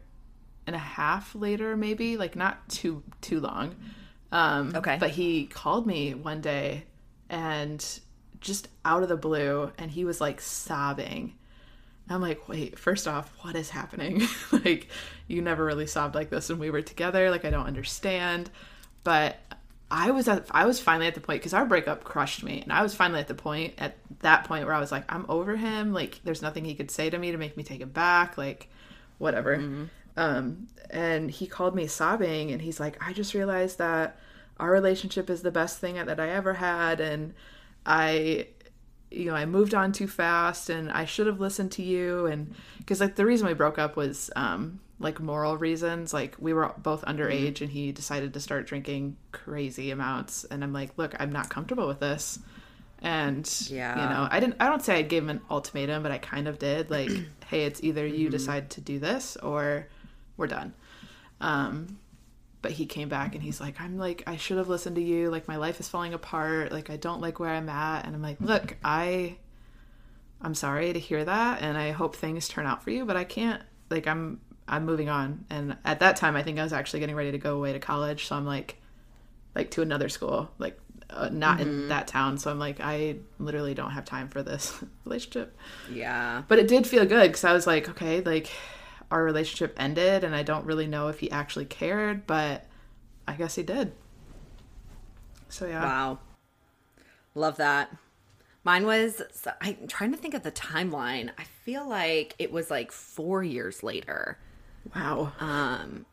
and 0.65 0.75
a 0.75 0.79
half 0.79 1.33
later, 1.35 1.77
maybe, 1.77 2.17
like 2.17 2.35
not 2.35 2.67
too 2.69 3.01
too 3.21 3.39
long. 3.39 3.75
Um, 4.31 4.75
Okay. 4.75 4.97
But 4.99 5.11
he 5.11 5.45
called 5.45 5.87
me 5.87 6.13
one 6.13 6.41
day, 6.41 6.83
and 7.29 7.99
just 8.47 8.69
out 8.85 9.03
of 9.03 9.09
the 9.09 9.17
blue, 9.17 9.71
and 9.77 9.91
he 9.91 10.05
was 10.05 10.19
like 10.19 10.41
sobbing. 10.41 11.35
I'm 12.09 12.21
like, 12.21 12.47
wait, 12.47 12.79
first 12.79 13.05
off, 13.05 13.31
what 13.41 13.55
is 13.55 13.69
happening? 13.69 14.25
like, 14.63 14.87
you 15.27 15.41
never 15.41 15.65
really 15.65 15.87
sobbed 15.87 16.15
like 16.15 16.29
this 16.29 16.47
when 16.47 16.57
we 16.57 16.69
were 16.69 16.81
together. 16.81 17.29
Like, 17.29 17.43
I 17.43 17.49
don't 17.49 17.67
understand. 17.67 18.49
But 19.03 19.37
I 19.91 20.11
was 20.11 20.29
at, 20.29 20.47
I 20.51 20.65
was 20.65 20.79
finally 20.79 21.07
at 21.07 21.15
the 21.15 21.19
point 21.19 21.41
because 21.41 21.53
our 21.53 21.65
breakup 21.65 22.05
crushed 22.05 22.43
me, 22.43 22.61
and 22.61 22.71
I 22.71 22.81
was 22.81 22.95
finally 22.95 23.19
at 23.19 23.27
the 23.27 23.35
point 23.35 23.73
at 23.77 23.97
that 24.19 24.45
point 24.45 24.65
where 24.65 24.73
I 24.73 24.79
was 24.79 24.91
like, 24.91 25.03
I'm 25.13 25.25
over 25.27 25.57
him. 25.57 25.91
Like, 25.93 26.21
there's 26.23 26.41
nothing 26.41 26.63
he 26.63 26.75
could 26.75 26.89
say 26.89 27.09
to 27.09 27.17
me 27.17 27.33
to 27.33 27.37
make 27.37 27.57
me 27.57 27.63
take 27.63 27.81
it 27.81 27.93
back. 27.93 28.37
Like, 28.37 28.69
whatever. 29.17 29.55
Um, 30.15 30.67
and 30.89 31.29
he 31.29 31.45
called 31.45 31.75
me 31.75 31.87
sobbing, 31.87 32.51
and 32.51 32.61
he's 32.61 32.79
like, 32.79 32.97
I 33.05 33.11
just 33.11 33.33
realized 33.33 33.77
that 33.79 34.17
our 34.59 34.71
relationship 34.71 35.29
is 35.29 35.41
the 35.41 35.51
best 35.51 35.79
thing 35.79 35.95
that 35.95 36.19
I 36.19 36.29
ever 36.29 36.53
had, 36.53 37.01
and 37.01 37.33
I 37.87 38.47
you 39.09 39.25
know, 39.25 39.35
I 39.35 39.45
moved 39.45 39.73
on 39.73 39.91
too 39.93 40.07
fast 40.07 40.69
and 40.69 40.91
I 40.91 41.05
should 41.05 41.27
have 41.27 41.39
listened 41.39 41.71
to 41.73 41.83
you. 41.83 42.25
And 42.25 42.53
because, 42.79 42.99
like, 42.99 43.15
the 43.15 43.25
reason 43.25 43.47
we 43.47 43.53
broke 43.53 43.79
up 43.79 43.95
was 43.95 44.29
um, 44.35 44.79
like 44.99 45.19
moral 45.19 45.57
reasons. 45.57 46.13
Like, 46.13 46.35
we 46.39 46.53
were 46.53 46.73
both 46.79 47.05
underage 47.05 47.61
and 47.61 47.69
he 47.69 47.91
decided 47.93 48.33
to 48.33 48.39
start 48.41 48.67
drinking 48.67 49.15
crazy 49.31 49.91
amounts. 49.91 50.43
And 50.43 50.63
I'm 50.63 50.73
like, 50.73 50.91
look, 50.97 51.15
I'm 51.19 51.31
not 51.31 51.49
comfortable 51.49 51.87
with 51.87 52.01
this. 52.01 52.39
And, 53.01 53.49
Yeah. 53.69 54.03
you 54.03 54.09
know, 54.09 54.27
I 54.29 54.39
didn't, 54.41 54.57
I 54.59 54.67
don't 54.67 54.83
say 54.83 54.97
I 54.97 55.03
gave 55.03 55.23
him 55.23 55.29
an 55.29 55.41
ultimatum, 55.49 56.03
but 56.03 56.11
I 56.11 56.17
kind 56.17 56.47
of 56.47 56.59
did. 56.59 56.89
Like, 56.91 57.09
hey, 57.47 57.63
it's 57.63 57.81
either 57.83 58.05
you 58.05 58.29
decide 58.29 58.69
to 58.71 58.81
do 58.81 58.99
this 58.99 59.37
or 59.37 59.87
we're 60.35 60.47
done. 60.47 60.73
Um, 61.39 61.97
but 62.67 62.75
he 62.75 62.85
came 62.85 63.07
back 63.07 63.33
and 63.33 63.41
he's 63.41 63.61
like 63.61 63.79
i'm 63.79 63.97
like 63.97 64.23
i 64.27 64.35
should 64.35 64.57
have 64.57 64.67
listened 64.67 64.97
to 64.97 65.01
you. 65.01 65.29
Like 65.29 65.47
my 65.47 65.55
life 65.55 65.79
is 65.79 65.87
falling 65.87 66.13
apart. 66.13 66.69
Like 66.73 66.89
i 66.89 66.97
don't 66.97 67.21
like 67.21 67.39
where 67.39 67.49
i'm 67.49 67.69
at. 67.69 68.05
And 68.05 68.13
i'm 68.13 68.21
like 68.21 68.41
look 68.41 68.75
i 68.83 69.37
i'm 70.41 70.53
sorry 70.53 70.91
to 70.91 70.99
hear 70.99 71.23
that 71.23 71.61
and 71.61 71.77
i 71.77 71.91
hope 71.91 72.13
things 72.15 72.49
turn 72.49 72.65
out 72.65 72.83
for 72.83 72.89
you 72.91 73.05
but 73.05 73.15
i 73.15 73.23
can't 73.23 73.61
like 73.89 74.05
i'm 74.05 74.41
i'm 74.67 74.85
moving 74.85 75.07
on. 75.07 75.45
And 75.49 75.77
at 75.85 76.01
that 76.01 76.17
time 76.17 76.35
i 76.35 76.43
think 76.43 76.59
i 76.59 76.63
was 76.63 76.73
actually 76.73 76.99
getting 76.99 77.15
ready 77.15 77.31
to 77.31 77.37
go 77.37 77.55
away 77.55 77.71
to 77.71 77.79
college 77.79 78.27
so 78.27 78.35
i'm 78.35 78.45
like 78.45 78.75
like 79.55 79.71
to 79.71 79.81
another 79.81 80.09
school 80.09 80.51
like 80.59 80.77
uh, 81.09 81.29
not 81.31 81.61
in 81.61 81.87
that 81.87 82.05
town. 82.05 82.37
So 82.37 82.51
i'm 82.51 82.59
like 82.59 82.81
i 82.81 83.15
literally 83.39 83.75
don't 83.75 83.91
have 83.91 84.03
time 84.03 84.27
for 84.27 84.43
this 84.43 84.83
relationship. 85.05 85.55
Yeah. 85.89 86.43
but 86.49 86.59
it 86.59 86.67
did 86.67 86.85
feel 86.85 87.05
good 87.05 87.29
because 87.29 87.45
I 87.45 87.53
was 87.53 87.65
like, 87.65 87.87
okay, 87.91 88.19
like 88.19 88.51
our 89.11 89.23
relationship 89.23 89.73
ended, 89.77 90.23
and 90.23 90.35
I 90.35 90.43
don't 90.43 90.65
really 90.65 90.87
know 90.87 91.07
if 91.07 91.19
he 91.19 91.31
actually 91.31 91.65
cared, 91.65 92.27
but 92.27 92.65
I 93.27 93.33
guess 93.33 93.55
he 93.55 93.63
did. 93.63 93.93
So 95.49 95.65
yeah, 95.67 95.83
Wow. 95.83 96.19
Love 97.35 97.57
that. 97.57 97.95
Mine 98.63 98.85
was, 98.85 99.21
I'm 99.61 99.87
trying 99.87 100.11
to 100.11 100.17
think 100.17 100.33
of 100.33 100.43
the 100.43 100.51
timeline. 100.51 101.29
I 101.37 101.43
feel 101.43 101.87
like 101.87 102.35
it 102.37 102.51
was 102.51 102.69
like 102.69 102.91
four 102.91 103.43
years 103.43 103.81
later. 103.83 104.37
wow, 104.93 105.31
Um, 105.39 106.05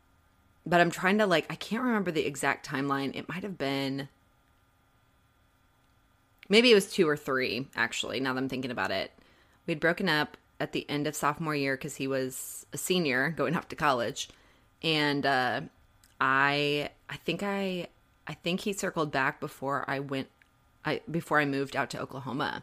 but 0.67 0.81
I'm 0.81 0.91
trying 0.91 1.19
to 1.19 1.27
like, 1.27 1.47
I 1.51 1.57
can't 1.57 1.83
remember 1.83 2.13
the 2.13 2.27
exact 2.27 2.69
timeline. 2.69 3.17
It 3.17 3.29
might 3.29 3.43
have 3.43 3.59
been, 3.59 4.09
maybe 6.49 6.71
it 6.71 6.75
was 6.75 6.93
two 6.93 7.09
or 7.09 7.17
three, 7.17 7.67
actually, 7.75 8.21
now 8.21 8.35
that 8.35 8.39
I'm 8.39 8.49
thinking 8.49 8.71
about 8.71 8.91
it. 8.93 9.11
We'd 9.67 9.81
broken 9.81 10.09
up 10.09 10.37
at 10.61 10.73
the 10.73 10.89
end 10.89 11.07
of 11.07 11.15
sophomore 11.15 11.55
year 11.55 11.77
because 11.77 11.97
he 11.97 12.07
was 12.07 12.67
a 12.73 12.79
senior 12.79 13.31
going 13.31 13.57
off 13.57 13.69
to 13.69 13.77
college. 13.77 14.29
And, 14.83 15.25
uh, 15.25 15.63
I, 16.21 16.91
I 17.11 17.17
think 17.17 17.43
I, 17.43 17.89
I 18.27 18.35
think 18.35 18.61
he 18.61 18.73
circled 18.73 19.11
back 19.11 19.41
before 19.41 19.85
I 19.89 20.01
went, 20.01 20.29
I, 20.85 21.01
before 21.11 21.41
I 21.41 21.45
moved 21.45 21.77
out 21.77 21.91
to 21.91 22.01
Oklahoma. 22.01 22.63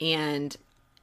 And 0.00 0.56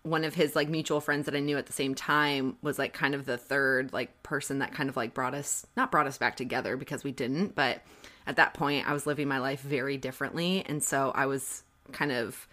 one 0.03 0.25
of 0.25 0.35
his 0.35 0.55
like 0.55 0.69
mutual 0.69 0.99
friends 0.99 1.25
that 1.25 1.35
I 1.35 1.39
knew 1.39 1.57
at 1.57 1.65
the 1.65 1.73
same 1.73 1.95
time 1.95 2.57
was 2.61 2.77
like 2.77 2.93
kind 2.93 3.15
of 3.15 3.25
the 3.25 3.37
third 3.37 3.93
like 3.93 4.21
person 4.21 4.59
that 4.59 4.73
kind 4.73 4.89
of 4.89 4.97
like 4.97 5.13
brought 5.13 5.33
us 5.33 5.65
not 5.77 5.91
brought 5.91 6.07
us 6.07 6.17
back 6.17 6.35
together 6.35 6.75
because 6.75 7.03
we 7.03 7.11
didn't, 7.11 7.55
but 7.55 7.81
at 8.27 8.35
that 8.35 8.53
point 8.53 8.87
I 8.87 8.93
was 8.93 9.07
living 9.07 9.29
my 9.29 9.39
life 9.39 9.61
very 9.61 9.97
differently 9.97 10.63
and 10.67 10.83
so 10.83 11.11
I 11.15 11.25
was 11.25 11.63
kind 11.93 12.11
of 12.11 12.47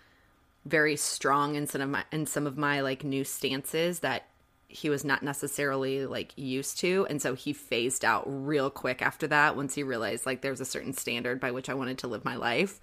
very 0.70 0.96
strong 0.96 1.56
in 1.56 1.66
some 1.66 1.80
of 1.80 1.88
my 1.88 2.04
in 2.12 2.26
some 2.26 2.46
of 2.46 2.56
my 2.56 2.80
like 2.80 3.04
new 3.04 3.24
stances 3.24 4.00
that 4.00 4.26
he 4.68 4.88
was 4.88 5.04
not 5.04 5.22
necessarily 5.22 6.06
like 6.06 6.32
used 6.36 6.78
to. 6.78 7.04
And 7.10 7.20
so 7.20 7.34
he 7.34 7.52
phased 7.52 8.04
out 8.04 8.22
real 8.26 8.70
quick 8.70 9.02
after 9.02 9.26
that 9.26 9.56
once 9.56 9.74
he 9.74 9.82
realized 9.82 10.26
like 10.26 10.42
there's 10.42 10.60
a 10.60 10.64
certain 10.64 10.92
standard 10.92 11.40
by 11.40 11.50
which 11.50 11.68
I 11.68 11.74
wanted 11.74 11.98
to 11.98 12.06
live 12.06 12.24
my 12.24 12.36
life. 12.36 12.80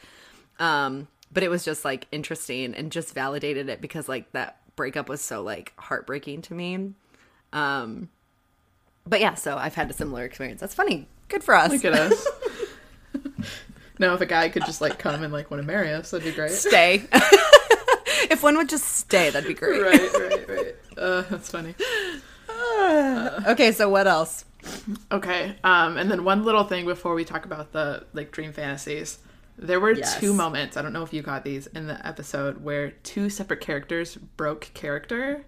Um 0.60 1.08
but 1.32 1.44
it 1.44 1.50
was 1.50 1.64
just 1.64 1.86
like 1.86 2.08
interesting 2.12 2.74
and 2.76 2.92
just 2.92 3.14
validated 3.14 3.70
it 3.70 3.82
because 3.82 4.10
like 4.10 4.32
that 4.34 4.60
breakup 4.76 5.08
was 5.08 5.22
so 5.22 5.42
like 5.42 5.72
heartbreaking 5.78 6.42
to 6.44 6.54
me. 6.54 6.94
Um 7.54 8.10
but 9.06 9.22
yeah 9.22 9.36
so 9.36 9.56
i've 9.56 9.76
had 9.76 9.90
a 9.90 9.94
similar 9.94 10.26
experience. 10.26 10.60
That's 10.60 10.76
funny. 10.76 11.08
Good 11.30 11.44
for 11.44 11.56
us. 11.56 11.72
Look 11.72 11.86
at 11.86 11.94
us. 11.94 12.28
now, 14.00 14.14
if 14.14 14.22
a 14.22 14.26
guy 14.26 14.50
could 14.50 14.66
just 14.66 14.82
like 14.82 15.00
come 15.00 15.24
and 15.24 15.34
like 15.34 15.52
want 15.52 15.62
to 15.62 15.68
marry 15.68 15.92
us, 15.92 16.12
that'd 16.12 16.26
be 16.26 16.32
great. 16.32 16.52
stay 16.52 17.04
if 18.32 18.44
one 18.44 18.58
would 18.58 18.70
just 18.70 18.86
stay 18.98 19.30
that'd 19.30 19.48
be 19.48 19.54
great 19.54 19.82
right, 19.82 20.14
right, 20.14 20.50
right. 20.50 20.76
Uh, 20.98 21.22
that's 21.30 21.50
funny. 21.52 21.76
okay 23.48 23.72
so 23.72 23.90
what 23.90 24.08
else 24.08 24.46
Okay. 25.12 25.56
Um, 25.64 25.96
and 25.96 26.12
then 26.12 26.26
one 26.26 26.44
little 26.44 26.66
thing 26.66 26.86
before 26.86 27.14
we 27.14 27.24
talk 27.24 27.46
about 27.46 27.72
the 27.72 28.06
like 28.14 28.32
dream 28.32 28.52
fantasies. 28.52 29.20
There 29.58 29.80
were 29.80 29.92
Yes. 29.94 30.20
two 30.20 30.34
moments, 30.34 30.76
I 30.76 30.82
don't 30.82 30.92
know 30.94 31.04
if 31.04 31.14
you 31.14 31.22
got 31.22 31.44
these 31.46 31.68
in 31.68 31.88
the 31.88 32.06
episode 32.06 32.62
where 32.64 32.92
two 32.92 33.30
separate 33.30 33.62
characters 33.62 34.16
broke 34.16 34.72
character. 34.74 35.46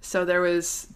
So 0.00 0.24
there 0.24 0.40
was 0.40 0.86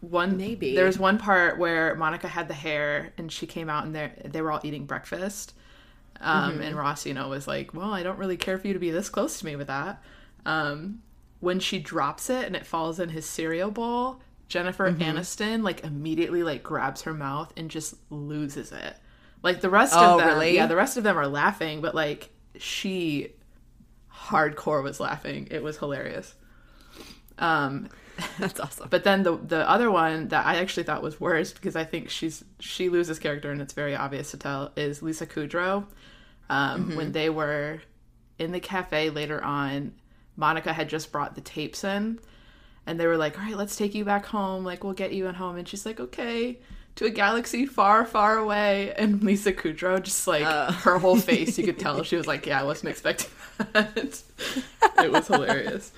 one 0.00 0.36
Maybe. 0.38 0.74
there 0.74 0.86
was 0.86 0.98
one 0.98 1.18
part 1.18 1.58
where 1.58 1.94
Monica 1.96 2.28
had 2.28 2.48
the 2.48 2.54
hair 2.54 3.12
and 3.18 3.30
she 3.30 3.46
came 3.46 3.68
out 3.68 3.84
and 3.84 3.94
they 3.94 4.10
they 4.24 4.40
were 4.40 4.50
all 4.52 4.60
eating 4.64 4.86
breakfast. 4.86 5.52
Um, 6.20 6.60
and 6.60 6.76
Ross, 6.76 7.06
you 7.06 7.14
know, 7.14 7.28
was 7.28 7.46
like, 7.46 7.72
"Well, 7.74 7.92
I 7.92 8.02
don't 8.02 8.18
really 8.18 8.36
care 8.36 8.58
for 8.58 8.66
you 8.66 8.72
to 8.72 8.78
be 8.78 8.90
this 8.90 9.08
close 9.08 9.38
to 9.40 9.46
me 9.46 9.56
with 9.56 9.68
that." 9.68 10.02
Um, 10.44 11.02
when 11.40 11.60
she 11.60 11.78
drops 11.78 12.30
it 12.30 12.44
and 12.46 12.56
it 12.56 12.66
falls 12.66 12.98
in 12.98 13.10
his 13.10 13.24
cereal 13.26 13.70
bowl, 13.70 14.20
Jennifer 14.48 14.90
Aniston 14.90 15.62
like 15.62 15.84
immediately 15.84 16.42
like 16.42 16.62
grabs 16.62 17.02
her 17.02 17.14
mouth 17.14 17.52
and 17.56 17.70
just 17.70 17.94
loses 18.10 18.72
it. 18.72 18.96
Like 19.42 19.60
the 19.60 19.70
rest 19.70 19.94
Oh, 19.96 20.14
of 20.14 20.18
them, 20.18 20.28
really? 20.28 20.56
yeah, 20.56 20.66
the 20.66 20.74
rest 20.76 20.96
of 20.96 21.04
them 21.04 21.16
are 21.16 21.28
laughing, 21.28 21.80
but 21.80 21.94
like 21.94 22.30
she 22.58 23.34
hardcore 24.12 24.82
was 24.82 24.98
laughing. 24.98 25.46
It 25.50 25.62
was 25.62 25.78
hilarious. 25.78 26.34
Um, 27.38 27.88
That's 28.38 28.58
awesome. 28.60 28.88
but 28.90 29.04
then 29.04 29.22
the 29.22 29.36
the 29.36 29.68
other 29.68 29.90
one 29.90 30.28
that 30.28 30.44
I 30.46 30.56
actually 30.56 30.82
thought 30.82 31.02
was 31.02 31.20
worse 31.20 31.52
because 31.52 31.76
I 31.76 31.84
think 31.84 32.10
she's 32.10 32.44
she 32.58 32.88
loses 32.88 33.18
character 33.18 33.50
and 33.50 33.60
it's 33.60 33.72
very 33.74 33.94
obvious 33.94 34.30
to 34.32 34.36
tell 34.36 34.72
is 34.76 35.02
Lisa 35.02 35.26
Kudrow. 35.26 35.84
Um, 36.50 36.96
When 36.96 37.12
they 37.12 37.28
were 37.30 37.80
in 38.38 38.52
the 38.52 38.60
cafe 38.60 39.10
later 39.10 39.42
on, 39.44 39.92
Monica 40.36 40.72
had 40.72 40.88
just 40.88 41.12
brought 41.12 41.34
the 41.34 41.40
tapes 41.42 41.84
in, 41.84 42.18
and 42.86 42.98
they 42.98 43.06
were 43.06 43.16
like, 43.18 43.38
"All 43.38 43.44
right, 43.44 43.56
let's 43.56 43.76
take 43.76 43.94
you 43.94 44.04
back 44.04 44.24
home. 44.26 44.64
Like 44.64 44.82
we'll 44.82 44.94
get 44.94 45.12
you 45.12 45.26
at 45.28 45.36
home." 45.36 45.56
And 45.56 45.68
she's 45.68 45.84
like, 45.84 46.00
"Okay." 46.00 46.58
To 46.96 47.04
a 47.04 47.10
galaxy 47.10 47.64
far, 47.64 48.04
far 48.04 48.38
away, 48.38 48.92
and 48.94 49.22
Lisa 49.28 49.52
Kudrow 49.52 50.02
just 50.02 50.26
like 50.26 50.42
her 50.42 50.98
whole 50.98 51.16
face, 51.16 51.56
you 51.56 51.64
could 51.64 51.78
tell 51.84 52.02
she 52.02 52.16
was 52.16 52.26
like, 52.26 52.46
"Yeah, 52.46 52.60
I 52.60 52.64
wasn't 52.64 52.88
expecting 52.90 53.30
that." 53.72 54.22
it 55.04 55.12
was 55.12 55.28
hilarious, 55.28 55.92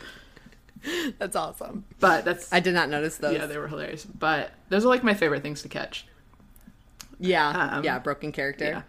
That's 1.19 1.37
awesome. 1.37 1.85
but 1.99 2.25
that's 2.25 2.53
I 2.53 2.61
did 2.61 2.75
not 2.75 2.89
notice 2.89 3.19
those. 3.19 3.35
yeah, 3.35 3.47
they 3.47 3.59
were 3.59 3.69
hilarious. 3.69 4.05
But 4.05 4.53
those 4.69 4.85
are 4.85 4.89
like 4.89 5.05
my 5.05 5.15
favorite 5.15 5.43
things 5.43 5.63
to 5.63 5.69
catch. 5.69 6.07
Yeah. 7.19 7.49
Um, 7.73 7.85
yeah. 7.85 7.99
Broken 7.99 8.33
character. 8.33 8.65
Yeah. 8.65 8.83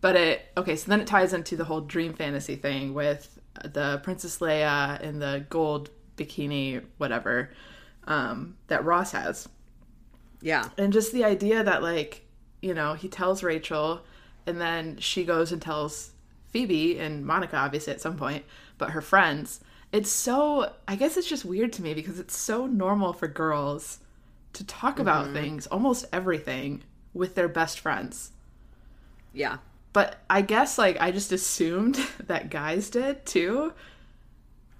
But 0.00 0.16
it 0.16 0.46
okay, 0.56 0.76
so 0.76 0.88
then 0.90 1.00
it 1.00 1.06
ties 1.06 1.32
into 1.32 1.56
the 1.56 1.64
whole 1.64 1.80
dream 1.80 2.12
fantasy 2.14 2.56
thing 2.56 2.94
with 2.94 3.38
the 3.62 4.00
Princess 4.02 4.38
Leia 4.38 5.00
and 5.00 5.20
the 5.20 5.44
gold 5.48 5.90
bikini, 6.16 6.82
whatever, 6.98 7.50
um, 8.06 8.56
that 8.68 8.84
Ross 8.84 9.12
has. 9.12 9.48
Yeah. 10.40 10.68
And 10.76 10.92
just 10.92 11.12
the 11.12 11.24
idea 11.24 11.64
that 11.64 11.82
like, 11.82 12.26
you 12.62 12.74
know, 12.74 12.94
he 12.94 13.08
tells 13.08 13.42
Rachel 13.42 14.00
and 14.46 14.60
then 14.60 14.98
she 14.98 15.24
goes 15.24 15.52
and 15.52 15.60
tells 15.60 16.10
Phoebe 16.50 16.98
and 16.98 17.24
Monica 17.26 17.56
obviously 17.56 17.92
at 17.92 18.00
some 18.00 18.16
point, 18.16 18.44
but 18.76 18.90
her 18.90 19.00
friends. 19.00 19.60
It's 19.92 20.10
so 20.10 20.72
I 20.86 20.96
guess 20.96 21.16
it's 21.16 21.28
just 21.28 21.44
weird 21.44 21.72
to 21.74 21.82
me 21.82 21.94
because 21.94 22.18
it's 22.18 22.36
so 22.36 22.66
normal 22.66 23.12
for 23.12 23.28
girls 23.28 24.00
to 24.54 24.64
talk 24.64 24.98
about 24.98 25.26
mm-hmm. 25.26 25.34
things, 25.34 25.66
almost 25.66 26.06
everything, 26.12 26.82
with 27.14 27.34
their 27.34 27.48
best 27.48 27.80
friends. 27.80 28.32
Yeah. 29.32 29.58
But 29.92 30.18
I 30.28 30.42
guess 30.42 30.78
like 30.78 31.00
I 31.00 31.10
just 31.10 31.32
assumed 31.32 31.94
that 32.26 32.50
guys 32.50 32.90
did 32.90 33.24
too. 33.24 33.72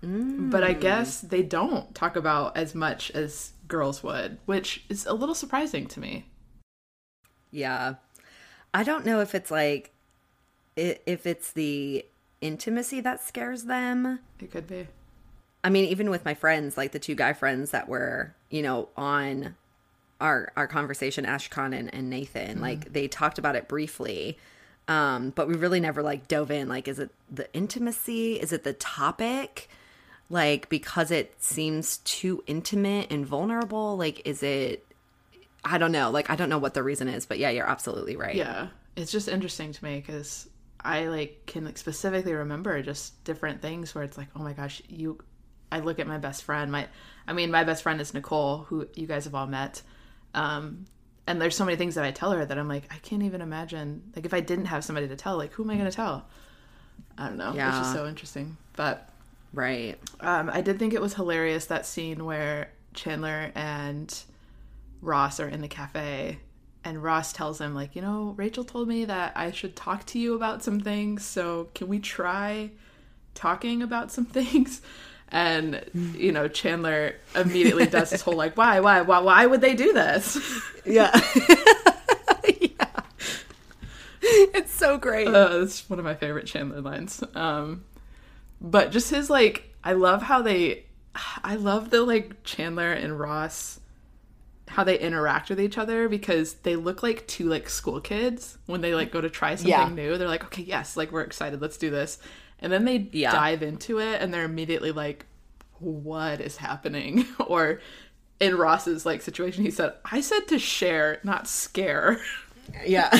But 0.01 0.62
I 0.62 0.75
guess 0.75 1.25
mm. 1.25 1.31
they 1.31 1.42
don't 1.42 1.92
talk 1.92 2.14
about 2.14 2.57
as 2.57 2.73
much 2.73 3.11
as 3.11 3.53
girls 3.66 4.01
would, 4.05 4.38
which 4.47 4.85
is 4.88 5.07
a 5.07 5.12
little 5.12 5.35
surprising 5.35 5.88
to 5.88 5.99
me. 5.99 6.27
Yeah. 7.51 7.94
I 8.73 8.85
don't 8.85 9.05
know 9.05 9.21
if 9.21 9.35
it's 9.35 9.51
like 9.51 9.92
if 10.77 11.27
it's 11.27 11.51
the 11.51 12.05
intimacy 12.40 13.01
that 13.01 13.23
scares 13.23 13.64
them. 13.64 14.21
It 14.40 14.53
could 14.53 14.68
be. 14.68 14.87
I 15.69 15.71
mean, 15.71 15.85
even 15.85 16.09
with 16.09 16.25
my 16.25 16.33
friends, 16.33 16.79
like 16.79 16.93
the 16.93 16.99
two 16.99 17.15
guy 17.15 17.35
friends 17.35 17.73
that 17.73 17.91
were, 17.91 18.35
you 18.49 18.63
know, 18.63 18.89
on 18.97 19.55
our 20.19 20.51
our 20.57 20.67
conversation, 20.67 21.27
Ashcon 21.27 21.79
and, 21.79 21.93
and 21.93 22.09
Nathan, 22.09 22.63
like 22.63 22.91
they 22.91 23.07
talked 23.07 23.39
about 23.39 23.55
it 23.55 23.69
briefly. 23.69 24.39
Um, 24.89 25.29
but 25.29 25.47
we 25.47 25.57
really 25.57 25.79
never 25.79 26.03
like 26.03 26.27
dove 26.27 26.51
in. 26.51 26.69
Like, 26.69 26.89
is 26.89 26.99
it 26.99 27.11
the 27.31 27.53
intimacy? 27.53 28.41
Is 28.41 28.51
it 28.51 28.65
the 28.65 28.73
topic? 28.73 29.69
Like, 30.31 30.71
because 30.71 31.11
it 31.11 31.35
seems 31.39 31.99
too 31.99 32.43
intimate 32.47 33.13
and 33.13 33.27
vulnerable? 33.27 33.99
Like, 33.99 34.27
is 34.27 34.43
it 34.43 34.87
I 35.67 35.77
don't 35.77 35.93
know. 35.93 36.11
Like 36.11 36.31
I 36.31 36.37
don't 36.37 36.49
know 36.49 36.57
what 36.57 36.73
the 36.73 36.83
reason 36.83 37.09
is, 37.09 37.27
but 37.27 37.39
yeah, 37.39 37.51
you're 37.51 37.69
absolutely 37.69 38.17
right. 38.17 38.35
Yeah, 38.35 38.69
it's 38.97 39.13
just 39.13 39.29
interesting 39.29 39.73
to 39.73 39.85
me 39.85 39.97
because 39.97 40.49
I 40.81 41.09
like 41.09 41.43
can 41.45 41.67
like 41.67 41.77
specifically 41.77 42.33
remember 42.33 42.81
just 42.81 43.23
different 43.25 43.61
things 43.61 43.95
where 43.95 44.03
it's 44.03 44.17
like, 44.17 44.29
oh 44.35 44.41
my 44.41 44.55
gosh, 44.55 44.81
you. 44.89 45.19
I 45.71 45.81
look 45.81 45.99
at 45.99 46.07
my 46.07 46.19
best 46.19 46.43
friend. 46.45 46.73
My, 46.73 46.89
I 47.27 47.33
mean, 47.33 47.51
my 47.51 47.65
best 47.65 47.83
friend 47.83 48.01
is 48.01 48.15
Nicole, 48.15 48.59
who 48.69 48.89
you 48.95 49.07
guys 49.07 49.25
have 49.25 49.35
all 49.35 49.47
met. 49.47 49.83
Um, 50.35 50.87
and 51.27 51.41
there's 51.41 51.57
so 51.57 51.65
many 51.65 51.77
things 51.77 51.95
that 51.97 52.05
I 52.05 52.11
tell 52.11 52.33
her 52.33 52.45
that 52.45 52.59
I'm 52.59 52.69
like, 52.69 52.85
I 52.91 52.97
can't 52.99 53.23
even 53.23 53.43
imagine. 53.43 54.03
Like, 54.17 54.25
if 54.25 54.33
I 54.33 54.41
didn't 54.41 54.67
have 54.67 54.83
somebody 54.85 55.09
to 55.09 55.17
tell, 55.17 55.37
like, 55.37 55.53
who 55.53 55.63
am 55.63 55.71
I 55.71 55.75
going 55.77 55.91
to 55.91 55.95
tell? 55.95 56.27
I 57.19 57.27
don't 57.29 57.37
know. 57.37 57.49
It's 57.51 57.57
Yeah. 57.57 57.71
just 57.71 57.93
so 57.93 58.07
interesting. 58.07 58.57
But 58.77 59.11
Right. 59.53 59.99
um, 60.21 60.51
I 60.51 60.61
did 60.63 60.79
think 60.79 60.95
it 60.95 61.01
was 61.01 61.15
hilarious 61.15 61.67
that 61.67 61.85
scene 61.85 62.25
where 62.25 62.71
Chandler 62.95 63.53
and 63.55 64.23
Ross 65.03 65.39
are 65.41 65.49
in 65.49 65.61
the 65.61 65.69
cafe, 65.69 66.39
and 66.85 67.03
Ross 67.03 67.33
tells 67.33 67.61
him 67.61 67.75
like, 67.75 67.95
you 67.95 68.03
know, 68.03 68.35
Rachel 68.37 68.65
told 68.65 68.89
me 68.89 69.05
that 69.05 69.33
I 69.37 69.51
should 69.51 69.77
talk 69.77 70.07
to 70.07 70.19
you 70.19 70.35
about 70.35 70.63
some 70.63 70.81
things. 70.81 71.25
So 71.25 71.69
can 71.75 71.89
we 71.89 71.99
try 71.99 72.71
talking 73.35 73.83
about 73.83 74.11
some 74.11 74.25
things? 74.39 74.81
And 75.31 75.85
you 76.17 76.33
know, 76.33 76.49
Chandler 76.49 77.14
immediately 77.35 77.87
does 77.87 78.11
this 78.11 78.23
whole 78.23 78.35
like, 78.35 78.57
why, 78.57 78.81
why, 78.81 79.03
why, 79.03 79.19
why 79.21 79.45
would 79.47 79.61
they 79.61 79.75
do 79.75 79.93
this? 79.93 80.38
Yeah. 80.87 81.11
yeah. 82.61 83.01
It's 84.23 84.73
so 84.73 84.97
great. 84.99 85.29
Uh, 85.29 85.61
it's 85.62 85.88
one 85.88 85.99
of 85.99 86.05
my 86.05 86.14
favorite 86.14 86.47
Chandler 86.47 86.81
lines. 86.81 87.23
Um, 87.35 87.85
but 88.61 88.91
just 88.91 89.11
his 89.11 89.29
like, 89.31 89.75
I 89.85 89.93
love 89.93 90.23
how 90.23 90.43
they, 90.43 90.85
I 91.45 91.57
love 91.57 91.91
the 91.91 92.03
like 92.03 92.43
Chandler 92.43 92.91
and 92.93 93.19
Ross, 93.19 93.81
how 94.69 94.83
they 94.85 94.99
interact 94.99 95.51
with 95.51 95.61
each 95.61 95.79
other 95.79 96.09
because 96.09 96.55
they 96.55 96.77
look 96.77 97.03
like 97.03 97.27
two 97.27 97.49
like 97.49 97.69
school 97.69 98.01
kids 98.01 98.57
when 98.67 98.81
they 98.81 98.95
like 98.95 99.12
go 99.12 99.21
to 99.21 99.31
try 99.31 99.55
something 99.57 99.71
Yeah. 99.71 99.88
new. 99.91 100.17
They're 100.19 100.29
like, 100.29 100.45
okay, 100.45 100.62
yes, 100.62 100.97
like 100.97 101.12
we're 101.12 101.23
excited, 101.23 101.61
let's 101.61 101.77
do 101.77 101.91
this, 101.91 102.19
and 102.61 102.73
then 102.73 102.85
they 102.85 103.09
Yeah. 103.12 103.33
dive 103.33 103.62
into 103.62 103.99
it 103.99 104.21
and 104.21 104.33
they're 104.33 104.44
immediately 104.44 104.92
like, 104.92 105.27
what 105.79 106.40
is 106.40 106.57
happening? 106.57 107.27
or 107.47 107.81
in 108.40 108.57
Ross's 108.57 109.05
like 109.07 109.23
situation, 109.23 109.64
he 109.64 109.71
said, 109.71 109.92
I 110.05 110.21
said 110.21 110.49
to 110.49 110.59
share, 110.59 111.21
not 111.25 111.47
scare. 111.49 112.21
yeah. 112.87 113.11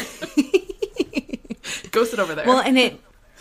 go 1.91 2.05
sit 2.05 2.19
over 2.19 2.35
there. 2.35 2.47
well, 2.47 2.61
and 2.61 2.79
it 2.79 3.01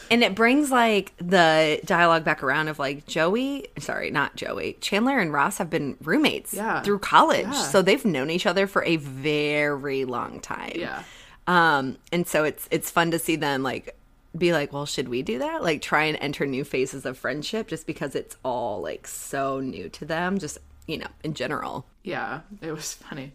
and 0.10 0.24
it 0.24 0.36
brings 0.36 0.72
like 0.72 1.12
the 1.18 1.82
dialogue 1.84 2.24
back 2.24 2.42
around 2.42 2.70
of 2.70 2.80
like 2.80 3.06
Joey, 3.08 3.68
sorry, 3.78 4.10
not 4.10 4.36
Joey. 4.38 4.78
Chandler 4.80 5.20
and 5.20 5.34
Ross 5.34 5.58
have 5.58 5.70
been 5.70 5.98
roommates 6.02 6.54
Yeah. 6.54 6.82
through 6.82 7.00
college. 7.00 7.46
Yeah. 7.48 7.52
So 7.64 7.82
they've 7.82 8.04
known 8.06 8.30
each 8.30 8.46
other 8.46 8.68
for 8.68 8.84
a 8.86 8.96
very 8.98 10.06
long 10.06 10.40
time. 10.40 10.72
yeah. 10.76 11.04
Um 11.46 11.98
and 12.12 12.28
so 12.28 12.44
it's 12.44 12.68
it's 12.72 12.90
fun 12.92 13.12
to 13.12 13.20
see 13.20 13.36
them 13.36 13.64
like 13.64 13.98
be 14.38 14.54
like, 14.54 14.74
well, 14.74 14.86
should 14.86 15.10
we 15.10 15.22
do 15.22 15.40
that? 15.40 15.64
Like 15.64 15.82
try 15.82 16.06
and 16.06 16.18
enter 16.22 16.46
new 16.46 16.64
phases 16.64 17.06
of 17.06 17.18
friendship 17.18 17.68
just 17.68 17.88
because 17.88 18.16
it's 18.16 18.38
all 18.44 18.82
like 18.82 19.08
so 19.08 19.60
new 19.60 19.90
to 19.90 20.06
them, 20.06 20.38
just 20.38 20.58
you 20.88 20.98
know, 20.98 21.08
in 21.24 21.34
general. 21.34 21.86
yeah, 22.04 22.42
it 22.62 22.72
was 22.72 22.94
funny. 22.94 23.34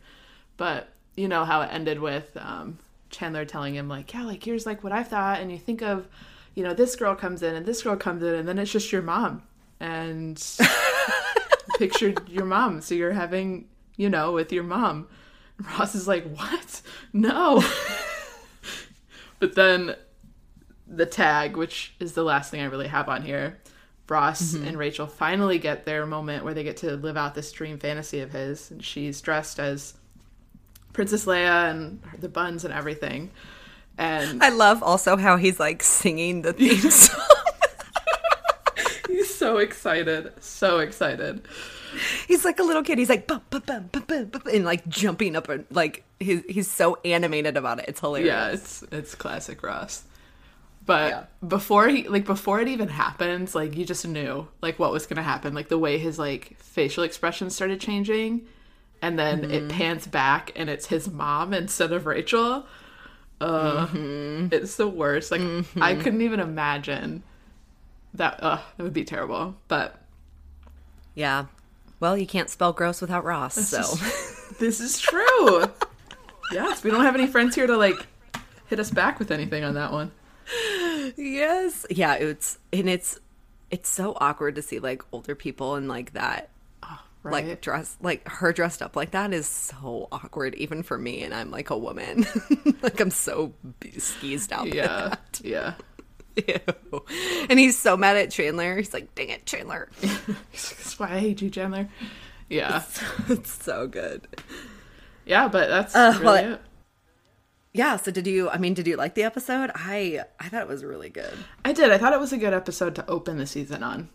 But 0.57 0.89
you 1.17 1.29
know 1.29 1.45
how 1.45 1.61
it 1.63 1.69
ended 1.73 2.01
with 2.01 2.35
um, 2.37 2.79
Chandler 3.11 3.45
telling 3.45 3.75
him 3.75 3.89
like, 3.89 4.13
yeah, 4.13 4.23
like 4.25 4.43
here's 4.43 4.67
like 4.67 4.83
what 4.83 4.93
I 4.93 5.03
thought, 5.03 5.41
and 5.41 5.53
you 5.53 5.59
think 5.59 5.83
of, 5.83 6.09
you 6.55 6.65
know, 6.65 6.75
this 6.75 6.97
girl 6.97 7.15
comes 7.15 7.43
in 7.43 7.55
and 7.55 7.67
this 7.67 7.83
girl 7.83 7.97
comes 7.97 8.23
in, 8.23 8.35
and 8.35 8.49
then 8.49 8.59
it's 8.59 8.73
just 8.73 8.91
your 8.93 9.03
mom, 9.03 9.43
and 9.81 10.43
pictured 11.79 12.29
your 12.29 12.45
mom, 12.45 12.81
so 12.81 12.95
you're 12.95 13.13
having, 13.13 13.67
you 13.97 14.09
know, 14.09 14.33
with 14.33 14.53
your 14.53 14.65
mom. 14.65 15.09
Ross 15.79 15.95
is 15.95 16.09
like, 16.09 16.25
what? 16.35 16.81
No. 17.13 17.63
but 19.39 19.55
then 19.55 19.95
the 20.93 21.07
tag, 21.07 21.57
which 21.57 21.95
is 21.99 22.13
the 22.13 22.23
last 22.23 22.51
thing 22.51 22.61
I 22.61 22.67
really 22.67 22.89
have 22.89 23.09
on 23.09 23.23
here. 23.23 23.59
Ross 24.09 24.53
mm-hmm. 24.53 24.67
and 24.67 24.79
Rachel 24.79 25.07
finally 25.07 25.59
get 25.59 25.87
their 25.87 26.05
moment 26.05 26.45
where 26.45 26.53
they 26.53 26.65
get 26.65 26.77
to 26.79 26.97
live 26.97 27.17
out 27.17 27.35
this 27.35 27.51
dream 27.51 27.79
fantasy 27.79 28.21
of 28.21 28.31
his. 28.31 28.71
And 28.71 28.85
she's 28.85 29.21
dressed 29.23 29.59
as 29.59 29.95
Princess 30.93 31.25
Leia 31.25 31.71
and 31.71 32.03
the 32.19 32.29
buns 32.29 32.67
and 32.67 32.75
everything. 32.75 33.31
And 33.97 34.43
I 34.43 34.51
love 34.51 34.83
also 34.83 35.17
how 35.17 35.37
he's 35.37 35.59
like 35.59 35.83
singing 35.83 36.43
the 36.43 36.53
theme 36.53 36.79
song. 36.91 37.27
he's 39.09 39.35
so 39.35 39.57
excited. 39.59 40.33
So 40.43 40.81
excited. 40.81 41.43
He's 42.29 42.45
like 42.45 42.59
a 42.59 42.63
little 42.63 42.83
kid. 42.83 42.99
He's 42.99 43.09
like 43.09 43.27
bum, 43.27 43.43
bum, 43.49 43.63
bum, 43.65 43.89
bum, 43.93 44.05
bum, 44.07 44.25
bum, 44.27 44.43
and 44.53 44.65
like 44.65 44.87
jumping 44.89 45.37
up 45.37 45.49
and 45.49 45.65
like 45.71 46.05
he's 46.21 46.43
he's 46.49 46.71
so 46.71 46.99
animated 47.05 47.57
about 47.57 47.79
it. 47.79 47.87
It's 47.89 48.01
hilarious. 48.01 48.29
Yeah, 48.29 48.49
it's 48.51 48.83
it's 48.91 49.15
classic 49.15 49.63
Ross. 49.63 50.05
But 50.85 51.11
Yeah. 51.11 51.25
before 51.47 51.89
he 51.89 52.09
like 52.09 52.25
before 52.25 52.61
it 52.61 52.69
even 52.69 52.89
happens, 52.89 53.55
like 53.55 53.77
you 53.77 53.85
just 53.85 54.07
knew 54.07 54.49
like 54.61 54.79
what 54.79 54.91
was 54.93 55.07
gonna 55.07 55.23
happen. 55.23 55.55
Like 55.55 55.69
the 55.69 55.79
way 55.79 55.99
his 55.99 56.19
like 56.19 56.57
facial 56.59 57.05
expression 57.05 57.51
started 57.51 57.81
changing, 57.81 58.43
and 59.01 59.19
then 59.19 59.51
it 59.51 59.69
pans 59.69 60.07
back 60.07 60.51
and 60.57 60.69
it's 60.69 60.87
his 60.87 61.09
mom 61.11 61.55
instead 61.55 61.93
of 61.93 62.07
Rachel. 62.07 62.67
Uh, 63.41 63.87
It's 64.53 64.77
the 64.77 64.89
worst. 64.89 65.31
Like 65.31 65.43
I 65.81 65.95
couldn't 65.95 66.23
even 66.23 66.41
imagine 66.41 67.23
that. 68.15 68.43
Uh, 68.43 68.59
that 68.77 68.83
would 68.83 68.93
be 68.93 69.05
terrible. 69.05 69.57
But 69.69 70.01
Yeah. 71.15 71.47
Well, 72.01 72.17
you 72.19 72.27
can't 72.27 72.51
spell 72.51 72.73
gross 72.73 73.01
without 73.01 73.25
Ross, 73.25 73.55
so 73.55 73.79
this 74.59 74.81
is 74.81 74.99
true. 75.01 75.65
yes, 76.51 76.83
we 76.83 76.91
don't 76.91 77.05
have 77.05 77.15
any 77.15 77.29
friends 77.29 77.55
here 77.55 77.69
to 77.69 77.77
like 77.77 78.05
hit 78.67 78.81
us 78.81 78.91
back 78.91 79.21
with 79.21 79.31
anything 79.31 79.63
on 79.63 79.75
that 79.75 79.93
one. 79.93 80.11
Yes, 81.23 81.87
yeah. 81.91 82.15
It's 82.15 82.59
and 82.73 82.89
it's 82.89 83.19
it's 83.71 83.89
so 83.89 84.17
awkward 84.21 84.57
to 84.57 84.63
see 84.63 84.79
like 84.79 85.03
older 85.13 85.35
people 85.35 85.77
and 85.77 85.89
like 85.89 86.13
that 86.13 86.51
right? 87.23 87.47
like 87.47 87.61
dress 87.61 87.97
like 88.03 88.27
her 88.29 88.53
dressed 88.53 88.83
up 88.83 88.97
like 88.97 89.13
that 89.13 89.33
is 89.33 89.47
so 89.47 90.09
awkward 90.13 90.55
even 90.57 90.83
for 90.83 90.99
me 90.99 91.23
and 91.23 91.33
i'm 91.33 91.51
like 91.51 91.71
a 91.71 91.79
woman 91.79 92.27
like 92.83 93.01
i'm 93.01 93.11
so 93.11 93.53
skeezed 93.97 94.53
out 94.53 94.67
yeah, 94.75 95.09
that. 95.09 95.41
yeah. 95.43 95.75
Ew. 96.93 97.05
and 97.49 97.59
he's 97.59 97.79
so 97.79 97.97
mad 97.97 98.17
at 98.17 98.31
chandler 98.31 98.77
he's 98.77 98.93
like 98.93 99.15
dang 99.15 99.29
it 99.29 99.45
chandler 99.47 99.89
That's 100.01 100.99
why 100.99 101.13
I 101.15 101.19
hate 101.19 101.43
you, 101.43 101.51
Chandler. 101.51 101.89
Yeah, 102.49 102.83
it's 103.29 103.63
so 103.65 103.87
good 103.87 104.27
yeah, 105.25 105.49
but 105.49 105.69
that's 105.69 105.95
Uh, 105.95 106.13
really 106.21 106.25
well, 106.25 106.53
it. 106.55 106.61
Yeah 107.73 107.97
so 107.97 108.11
did 108.11 108.27
you 108.27 108.49
i 108.51 108.59
mean 108.59 108.75
did 108.75 108.87
you 108.87 108.97
like 108.97 109.15
the 109.15 109.23
episode? 109.23 109.71
I 109.75 110.21
i 110.39 110.49
thought 110.49 110.63
it 110.63 110.69
was 110.69 110.85
really 110.85 111.09
good. 111.11 111.33
I 111.65 111.73
did. 111.73 111.91
I 111.91 111.99
thought 111.99 112.13
it 112.13 112.21
was 112.21 112.33
a 112.33 112.39
good 112.39 112.53
episode 112.55 112.95
to 112.97 113.09
open 113.09 113.39
the 113.39 113.47
season 113.47 113.83
on. 113.83 114.09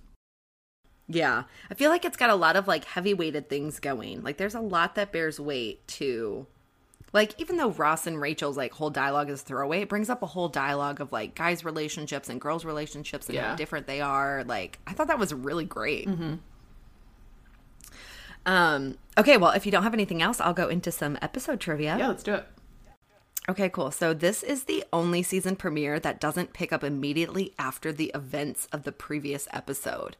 yeah. 1.07 1.43
I 1.71 1.73
feel 1.73 1.89
like 1.89 2.03
it's 2.05 2.17
got 2.17 2.29
a 2.29 2.35
lot 2.35 2.55
of 2.55 2.67
like 2.67 2.83
heavy 2.85 3.13
weighted 3.13 3.49
things 3.49 3.79
going. 3.79 4.23
Like 4.23 4.37
there's 4.37 4.55
a 4.55 4.59
lot 4.59 4.95
that 4.95 5.11
bears 5.11 5.39
weight 5.39 5.87
to 5.99 6.45
like 7.13 7.33
even 7.39 7.55
though 7.57 7.69
ross 7.71 8.05
and 8.05 8.19
rachel's 8.21 8.57
like 8.57 8.73
whole 8.73 8.89
dialogue 8.89 9.29
is 9.29 9.41
throwaway 9.41 9.79
it 9.81 9.87
brings 9.89 10.09
up 10.09 10.21
a 10.21 10.25
whole 10.25 10.49
dialogue 10.49 10.99
of 10.99 11.13
like 11.13 11.33
guys 11.35 11.63
relationships 11.63 12.27
and 12.27 12.41
girls 12.41 12.65
relationships 12.65 13.29
and 13.29 13.37
how 13.37 13.55
different 13.55 13.87
they 13.87 14.01
are. 14.01 14.43
Like 14.43 14.79
i 14.85 14.91
thought 14.93 15.07
that 15.07 15.17
was 15.17 15.33
really 15.33 15.65
great. 15.65 16.07
Um 18.45 18.97
okay 19.17 19.37
well 19.37 19.51
if 19.51 19.65
you 19.65 19.71
don't 19.71 19.83
have 19.83 19.93
anything 19.93 20.21
else 20.21 20.39
i'll 20.39 20.53
go 20.53 20.67
into 20.67 20.91
some 20.91 21.17
episode 21.21 21.59
trivia. 21.59 21.95
Yeah, 21.97 22.09
let's 22.09 22.23
do 22.23 22.33
it. 22.35 22.45
Okay, 23.49 23.69
cool. 23.69 23.91
So 23.91 24.13
this 24.13 24.43
is 24.43 24.65
the 24.65 24.83
only 24.91 25.23
season 25.23 25.55
premiere 25.55 25.99
that 26.01 26.19
doesn't 26.19 26.53
pick 26.53 26.73
up 26.73 26.83
immediately 26.83 27.53
after 27.57 27.93
the 27.93 28.11
events 28.13 28.67
of 28.73 28.83
the 28.83 28.91
previous 28.91 29.47
episode. 29.53 30.17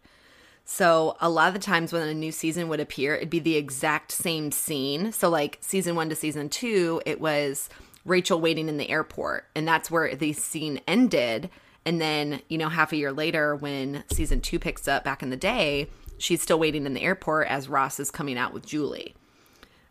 So 0.63 1.17
a 1.19 1.29
lot 1.29 1.49
of 1.49 1.53
the 1.53 1.59
times 1.59 1.91
when 1.91 2.07
a 2.07 2.13
new 2.13 2.31
season 2.31 2.69
would 2.69 2.79
appear, 2.79 3.15
it'd 3.15 3.29
be 3.29 3.39
the 3.39 3.57
exact 3.57 4.11
same 4.11 4.51
scene. 4.51 5.11
So 5.11 5.29
like 5.29 5.57
season 5.61 5.95
one 5.95 6.09
to 6.09 6.15
season 6.15 6.49
two, 6.49 7.01
it 7.05 7.19
was 7.19 7.69
Rachel 8.05 8.39
waiting 8.39 8.69
in 8.69 8.77
the 8.77 8.89
airport, 8.89 9.45
and 9.55 9.67
that's 9.67 9.91
where 9.91 10.15
the 10.15 10.31
scene 10.31 10.79
ended. 10.87 11.49
And 11.85 12.01
then, 12.01 12.41
you 12.47 12.57
know, 12.57 12.69
half 12.69 12.93
a 12.93 12.97
year 12.97 13.11
later, 13.11 13.55
when 13.55 14.03
season 14.11 14.39
two 14.39 14.59
picks 14.59 14.87
up 14.87 15.03
back 15.03 15.21
in 15.21 15.29
the 15.29 15.37
day, 15.37 15.89
she's 16.17 16.41
still 16.41 16.59
waiting 16.59 16.85
in 16.85 16.93
the 16.93 17.01
airport 17.01 17.47
as 17.47 17.69
Ross 17.69 17.99
is 17.99 18.11
coming 18.11 18.37
out 18.37 18.53
with 18.53 18.65
Julie. 18.65 19.15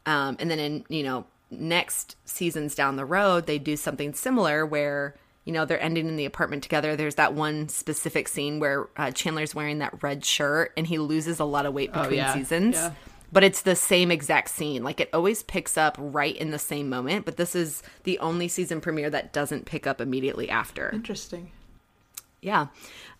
Um, 0.07 0.37
and 0.39 0.51
then 0.51 0.59
in 0.59 0.85
you 0.89 1.03
know 1.03 1.27
next 1.51 2.17
seasons 2.25 2.75
down 2.75 2.97
the 2.97 3.05
road, 3.05 3.47
they 3.47 3.59
do 3.59 3.77
something 3.77 4.15
similar 4.15 4.67
where 4.67 5.15
you 5.45 5.53
know 5.53 5.65
they're 5.65 5.81
ending 5.81 6.09
in 6.09 6.17
the 6.17 6.25
apartment 6.25 6.63
together. 6.63 6.97
There's 6.97 7.15
that 7.17 7.35
one 7.35 7.69
specific 7.69 8.29
scene 8.29 8.59
where 8.59 8.89
uh, 8.97 9.13
Chandler's 9.13 9.55
wearing 9.55 9.79
that 9.79 10.03
red 10.03 10.25
shirt 10.25 10.73
and 10.77 10.87
he 10.87 10.99
loses 10.99 11.41
a 11.41 11.45
lot 11.45 11.67
of 11.67 11.75
weight 11.75 11.93
between 11.93 12.19
yeah. 12.19 12.35
seasons. 12.35 12.77
Yeah. 12.77 12.93
But 13.33 13.43
it's 13.43 13.63
the 13.63 13.77
same 13.77 14.11
exact 14.11 14.51
scene. 14.51 14.83
Like 14.83 15.01
it 15.01 15.11
always 15.13 15.43
picks 15.43 15.77
up 15.77 15.97
right 15.99 16.37
in 16.37 16.51
the 16.51 16.59
same 16.59 16.89
moment. 16.89 17.25
But 17.25 17.37
this 17.37 17.55
is 17.55 17.83
the 18.05 18.19
only 18.21 18.49
season 18.49 18.81
premiere 18.81 19.11
that 19.11 19.33
doesn't 19.33 19.67
pick 19.67 19.87
up 19.87 20.01
immediately 20.01 20.49
after. 20.49 20.91
Interesting. 20.93 21.51
Yeah. 22.47 22.69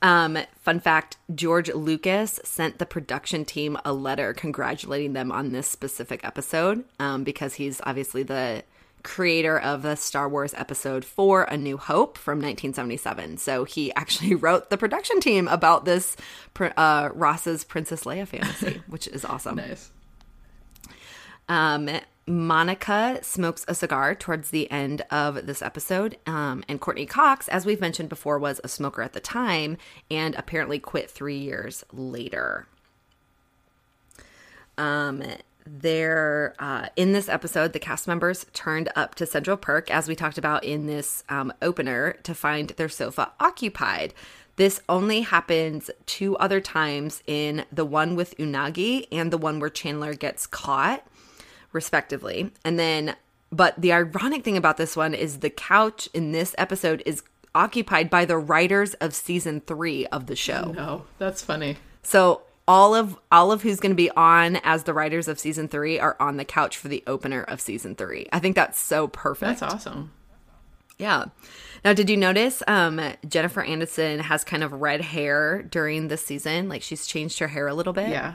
Um, 0.03 0.39
fun 0.61 0.79
fact 0.79 1.17
George 1.35 1.69
Lucas 1.71 2.39
sent 2.45 2.79
the 2.79 2.87
production 2.87 3.45
team 3.45 3.77
a 3.85 3.93
letter 3.93 4.33
congratulating 4.33 5.15
them 5.15 5.33
on 5.33 5.51
this 5.51 5.67
specific 5.67 6.21
episode 6.23 6.85
um, 7.01 7.25
because 7.25 7.55
he's 7.55 7.81
obviously 7.83 8.23
the 8.23 8.63
creator 9.03 9.59
of 9.59 9.83
the 9.83 9.97
Star 9.97 10.29
Wars 10.29 10.55
episode 10.57 11.05
four 11.05 11.43
A 11.43 11.57
New 11.57 11.77
Hope 11.77 12.17
from 12.17 12.39
1977. 12.39 13.39
So 13.39 13.65
he 13.65 13.93
actually 13.95 14.35
wrote 14.37 14.71
the 14.71 14.77
production 14.77 15.19
team 15.19 15.49
about 15.49 15.85
this 15.85 16.17
uh, 16.61 17.09
Ross's 17.13 17.65
Princess 17.65 18.05
Leia 18.05 18.29
fantasy, 18.29 18.81
which 18.87 19.09
is 19.09 19.25
awesome. 19.25 19.57
Nice. 19.57 19.91
Um, 21.49 21.91
Monica 22.27 23.21
smokes 23.23 23.65
a 23.69 23.75
cigar 23.75 24.15
towards 24.15 24.51
the 24.51 24.71
end 24.71 25.03
of 25.11 25.47
this 25.47 25.63
episode. 25.63 26.17
Um, 26.27 26.65
and 26.69 26.81
Courteney 26.81 27.07
Cox, 27.07 27.49
as 27.49 27.65
we've 27.65 27.81
mentioned 27.81 28.09
before, 28.09 28.39
was 28.39 28.61
a 28.65 28.69
smoker 28.69 29.03
at 29.03 29.13
the 29.13 29.21
time 29.21 29.77
and 30.11 30.35
apparently 30.35 30.79
quit 30.79 31.11
three 31.11 31.39
years 31.39 31.85
later. 31.93 32.67
Um, 34.77 35.23
there, 35.65 36.55
uh, 36.59 36.89
in 36.97 37.13
this 37.13 37.29
episode, 37.29 37.73
the 37.73 37.79
cast 37.79 38.09
members 38.09 38.47
turned 38.53 38.91
up 38.97 39.15
to 39.17 39.27
Central 39.27 39.57
Perk, 39.57 39.91
as 39.91 40.09
we 40.09 40.15
talked 40.15 40.39
about 40.39 40.65
in 40.65 40.87
this 40.87 41.25
um, 41.29 41.53
opener, 41.63 42.13
to 42.25 42.35
find 42.35 42.71
their 42.71 42.89
sofa 42.89 43.33
occupied. 43.41 44.15
This 44.57 44.81
only 44.89 45.21
happens 45.21 45.91
two 46.07 46.37
other 46.39 46.61
times 46.61 47.23
in 47.27 47.65
the 47.71 47.85
one 47.85 48.17
with 48.17 48.37
Unagi 48.39 49.07
and 49.13 49.31
the 49.31 49.39
one 49.39 49.61
where 49.61 49.71
Chandler 49.71 50.15
gets 50.15 50.47
caught 50.47 51.07
respectively. 51.73 52.51
And 52.65 52.79
then, 52.79 53.17
but 53.51 53.81
the 53.81 53.93
ironic 53.93 54.45
thing 54.45 54.57
about 54.57 54.77
this 54.77 54.97
one 54.97 55.15
is 55.15 55.39
the 55.39 55.51
couch 55.51 56.09
in 56.15 56.33
this 56.33 56.55
episode 56.59 57.03
is 57.07 57.23
occupied 57.55 58.11
by 58.11 58.25
the 58.25 58.37
writers 58.37 58.95
of 58.95 59.15
season 59.15 59.61
three 59.63 60.07
of 60.07 60.27
the 60.27 60.37
show. 60.37 60.73
No, 60.77 61.05
that's 61.19 61.43
funny. 61.43 61.77
So 62.03 62.43
all 62.69 62.95
of 62.95 63.17
all 63.31 63.53
of 63.53 63.63
who's 63.63 63.81
going 63.81 63.93
to 63.93 63.97
be 63.97 64.11
on 64.11 64.57
as 64.57 64.85
the 64.85 64.93
writers 64.93 65.29
of 65.29 65.39
season 65.39 65.69
three 65.69 65.99
are 65.99 66.17
on 66.21 66.37
the 66.37 66.45
couch 66.45 66.77
for 66.77 66.89
the 66.89 67.03
opener 67.07 67.43
of 67.43 67.61
season 67.61 67.95
three. 67.95 68.27
I 68.33 68.39
think 68.39 68.57
that's 68.57 68.79
so 68.79 69.09
perfect. 69.09 69.61
That's 69.61 69.75
awesome. 69.75 70.13
Yeah. 70.99 71.27
Now, 71.85 71.93
did 71.93 72.11
you 72.11 72.17
notice 72.17 72.63
um, 72.67 73.01
Jennifer 73.29 73.63
Aniston 73.63 74.21
has 74.21 74.45
kind 74.45 74.65
of 74.65 74.73
red 74.73 75.01
hair 75.01 75.63
during 75.63 76.09
this 76.09 76.25
season? 76.25 76.69
Like 76.69 76.83
she's 76.83 77.07
changed 77.07 77.39
her 77.39 77.49
hair 77.49 77.69
a 77.69 77.75
little 77.75 77.93
bit. 77.93 78.09
Yeah. 78.09 78.35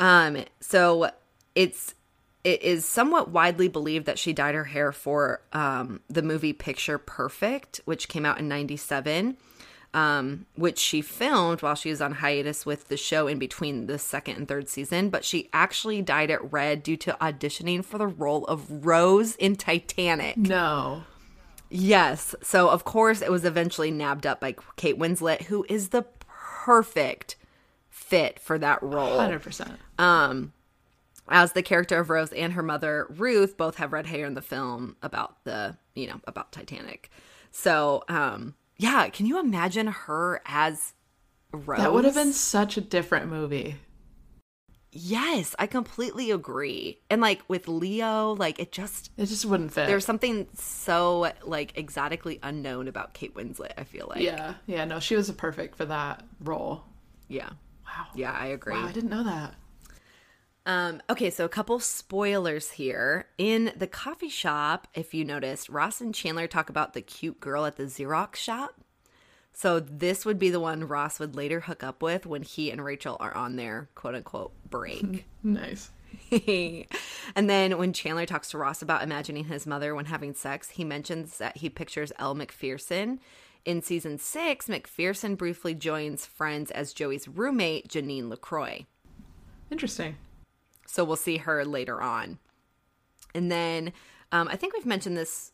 Um, 0.00 0.44
so 0.60 1.10
it's 1.54 1.94
it 2.42 2.62
is 2.62 2.84
somewhat 2.84 3.30
widely 3.30 3.68
believed 3.68 4.06
that 4.06 4.18
she 4.18 4.32
dyed 4.32 4.54
her 4.54 4.64
hair 4.64 4.92
for 4.92 5.40
um 5.52 6.00
the 6.08 6.22
movie 6.22 6.52
Picture 6.52 6.98
Perfect, 6.98 7.80
which 7.84 8.08
came 8.08 8.26
out 8.26 8.38
in 8.38 8.48
'97. 8.48 9.36
Um, 9.92 10.46
which 10.56 10.80
she 10.80 11.02
filmed 11.02 11.62
while 11.62 11.76
she 11.76 11.88
was 11.88 12.00
on 12.00 12.14
hiatus 12.14 12.66
with 12.66 12.88
the 12.88 12.96
show 12.96 13.28
in 13.28 13.38
between 13.38 13.86
the 13.86 13.96
second 13.96 14.34
and 14.38 14.48
third 14.48 14.68
season, 14.68 15.08
but 15.08 15.24
she 15.24 15.48
actually 15.52 16.02
dyed 16.02 16.30
it 16.30 16.40
red 16.52 16.82
due 16.82 16.96
to 16.96 17.16
auditioning 17.20 17.84
for 17.84 17.96
the 17.96 18.08
role 18.08 18.44
of 18.46 18.84
Rose 18.84 19.36
in 19.36 19.54
Titanic. 19.54 20.36
No. 20.36 21.04
Yes. 21.70 22.34
So 22.42 22.70
of 22.70 22.82
course 22.82 23.22
it 23.22 23.30
was 23.30 23.44
eventually 23.44 23.92
nabbed 23.92 24.26
up 24.26 24.40
by 24.40 24.56
Kate 24.74 24.98
Winslet, 24.98 25.42
who 25.42 25.64
is 25.68 25.90
the 25.90 26.04
perfect 26.64 27.36
fit 27.88 28.40
for 28.40 28.58
that 28.58 28.82
role. 28.82 29.18
100%. 29.18 29.76
As 31.28 31.52
the 31.52 31.62
character 31.62 31.98
of 31.98 32.10
Rose 32.10 32.32
and 32.32 32.52
her 32.52 32.62
mother 32.62 33.06
Ruth 33.16 33.56
both 33.56 33.76
have 33.76 33.92
red 33.92 34.06
hair 34.06 34.26
in 34.26 34.34
the 34.34 34.42
film 34.42 34.96
about 35.02 35.42
the, 35.44 35.76
you 35.94 36.06
know, 36.06 36.20
about 36.26 36.52
Titanic. 36.52 37.10
So, 37.50 38.04
um 38.08 38.54
yeah, 38.76 39.08
can 39.08 39.26
you 39.26 39.38
imagine 39.38 39.86
her 39.86 40.42
as 40.46 40.94
Rose? 41.52 41.78
That 41.78 41.92
would 41.92 42.04
have 42.04 42.14
been 42.14 42.32
such 42.32 42.76
a 42.76 42.80
different 42.80 43.28
movie. 43.28 43.76
Yes, 44.96 45.56
I 45.58 45.66
completely 45.66 46.30
agree. 46.30 47.00
And 47.10 47.20
like 47.20 47.42
with 47.48 47.66
Leo, 47.66 48.34
like 48.36 48.58
it 48.60 48.70
just 48.70 49.10
It 49.16 49.26
just 49.26 49.44
wouldn't 49.44 49.72
fit. 49.72 49.86
there's 49.88 50.04
something 50.04 50.46
so 50.54 51.32
like 51.44 51.76
exotically 51.76 52.38
unknown 52.44 52.86
about 52.86 53.12
Kate 53.12 53.34
Winslet, 53.34 53.72
I 53.76 53.84
feel 53.84 54.06
like. 54.08 54.22
yeah. 54.22 54.54
Yeah, 54.66 54.84
no, 54.84 55.00
she 55.00 55.16
was 55.16 55.30
perfect 55.32 55.74
for 55.76 55.84
that 55.86 56.24
role. 56.40 56.84
Yeah. 57.28 57.50
Wow. 57.86 58.06
Yeah, 58.14 58.32
I 58.32 58.46
agree. 58.46 58.74
Wow, 58.74 58.86
I 58.86 58.92
didn't 58.92 59.10
know 59.10 59.24
that. 59.24 59.54
Um, 60.66 61.02
okay, 61.10 61.30
so 61.30 61.44
a 61.44 61.48
couple 61.48 61.78
spoilers 61.78 62.72
here. 62.72 63.26
In 63.36 63.72
the 63.76 63.86
coffee 63.86 64.30
shop, 64.30 64.88
if 64.94 65.12
you 65.12 65.24
noticed, 65.24 65.68
Ross 65.68 66.00
and 66.00 66.14
Chandler 66.14 66.46
talk 66.46 66.70
about 66.70 66.94
the 66.94 67.02
cute 67.02 67.40
girl 67.40 67.66
at 67.66 67.76
the 67.76 67.84
Xerox 67.84 68.36
shop. 68.36 68.80
So 69.52 69.78
this 69.78 70.24
would 70.24 70.38
be 70.38 70.50
the 70.50 70.60
one 70.60 70.88
Ross 70.88 71.20
would 71.20 71.36
later 71.36 71.60
hook 71.60 71.84
up 71.84 72.02
with 72.02 72.26
when 72.26 72.42
he 72.42 72.70
and 72.70 72.84
Rachel 72.84 73.16
are 73.20 73.34
on 73.36 73.56
their 73.56 73.88
quote 73.94 74.14
unquote 74.14 74.52
break. 74.68 75.26
Nice. 75.46 75.90
and 77.36 77.50
then 77.50 77.76
when 77.76 77.92
Chandler 77.92 78.24
talks 78.24 78.50
to 78.50 78.58
Ross 78.58 78.80
about 78.80 79.02
imagining 79.02 79.44
his 79.44 79.66
mother 79.66 79.94
when 79.94 80.06
having 80.06 80.32
sex, 80.32 80.70
he 80.70 80.84
mentions 80.84 81.36
that 81.36 81.58
he 81.58 81.68
pictures 81.68 82.12
Elle 82.18 82.34
Macpherson. 82.34 83.20
In 83.66 83.82
season 83.82 84.16
six, 84.16 84.68
Macpherson 84.68 85.34
briefly 85.34 85.74
joins 85.74 86.24
Friends 86.24 86.70
as 86.70 86.94
Joey's 86.94 87.28
roommate, 87.28 87.88
Janine 87.88 88.30
LaCroix. 88.30 88.86
Interesting. 89.70 90.16
So 90.86 91.04
we'll 91.04 91.16
see 91.16 91.38
her 91.38 91.64
later 91.64 92.00
on. 92.02 92.38
And 93.34 93.50
then 93.50 93.92
um, 94.32 94.48
I 94.48 94.56
think 94.56 94.74
we've 94.74 94.86
mentioned 94.86 95.16
this 95.16 95.52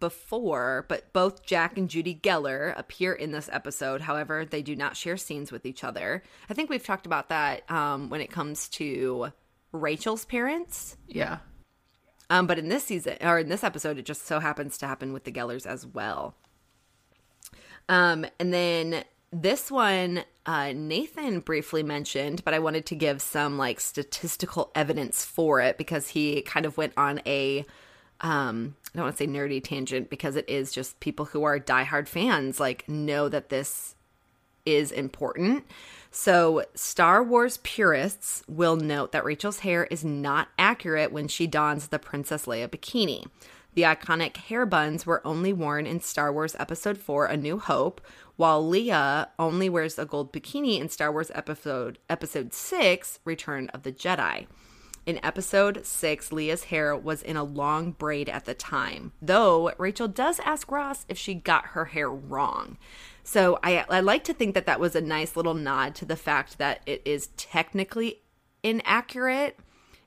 before, 0.00 0.84
but 0.88 1.12
both 1.12 1.44
Jack 1.44 1.78
and 1.78 1.88
Judy 1.88 2.14
Geller 2.14 2.76
appear 2.76 3.12
in 3.12 3.30
this 3.30 3.48
episode. 3.52 4.00
However, 4.00 4.44
they 4.44 4.62
do 4.62 4.74
not 4.74 4.96
share 4.96 5.16
scenes 5.16 5.52
with 5.52 5.64
each 5.64 5.84
other. 5.84 6.22
I 6.50 6.54
think 6.54 6.70
we've 6.70 6.84
talked 6.84 7.06
about 7.06 7.28
that 7.28 7.70
um, 7.70 8.10
when 8.10 8.20
it 8.20 8.30
comes 8.30 8.68
to 8.70 9.32
Rachel's 9.72 10.24
parents. 10.24 10.96
Yeah. 11.06 11.38
Um, 12.28 12.46
but 12.46 12.58
in 12.58 12.68
this 12.68 12.84
season 12.84 13.16
or 13.20 13.38
in 13.38 13.48
this 13.48 13.62
episode, 13.62 13.98
it 13.98 14.04
just 14.04 14.26
so 14.26 14.40
happens 14.40 14.76
to 14.78 14.86
happen 14.86 15.12
with 15.12 15.24
the 15.24 15.32
Gellers 15.32 15.66
as 15.66 15.86
well. 15.86 16.34
Um, 17.88 18.26
and 18.40 18.52
then 18.52 19.04
this 19.32 19.70
one 19.70 20.24
uh, 20.46 20.72
Nathan 20.74 21.40
briefly 21.40 21.82
mentioned, 21.82 22.44
but 22.44 22.54
I 22.54 22.58
wanted 22.58 22.86
to 22.86 22.94
give 22.94 23.20
some 23.20 23.58
like 23.58 23.80
statistical 23.80 24.70
evidence 24.74 25.24
for 25.24 25.60
it 25.60 25.76
because 25.78 26.08
he 26.08 26.42
kind 26.42 26.64
of 26.64 26.76
went 26.76 26.92
on 26.96 27.20
a 27.26 27.64
um 28.22 28.76
I 28.94 28.96
don't 28.96 29.04
want 29.04 29.16
to 29.18 29.24
say 29.24 29.28
nerdy 29.30 29.62
tangent 29.62 30.08
because 30.08 30.36
it 30.36 30.48
is 30.48 30.72
just 30.72 31.00
people 31.00 31.26
who 31.26 31.44
are 31.44 31.60
diehard 31.60 32.08
fans 32.08 32.58
like 32.58 32.88
know 32.88 33.28
that 33.28 33.50
this 33.50 33.94
is 34.64 34.90
important. 34.90 35.64
So, 36.10 36.64
Star 36.74 37.22
Wars 37.22 37.58
purists 37.58 38.42
will 38.48 38.76
note 38.76 39.12
that 39.12 39.24
Rachel's 39.24 39.60
hair 39.60 39.84
is 39.84 40.04
not 40.04 40.48
accurate 40.58 41.12
when 41.12 41.28
she 41.28 41.46
dons 41.46 41.88
the 41.88 41.98
Princess 41.98 42.46
Leia 42.46 42.68
bikini. 42.68 43.26
The 43.76 43.82
iconic 43.82 44.38
hair 44.38 44.64
buns 44.64 45.04
were 45.04 45.20
only 45.26 45.52
worn 45.52 45.86
in 45.86 46.00
Star 46.00 46.32
Wars 46.32 46.56
Episode 46.58 46.96
4 46.96 47.26
A 47.26 47.36
New 47.36 47.58
Hope, 47.58 48.00
while 48.36 48.64
Leia 48.64 49.28
only 49.38 49.68
wears 49.68 49.98
a 49.98 50.06
gold 50.06 50.32
bikini 50.32 50.80
in 50.80 50.88
Star 50.88 51.12
Wars 51.12 51.30
Episode 51.34 51.98
Episode 52.08 52.54
6 52.54 53.20
Return 53.26 53.68
of 53.74 53.82
the 53.82 53.92
Jedi. 53.92 54.46
In 55.04 55.22
episode 55.22 55.84
6, 55.84 56.30
Leia's 56.30 56.64
hair 56.64 56.96
was 56.96 57.20
in 57.20 57.36
a 57.36 57.44
long 57.44 57.90
braid 57.92 58.30
at 58.30 58.46
the 58.46 58.54
time, 58.54 59.12
though 59.20 59.70
Rachel 59.76 60.08
does 60.08 60.40
ask 60.40 60.72
Ross 60.72 61.04
if 61.10 61.18
she 61.18 61.34
got 61.34 61.66
her 61.66 61.84
hair 61.84 62.08
wrong. 62.08 62.78
So 63.24 63.58
I, 63.62 63.84
I 63.90 64.00
like 64.00 64.24
to 64.24 64.32
think 64.32 64.54
that 64.54 64.64
that 64.64 64.80
was 64.80 64.96
a 64.96 65.02
nice 65.02 65.36
little 65.36 65.52
nod 65.52 65.94
to 65.96 66.06
the 66.06 66.16
fact 66.16 66.56
that 66.56 66.80
it 66.86 67.02
is 67.04 67.26
technically 67.36 68.22
inaccurate 68.62 69.58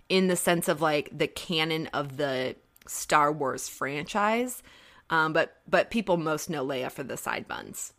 in 0.10 0.26
the 0.26 0.36
sense 0.36 0.68
of 0.68 0.82
like 0.82 1.16
the 1.16 1.28
canon 1.28 1.86
of 1.94 2.18
the 2.18 2.56
Star 2.90 3.32
Wars 3.32 3.68
franchise. 3.70 4.64
Um, 5.10 5.34
but 5.34 5.58
but 5.68 5.90
people 5.90 6.18
most 6.18 6.50
know 6.50 6.66
Leia 6.66 6.92
for 6.92 7.04
the 7.04 7.18
side 7.18 7.48
buns. 7.48 7.94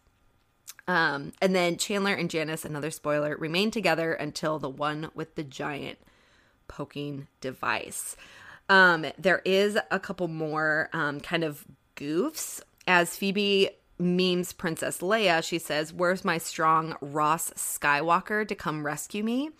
Um, 0.87 1.33
and 1.41 1.55
then 1.55 1.77
Chandler 1.77 2.15
and 2.15 2.31
Janice, 2.31 2.65
another 2.65 2.91
spoiler, 2.91 3.37
remain 3.37 3.71
together 3.71 4.13
until 4.13 4.59
the 4.59 4.69
one 4.69 5.11
with 5.15 5.35
the 5.35 5.45
giant 5.45 5.99
poking 6.69 7.29
device. 7.41 8.17
Um, 8.69 9.07
there 9.19 9.43
is 9.45 9.79
a 9.91 10.01
couple 10.01 10.29
more 10.29 10.89
um, 10.93 11.21
kind 11.21 11.45
of 11.45 11.65
goofs 11.97 12.61
as 12.87 13.17
Phoebe 13.17 13.71
memes 13.99 14.53
Princess 14.53 14.99
Leia. 14.99 15.43
She 15.45 15.59
says, 15.59 15.93
"Where's 15.93 16.25
my 16.25 16.39
strong 16.39 16.97
Ross 17.01 17.51
Skywalker 17.51 18.47
to 18.47 18.55
come 18.55 18.85
rescue 18.87 19.23
me?" 19.23 19.51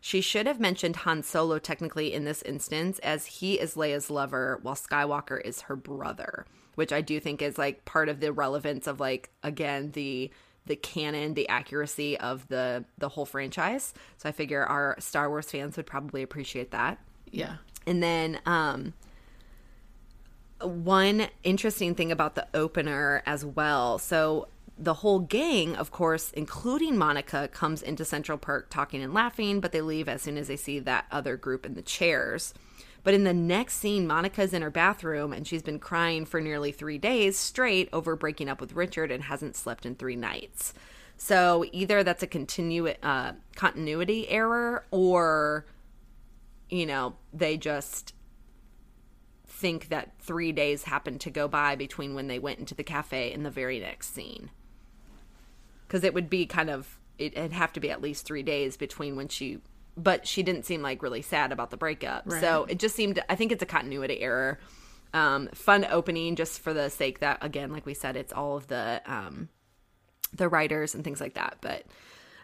She 0.00 0.20
should 0.20 0.46
have 0.46 0.58
mentioned 0.58 0.96
Han 0.96 1.22
Solo 1.22 1.58
technically 1.58 2.12
in 2.12 2.24
this 2.24 2.42
instance, 2.42 2.98
as 3.00 3.26
he 3.26 3.60
is 3.60 3.74
Leia's 3.74 4.10
lover 4.10 4.58
while 4.62 4.74
Skywalker 4.74 5.40
is 5.44 5.62
her 5.62 5.76
brother, 5.76 6.46
which 6.74 6.92
I 6.92 7.02
do 7.02 7.20
think 7.20 7.42
is 7.42 7.58
like 7.58 7.84
part 7.84 8.08
of 8.08 8.20
the 8.20 8.32
relevance 8.32 8.86
of 8.86 8.98
like 8.98 9.30
again 9.42 9.90
the 9.92 10.30
the 10.66 10.76
canon, 10.76 11.34
the 11.34 11.48
accuracy 11.48 12.18
of 12.18 12.48
the 12.48 12.84
the 12.98 13.10
whole 13.10 13.26
franchise. 13.26 13.92
So 14.16 14.28
I 14.28 14.32
figure 14.32 14.64
our 14.64 14.96
Star 14.98 15.28
Wars 15.28 15.50
fans 15.50 15.76
would 15.76 15.86
probably 15.86 16.22
appreciate 16.22 16.70
that. 16.70 16.98
Yeah. 17.30 17.56
And 17.86 18.02
then 18.02 18.40
um 18.46 18.94
one 20.62 21.28
interesting 21.42 21.94
thing 21.94 22.12
about 22.12 22.34
the 22.34 22.46
opener 22.54 23.22
as 23.26 23.44
well. 23.44 23.98
So 23.98 24.48
the 24.80 24.94
whole 24.94 25.20
gang, 25.20 25.76
of 25.76 25.90
course, 25.90 26.30
including 26.32 26.96
Monica, 26.96 27.48
comes 27.48 27.82
into 27.82 28.04
Central 28.04 28.38
Park 28.38 28.70
talking 28.70 29.02
and 29.02 29.12
laughing, 29.12 29.60
but 29.60 29.72
they 29.72 29.82
leave 29.82 30.08
as 30.08 30.22
soon 30.22 30.38
as 30.38 30.48
they 30.48 30.56
see 30.56 30.78
that 30.78 31.04
other 31.12 31.36
group 31.36 31.66
in 31.66 31.74
the 31.74 31.82
chairs. 31.82 32.54
But 33.02 33.12
in 33.12 33.24
the 33.24 33.34
next 33.34 33.74
scene, 33.74 34.06
Monica's 34.06 34.54
in 34.54 34.62
her 34.62 34.70
bathroom 34.70 35.32
and 35.32 35.46
she's 35.46 35.62
been 35.62 35.78
crying 35.78 36.24
for 36.24 36.40
nearly 36.40 36.72
three 36.72 36.98
days 36.98 37.38
straight 37.38 37.88
over 37.92 38.16
breaking 38.16 38.48
up 38.48 38.60
with 38.60 38.72
Richard 38.72 39.10
and 39.10 39.24
hasn't 39.24 39.56
slept 39.56 39.84
in 39.84 39.94
three 39.94 40.16
nights. 40.16 40.72
So 41.16 41.66
either 41.72 42.02
that's 42.02 42.22
a 42.22 42.26
continu- 42.26 42.96
uh, 43.02 43.32
continuity 43.54 44.28
error 44.28 44.86
or, 44.90 45.66
you 46.70 46.86
know, 46.86 47.16
they 47.34 47.58
just 47.58 48.14
think 49.46 49.88
that 49.88 50.12
three 50.18 50.52
days 50.52 50.84
happened 50.84 51.20
to 51.20 51.30
go 51.30 51.48
by 51.48 51.76
between 51.76 52.14
when 52.14 52.28
they 52.28 52.38
went 52.38 52.58
into 52.58 52.74
the 52.74 52.82
cafe 52.82 53.32
and 53.32 53.44
the 53.44 53.50
very 53.50 53.78
next 53.78 54.14
scene 54.14 54.50
because 55.90 56.04
it 56.04 56.14
would 56.14 56.30
be 56.30 56.46
kind 56.46 56.70
of 56.70 57.00
it'd 57.18 57.52
have 57.52 57.72
to 57.72 57.80
be 57.80 57.90
at 57.90 58.00
least 58.00 58.24
three 58.24 58.44
days 58.44 58.76
between 58.76 59.16
when 59.16 59.26
she 59.26 59.58
but 59.96 60.24
she 60.26 60.44
didn't 60.44 60.64
seem 60.64 60.82
like 60.82 61.02
really 61.02 61.20
sad 61.20 61.50
about 61.50 61.70
the 61.70 61.76
breakup. 61.76 62.22
Right. 62.26 62.40
so 62.40 62.64
it 62.68 62.78
just 62.78 62.94
seemed 62.94 63.20
i 63.28 63.34
think 63.34 63.50
it's 63.52 63.62
a 63.62 63.66
continuity 63.66 64.20
error. 64.20 64.60
Um, 65.12 65.48
fun 65.48 65.84
opening 65.90 66.36
just 66.36 66.60
for 66.60 66.72
the 66.72 66.88
sake 66.88 67.18
that 67.18 67.38
again 67.42 67.72
like 67.72 67.84
we 67.84 67.94
said 67.94 68.16
it's 68.16 68.32
all 68.32 68.56
of 68.56 68.68
the 68.68 69.02
um, 69.04 69.48
the 70.32 70.48
writers 70.48 70.94
and 70.94 71.02
things 71.02 71.20
like 71.20 71.34
that. 71.34 71.58
But 71.60 71.84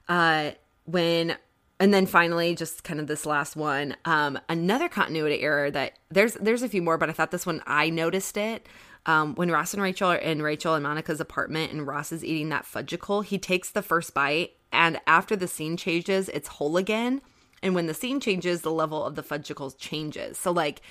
uh 0.09 0.51
when 0.85 1.37
and 1.79 1.95
then 1.95 2.07
finally 2.07 2.55
just 2.57 2.83
kind 2.83 2.99
of 3.01 3.07
this 3.07 3.27
last 3.27 3.57
one 3.57 3.97
um 4.05 4.39
another 4.49 4.89
continuity 4.89 5.41
error 5.41 5.71
that 5.71 5.99
there's 6.11 6.35
there's 6.35 6.63
a 6.63 6.69
few 6.69 6.81
more 6.81 6.97
but 6.97 7.09
i 7.11 7.13
thought 7.13 7.33
this 7.33 7.45
one 7.45 7.61
i 7.67 7.91
noticed 7.91 8.37
it 8.37 8.69
um, 9.07 9.35
when 9.37 9.51
Ross 9.51 9.73
and 9.73 9.83
Rachel 9.83 10.11
are 10.11 10.17
in 10.17 10.43
Rachel 10.43 10.75
and 10.75 10.83
Monica's 10.83 11.21
apartment 11.21 11.73
and 11.73 11.87
Ross 11.87 12.11
is 12.11 12.25
eating 12.25 12.49
that 12.51 12.65
fudgicle, 12.65 13.25
he 13.25 13.39
takes 13.39 13.71
the 13.71 13.83
first 13.83 14.13
bite, 14.13 14.53
and 14.73 15.01
after 15.07 15.37
the 15.37 15.49
scene 15.49 15.77
changes, 15.77 16.29
it's 16.31 16.49
whole 16.49 16.77
again. 16.77 17.23
And 17.63 17.75
when 17.75 17.87
the 17.87 17.95
scene 17.95 18.21
changes, 18.21 18.61
the 18.61 18.71
level 18.71 19.05
of 19.05 19.15
the 19.15 19.23
fudgicle 19.23 19.77
changes. 19.79 20.39
So, 20.39 20.51
like, 20.51 20.83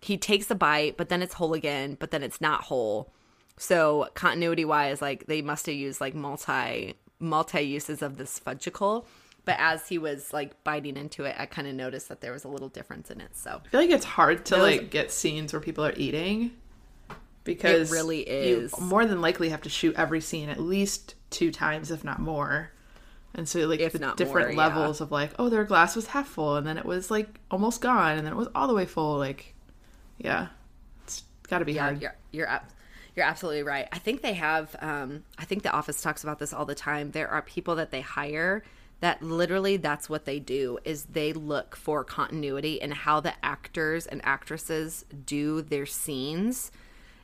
he 0.00 0.16
takes 0.16 0.46
the 0.46 0.54
bite, 0.54 0.96
but 0.96 1.10
then 1.10 1.22
it's 1.22 1.34
whole 1.34 1.54
again, 1.54 1.96
but 2.00 2.10
then 2.10 2.22
it's 2.22 2.40
not 2.40 2.62
whole. 2.62 3.12
So, 3.58 4.08
continuity 4.14 4.64
wise, 4.64 5.02
like, 5.02 5.26
they 5.26 5.42
must 5.42 5.66
have 5.66 5.74
used 5.74 6.00
like 6.00 6.14
multi 6.14 6.94
multi 7.20 7.60
uses 7.62 8.00
of 8.00 8.16
this 8.16 8.40
fudgicle 8.40 9.04
but 9.44 9.56
as 9.58 9.88
he 9.88 9.96
was 9.96 10.30
like 10.34 10.62
biting 10.62 10.98
into 10.98 11.24
it, 11.24 11.34
I 11.38 11.46
kind 11.46 11.66
of 11.66 11.74
noticed 11.74 12.10
that 12.10 12.20
there 12.20 12.32
was 12.32 12.44
a 12.44 12.48
little 12.48 12.68
difference 12.68 13.10
in 13.10 13.18
it. 13.18 13.34
So 13.34 13.62
I 13.64 13.68
feel 13.70 13.80
like 13.80 13.88
it's 13.88 14.04
hard 14.04 14.44
to 14.46 14.58
like 14.58 14.90
get 14.90 15.10
scenes 15.10 15.54
where 15.54 15.60
people 15.60 15.86
are 15.86 15.94
eating 15.96 16.50
because 17.44 17.90
it 17.90 17.94
really 17.94 18.20
is. 18.20 18.74
You 18.78 18.84
more 18.84 19.06
than 19.06 19.20
likely 19.20 19.50
have 19.50 19.62
to 19.62 19.68
shoot 19.68 19.94
every 19.96 20.20
scene 20.20 20.48
at 20.48 20.60
least 20.60 21.14
two 21.30 21.50
times, 21.50 21.90
if 21.90 22.04
not 22.04 22.20
more. 22.20 22.70
And 23.34 23.48
so, 23.48 23.66
like, 23.66 23.80
if 23.80 23.92
the 23.92 24.14
different 24.16 24.54
more, 24.54 24.56
levels 24.56 25.00
yeah. 25.00 25.04
of 25.04 25.12
like, 25.12 25.32
oh, 25.38 25.48
their 25.48 25.64
glass 25.64 25.94
was 25.94 26.06
half 26.06 26.28
full, 26.28 26.56
and 26.56 26.66
then 26.66 26.78
it 26.78 26.84
was 26.84 27.10
like 27.10 27.28
almost 27.50 27.80
gone, 27.80 28.16
and 28.16 28.26
then 28.26 28.32
it 28.32 28.36
was 28.36 28.48
all 28.54 28.66
the 28.66 28.74
way 28.74 28.86
full. 28.86 29.18
Like, 29.18 29.54
yeah, 30.18 30.48
it's 31.04 31.22
got 31.48 31.58
to 31.58 31.64
be 31.64 31.74
yeah, 31.74 31.82
hard. 31.82 32.02
You're 32.02 32.16
you're 32.32 32.60
you're 33.14 33.26
absolutely 33.26 33.62
right. 33.62 33.86
I 33.92 33.98
think 33.98 34.22
they 34.22 34.34
have. 34.34 34.74
Um, 34.80 35.24
I 35.38 35.44
think 35.44 35.62
the 35.62 35.72
office 35.72 36.00
talks 36.00 36.22
about 36.22 36.38
this 36.38 36.52
all 36.52 36.64
the 36.64 36.74
time. 36.74 37.10
There 37.10 37.28
are 37.28 37.42
people 37.42 37.76
that 37.76 37.90
they 37.90 38.00
hire 38.00 38.62
that 39.00 39.22
literally 39.22 39.76
that's 39.76 40.10
what 40.10 40.24
they 40.24 40.38
do 40.38 40.78
is 40.84 41.04
they 41.04 41.32
look 41.32 41.76
for 41.76 42.02
continuity 42.02 42.82
and 42.82 42.92
how 42.92 43.20
the 43.20 43.32
actors 43.44 44.06
and 44.06 44.20
actresses 44.24 45.04
do 45.24 45.62
their 45.62 45.86
scenes 45.86 46.72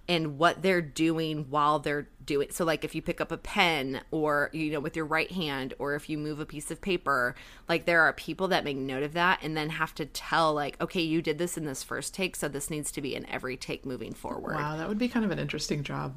and 0.09 0.38
what 0.38 0.62
they're 0.62 0.83
doing 0.83 1.47
while 1.49 1.79
they're 1.79 2.09
doing 2.25 2.49
so 2.51 2.64
like 2.64 2.85
if 2.85 2.95
you 2.95 3.03
pick 3.03 3.21
up 3.21 3.31
a 3.31 3.37
pen 3.37 4.01
or 4.11 4.51
you 4.53 4.71
know 4.71 4.81
with 4.81 4.97
your 4.97 5.05
right 5.05 5.31
hand 5.31 5.75
or 5.79 5.95
if 5.95 6.09
you 6.09 6.17
move 6.17 6.40
a 6.40 6.47
piece 6.47 6.71
of 6.71 6.81
paper 6.81 7.35
like 7.69 7.85
there 7.85 8.03
are 8.03 8.12
people 8.12 8.49
that 8.49 8.64
make 8.64 8.77
note 8.77 9.03
of 9.03 9.12
that 9.12 9.38
and 9.43 9.57
then 9.57 9.71
have 9.71 9.95
to 9.95 10.07
tell 10.07 10.53
like 10.53 10.81
okay 10.81 11.01
you 11.01 11.21
did 11.21 11.38
this 11.38 11.57
in 11.57 11.64
this 11.64 11.83
first 11.83 12.14
take 12.14 12.37
so 12.37 12.49
this 12.49 12.71
needs 12.71 12.90
to 12.90 13.01
be 13.01 13.14
in 13.14 13.29
every 13.29 13.57
take 13.57 13.85
moving 13.85 14.12
forward. 14.12 14.57
Wow 14.57 14.77
that 14.77 14.88
would 14.88 14.99
be 14.99 15.09
kind 15.09 15.25
of 15.25 15.31
an 15.31 15.38
interesting 15.38 15.83
job. 15.83 16.17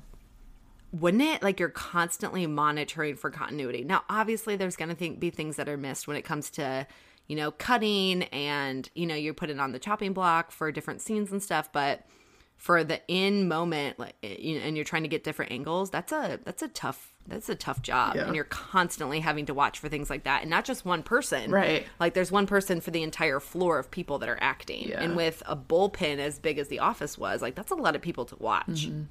Wouldn't 0.93 1.23
it? 1.23 1.43
Like 1.43 1.59
you're 1.59 1.69
constantly 1.69 2.47
monitoring 2.47 3.17
for 3.17 3.29
continuity. 3.29 3.83
Now 3.83 4.03
obviously 4.09 4.55
there's 4.55 4.77
going 4.77 4.89
to 4.89 4.95
think, 4.95 5.19
be 5.19 5.29
things 5.29 5.57
that 5.57 5.67
are 5.67 5.75
missed 5.75 6.07
when 6.07 6.15
it 6.15 6.23
comes 6.23 6.49
to 6.51 6.87
you 7.27 7.35
know 7.35 7.51
cutting 7.51 8.23
and 8.23 8.89
you 8.95 9.05
know 9.05 9.15
you're 9.15 9.33
putting 9.33 9.59
on 9.59 9.73
the 9.73 9.79
chopping 9.79 10.13
block 10.13 10.51
for 10.51 10.71
different 10.71 11.01
scenes 11.01 11.31
and 11.31 11.43
stuff 11.43 11.69
but 11.73 12.05
for 12.57 12.83
the 12.83 12.99
in 13.07 13.47
moment 13.47 13.97
like 13.99 14.15
and 14.23 14.75
you're 14.75 14.83
trying 14.83 15.03
to 15.03 15.07
get 15.07 15.23
different 15.23 15.51
angles 15.51 15.89
that's 15.91 16.11
a 16.11 16.39
that's 16.43 16.61
a 16.63 16.67
tough 16.67 17.13
that's 17.27 17.49
a 17.49 17.55
tough 17.55 17.81
job 17.81 18.15
Yeah. 18.15 18.25
and 18.25 18.35
you're 18.35 18.45
constantly 18.45 19.19
having 19.19 19.45
to 19.45 19.53
watch 19.53 19.77
for 19.79 19.89
things 19.89 20.09
like 20.09 20.23
that 20.23 20.41
and 20.41 20.49
not 20.49 20.65
just 20.65 20.83
one 20.83 21.03
person 21.03 21.51
Right. 21.51 21.85
like 21.99 22.13
there's 22.15 22.31
one 22.31 22.47
person 22.47 22.81
for 22.81 22.89
the 22.91 23.03
entire 23.03 23.39
floor 23.39 23.77
of 23.79 23.91
people 23.91 24.17
that 24.19 24.27
are 24.29 24.39
acting 24.41 24.89
Yeah. 24.89 25.01
and 25.01 25.15
with 25.15 25.43
a 25.45 25.55
bullpen 25.55 26.17
as 26.17 26.39
big 26.39 26.57
as 26.57 26.67
the 26.67 26.79
office 26.79 27.17
was 27.17 27.41
like 27.41 27.53
that's 27.55 27.71
a 27.71 27.75
lot 27.75 27.95
of 27.95 28.01
people 28.01 28.25
to 28.25 28.35
watch 28.37 28.87
Mm-hmm. 28.87 29.03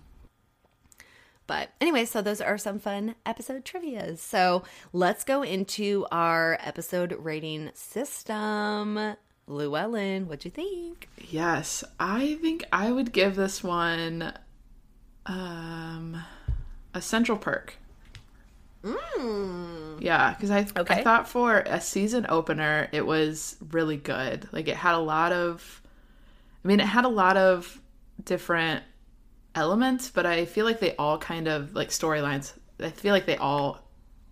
but 1.47 1.71
anyway, 1.81 2.05
so 2.05 2.21
those 2.23 2.41
are 2.41 2.59
some 2.59 2.81
fun 2.81 3.15
episode 3.25 3.65
trivias. 3.65 4.19
So 4.19 4.65
let's 4.93 5.23
go 5.23 5.43
into 5.43 6.05
our 6.11 6.59
episode 6.61 7.13
rating 7.21 7.71
system. 7.75 9.15
Luellen, 9.49 10.27
what'd 10.27 10.45
you 10.45 10.51
think? 10.53 11.09
Yes, 11.19 11.85
I 11.99 12.37
think 12.37 12.65
I 12.73 12.93
would 12.93 13.13
give 13.13 13.37
this 13.37 13.63
one 13.63 14.33
um 15.27 16.23
a 16.95 17.03
central 17.03 17.39
perk. 17.39 17.79
Yeah, 19.99 20.35
because 20.35 20.51
I 20.51 20.67
I 20.89 20.97
Okay. 20.97 20.97
thought 20.97 21.29
for 21.29 21.61
a 21.61 21.81
season 21.81 22.27
opener 22.29 22.89
it 22.93 23.07
was 23.07 23.57
really 23.71 23.97
good. 23.97 24.49
Like 24.53 24.69
it 24.69 24.77
had 24.77 24.95
a 24.95 24.99
lot 24.99 25.33
of, 25.33 25.83
I 26.65 26.69
mean, 26.69 26.81
it 26.81 26.87
had 26.87 27.05
a 27.05 27.09
lot 27.11 27.37
of 27.37 27.81
different 28.25 28.85
elements, 29.55 30.11
but 30.11 30.27
I 30.27 30.47
feel 30.47 30.67
like 30.67 30.81
they 30.81 30.97
all 30.97 31.19
kind 31.19 31.49
of 31.49 31.75
like 31.75 31.91
storylines. 31.91 32.55
I 32.81 32.91
feel 32.91 33.15
like 33.15 33.27
they 33.27 33.37
all 33.39 33.83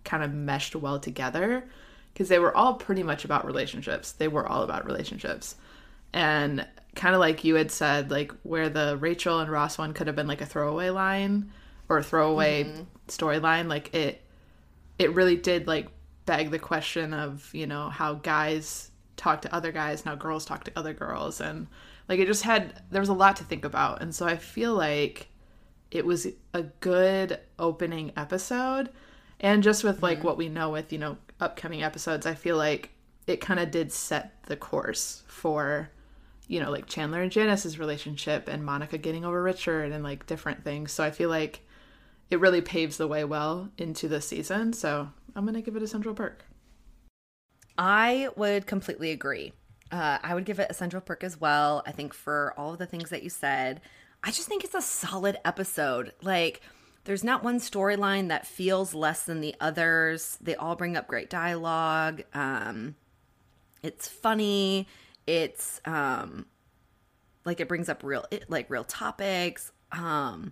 kind 0.05 0.23
of 0.23 0.33
meshed 0.33 0.75
well 0.75 0.99
together 0.99 1.65
because 2.15 2.29
they 2.29 2.39
were 2.39 2.55
all 2.55 2.75
pretty 2.75 3.03
much 3.03 3.25
about 3.25 3.45
relationships. 3.45 4.13
They 4.13 4.29
were 4.29 4.47
all 4.47 4.63
about 4.63 4.85
relationships. 4.85 5.57
And 6.13 6.65
kind 6.95 7.13
of 7.13 7.19
like 7.19 7.43
you 7.43 7.55
had 7.55 7.69
said, 7.71 8.09
like 8.09 8.31
where 8.43 8.69
the 8.69 8.95
Rachel 8.97 9.41
and 9.41 9.51
Ross 9.51 9.77
one 9.77 9.93
could 9.93 10.07
have 10.07 10.15
been 10.15 10.25
like 10.25 10.39
a 10.39 10.45
throwaway 10.45 10.91
line 10.91 11.51
or 11.89 11.97
a 11.97 12.03
throwaway 12.03 12.63
mm-hmm. 12.63 12.83
storyline, 13.09 13.67
like 13.67 13.93
it 13.93 14.21
it 14.97 15.13
really 15.13 15.35
did 15.35 15.67
like 15.67 15.89
beg 16.25 16.51
the 16.51 16.59
question 16.59 17.13
of, 17.13 17.53
you 17.53 17.67
know, 17.67 17.89
how 17.89 18.13
guys 18.13 18.91
talk 19.17 19.41
to 19.41 19.53
other 19.53 19.73
guys 19.73 20.01
and 20.01 20.09
how 20.09 20.15
girls 20.15 20.45
talk 20.45 20.63
to 20.63 20.71
other 20.77 20.93
girls 20.93 21.41
and 21.41 21.67
like 22.07 22.19
it 22.19 22.27
just 22.27 22.43
had 22.43 22.81
there 22.91 23.01
was 23.01 23.09
a 23.09 23.13
lot 23.13 23.35
to 23.35 23.43
think 23.43 23.65
about. 23.65 24.01
And 24.01 24.15
so 24.15 24.25
I 24.25 24.37
feel 24.37 24.73
like 24.73 25.27
it 25.91 26.05
was 26.05 26.27
a 26.53 26.63
good 26.79 27.41
opening 27.59 28.13
episode 28.15 28.89
and 29.39 29.63
just 29.63 29.83
with 29.83 30.01
like 30.01 30.19
mm-hmm. 30.19 30.27
what 30.27 30.37
we 30.37 30.49
know 30.49 30.69
with, 30.71 30.91
you 30.91 30.99
know, 30.99 31.17
upcoming 31.39 31.83
episodes, 31.83 32.25
I 32.25 32.35
feel 32.35 32.57
like 32.57 32.91
it 33.27 33.41
kind 33.41 33.59
of 33.59 33.71
did 33.71 33.91
set 33.91 34.43
the 34.43 34.55
course 34.55 35.23
for 35.27 35.89
you 36.47 36.59
know, 36.59 36.71
like 36.71 36.87
Chandler 36.87 37.21
and 37.21 37.31
Janice's 37.31 37.79
relationship 37.79 38.47
and 38.47 38.63
Monica 38.63 38.97
getting 38.97 39.25
over 39.25 39.41
Richard 39.41 39.91
and 39.91 40.03
like 40.03 40.25
different 40.25 40.63
things. 40.63 40.91
So 40.91 41.03
I 41.03 41.11
feel 41.11 41.29
like 41.29 41.61
it 42.29 42.39
really 42.39 42.61
paves 42.61 42.97
the 42.97 43.07
way 43.07 43.23
well 43.23 43.69
into 43.77 44.07
the 44.07 44.21
season. 44.21 44.73
So 44.73 45.09
I'm 45.35 45.43
going 45.43 45.55
to 45.55 45.61
give 45.61 45.75
it 45.75 45.83
a 45.83 45.87
Central 45.87 46.15
Perk. 46.15 46.45
I 47.77 48.29
would 48.35 48.67
completely 48.67 49.11
agree. 49.11 49.53
Uh, 49.91 50.17
I 50.21 50.33
would 50.33 50.45
give 50.45 50.59
it 50.59 50.69
a 50.69 50.73
Central 50.73 51.01
Perk 51.01 51.23
as 51.23 51.39
well. 51.39 51.83
I 51.85 51.91
think 51.91 52.13
for 52.13 52.53
all 52.57 52.73
of 52.73 52.79
the 52.79 52.85
things 52.85 53.09
that 53.09 53.23
you 53.23 53.29
said, 53.29 53.81
I 54.23 54.31
just 54.31 54.47
think 54.47 54.63
it's 54.63 54.75
a 54.75 54.81
solid 54.81 55.37
episode. 55.45 56.13
Like, 56.21 56.61
there's 57.05 57.23
not 57.23 57.43
one 57.43 57.59
storyline 57.59 58.27
that 58.29 58.45
feels 58.45 58.93
less 58.93 59.23
than 59.23 59.41
the 59.41 59.55
others. 59.59 60.37
They 60.41 60.55
all 60.55 60.75
bring 60.75 60.97
up 60.97 61.07
great 61.07 61.29
dialogue. 61.29 62.23
Um, 62.33 62.95
it's 63.85 64.07
funny 64.07 64.87
it's 65.27 65.79
um 65.85 66.45
like 67.45 67.59
it 67.59 67.67
brings 67.67 67.87
up 67.87 68.03
real 68.03 68.25
like 68.47 68.69
real 68.69 68.83
topics 68.83 69.71
um 69.91 70.51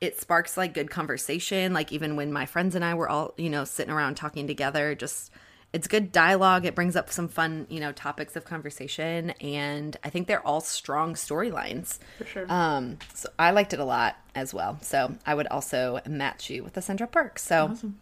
it 0.00 0.20
sparks 0.20 0.56
like 0.56 0.74
good 0.74 0.90
conversation 0.90 1.72
like 1.72 1.92
even 1.92 2.16
when 2.16 2.32
my 2.32 2.46
friends 2.46 2.74
and 2.74 2.84
i 2.84 2.94
were 2.94 3.08
all 3.08 3.32
you 3.36 3.48
know 3.48 3.64
sitting 3.64 3.92
around 3.92 4.16
talking 4.16 4.46
together 4.46 4.94
just 4.94 5.30
it's 5.74 5.88
good 5.88 6.12
dialogue. 6.12 6.64
It 6.64 6.76
brings 6.76 6.94
up 6.94 7.10
some 7.10 7.26
fun 7.28 7.66
you 7.68 7.80
know 7.80 7.90
topics 7.92 8.36
of 8.36 8.44
conversation 8.44 9.30
and 9.40 9.96
i 10.04 10.08
think 10.08 10.28
they're 10.28 10.46
all 10.46 10.60
strong 10.60 11.14
storylines. 11.14 11.98
For 12.18 12.24
sure. 12.24 12.46
Um 12.48 12.98
so 13.12 13.28
i 13.38 13.50
liked 13.50 13.74
it 13.74 13.80
a 13.80 13.84
lot 13.84 14.16
as 14.34 14.54
well. 14.54 14.78
So 14.80 15.14
i 15.26 15.34
would 15.34 15.48
also 15.48 16.00
match 16.06 16.48
you 16.48 16.62
with 16.62 16.74
the 16.74 16.82
central 16.82 17.08
perk 17.08 17.38
so 17.38 17.68
awesome. 17.72 17.98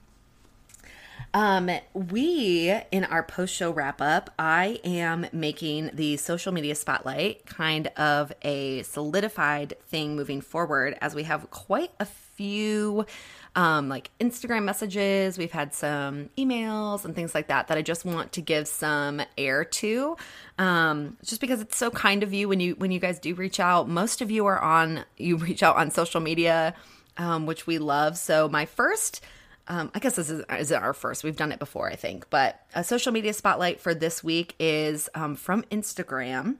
Um, 1.34 1.70
we 1.94 2.78
in 2.90 3.04
our 3.04 3.22
post 3.22 3.54
show 3.54 3.70
wrap 3.70 4.02
up, 4.02 4.28
I 4.38 4.80
am 4.84 5.26
making 5.32 5.90
the 5.94 6.18
social 6.18 6.52
media 6.52 6.74
spotlight 6.74 7.46
kind 7.46 7.86
of 7.96 8.32
a 8.42 8.82
solidified 8.82 9.74
thing 9.86 10.14
moving 10.14 10.42
forward 10.42 10.98
as 11.00 11.14
we 11.14 11.22
have 11.22 11.50
quite 11.50 11.90
a 11.98 12.04
few 12.04 13.06
um, 13.54 13.88
like 13.88 14.10
Instagram 14.20 14.64
messages. 14.64 15.36
We've 15.36 15.52
had 15.52 15.74
some 15.74 16.30
emails 16.38 17.04
and 17.04 17.14
things 17.14 17.34
like 17.34 17.48
that 17.48 17.68
that 17.68 17.78
I 17.78 17.82
just 17.82 18.04
want 18.04 18.32
to 18.32 18.40
give 18.40 18.66
some 18.66 19.22
air 19.36 19.64
to, 19.64 20.16
um, 20.58 21.16
just 21.24 21.40
because 21.40 21.60
it's 21.60 21.76
so 21.76 21.90
kind 21.90 22.22
of 22.22 22.32
you 22.32 22.48
when 22.48 22.60
you 22.60 22.74
when 22.76 22.90
you 22.90 23.00
guys 23.00 23.18
do 23.18 23.34
reach 23.34 23.60
out. 23.60 23.88
Most 23.88 24.22
of 24.22 24.30
you 24.30 24.46
are 24.46 24.58
on 24.58 25.04
you 25.16 25.36
reach 25.36 25.62
out 25.62 25.76
on 25.76 25.90
social 25.90 26.20
media, 26.20 26.74
um, 27.16 27.46
which 27.46 27.66
we 27.66 27.78
love. 27.78 28.16
So 28.16 28.48
my 28.48 28.66
first 28.66 29.22
um, 29.68 29.90
I 29.94 30.00
guess 30.00 30.16
this 30.16 30.28
is, 30.28 30.44
is 30.50 30.72
our 30.72 30.92
first. 30.92 31.22
We've 31.22 31.36
done 31.36 31.52
it 31.52 31.58
before, 31.58 31.88
I 31.88 31.94
think. 31.94 32.28
But 32.30 32.60
a 32.74 32.82
social 32.82 33.12
media 33.12 33.32
spotlight 33.32 33.80
for 33.80 33.94
this 33.94 34.22
week 34.22 34.54
is 34.58 35.08
um, 35.14 35.36
from 35.36 35.62
Instagram. 35.64 36.56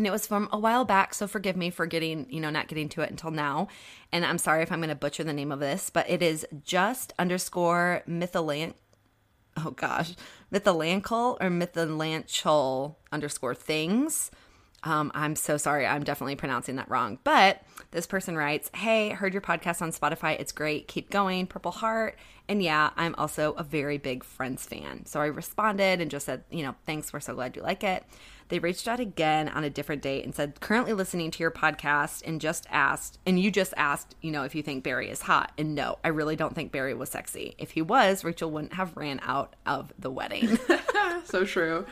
And 0.00 0.06
it 0.06 0.12
was 0.12 0.26
from 0.26 0.48
a 0.50 0.58
while 0.58 0.86
back, 0.86 1.12
so 1.12 1.28
forgive 1.28 1.58
me 1.58 1.68
for 1.68 1.84
getting, 1.84 2.24
you 2.30 2.40
know, 2.40 2.48
not 2.48 2.68
getting 2.68 2.88
to 2.88 3.02
it 3.02 3.10
until 3.10 3.30
now. 3.30 3.68
And 4.10 4.24
I'm 4.24 4.38
sorry 4.38 4.62
if 4.62 4.72
I'm 4.72 4.78
going 4.78 4.88
to 4.88 4.94
butcher 4.94 5.24
the 5.24 5.34
name 5.34 5.52
of 5.52 5.60
this, 5.60 5.90
but 5.90 6.08
it 6.08 6.22
is 6.22 6.46
just 6.64 7.12
underscore 7.18 8.02
mythalant. 8.08 8.72
Oh 9.58 9.72
gosh, 9.72 10.14
mythalancal 10.50 11.36
or 11.38 11.50
mythalanchal 11.50 12.94
underscore 13.12 13.54
things. 13.54 14.30
Um, 14.82 15.10
I'm 15.14 15.36
so 15.36 15.56
sorry. 15.56 15.86
I'm 15.86 16.04
definitely 16.04 16.36
pronouncing 16.36 16.76
that 16.76 16.90
wrong. 16.90 17.18
But 17.24 17.62
this 17.90 18.06
person 18.06 18.36
writes, 18.36 18.70
Hey, 18.74 19.10
heard 19.10 19.34
your 19.34 19.42
podcast 19.42 19.82
on 19.82 19.92
Spotify. 19.92 20.40
It's 20.40 20.52
great. 20.52 20.88
Keep 20.88 21.10
going. 21.10 21.46
Purple 21.46 21.72
Heart. 21.72 22.18
And 22.48 22.62
yeah, 22.62 22.90
I'm 22.96 23.14
also 23.16 23.52
a 23.52 23.62
very 23.62 23.98
big 23.98 24.24
Friends 24.24 24.64
fan. 24.64 25.06
So 25.06 25.20
I 25.20 25.26
responded 25.26 26.00
and 26.00 26.10
just 26.10 26.26
said, 26.26 26.44
You 26.50 26.62
know, 26.64 26.74
thanks. 26.86 27.12
We're 27.12 27.20
so 27.20 27.34
glad 27.34 27.56
you 27.56 27.62
like 27.62 27.84
it. 27.84 28.04
They 28.48 28.58
reached 28.58 28.88
out 28.88 28.98
again 28.98 29.48
on 29.48 29.62
a 29.62 29.70
different 29.70 30.02
date 30.02 30.24
and 30.24 30.34
said, 30.34 30.60
Currently 30.60 30.92
listening 30.92 31.30
to 31.30 31.38
your 31.40 31.52
podcast 31.52 32.22
and 32.26 32.40
just 32.40 32.66
asked, 32.68 33.20
and 33.24 33.38
you 33.38 33.50
just 33.50 33.72
asked, 33.76 34.16
you 34.20 34.32
know, 34.32 34.42
if 34.42 34.56
you 34.56 34.62
think 34.62 34.82
Barry 34.82 35.08
is 35.08 35.22
hot. 35.22 35.52
And 35.56 35.76
no, 35.76 35.98
I 36.02 36.08
really 36.08 36.34
don't 36.34 36.54
think 36.54 36.72
Barry 36.72 36.94
was 36.94 37.10
sexy. 37.10 37.54
If 37.58 37.72
he 37.72 37.82
was, 37.82 38.24
Rachel 38.24 38.50
wouldn't 38.50 38.72
have 38.72 38.96
ran 38.96 39.20
out 39.22 39.54
of 39.66 39.92
the 39.98 40.10
wedding. 40.10 40.58
so 41.24 41.44
true. 41.44 41.86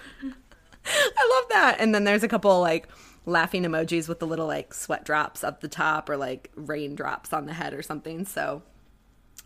I 0.85 1.41
love 1.41 1.49
that. 1.51 1.77
And 1.81 1.95
then 1.95 2.05
there's 2.05 2.23
a 2.23 2.29
couple 2.29 2.61
like 2.61 2.89
laughing 3.27 3.63
emojis 3.65 4.09
with 4.09 4.21
the 4.21 4.27
little 4.27 4.47
like 4.47 4.73
sweat 4.73 5.05
drops 5.05 5.45
up 5.45 5.61
the 5.61 5.69
top 5.69 6.09
or 6.09 6.17
like 6.17 6.51
raindrops 6.57 7.33
on 7.33 7.47
the 7.47 7.53
head 7.53 7.75
or 7.75 7.83
something. 7.83 8.25
So 8.25 8.63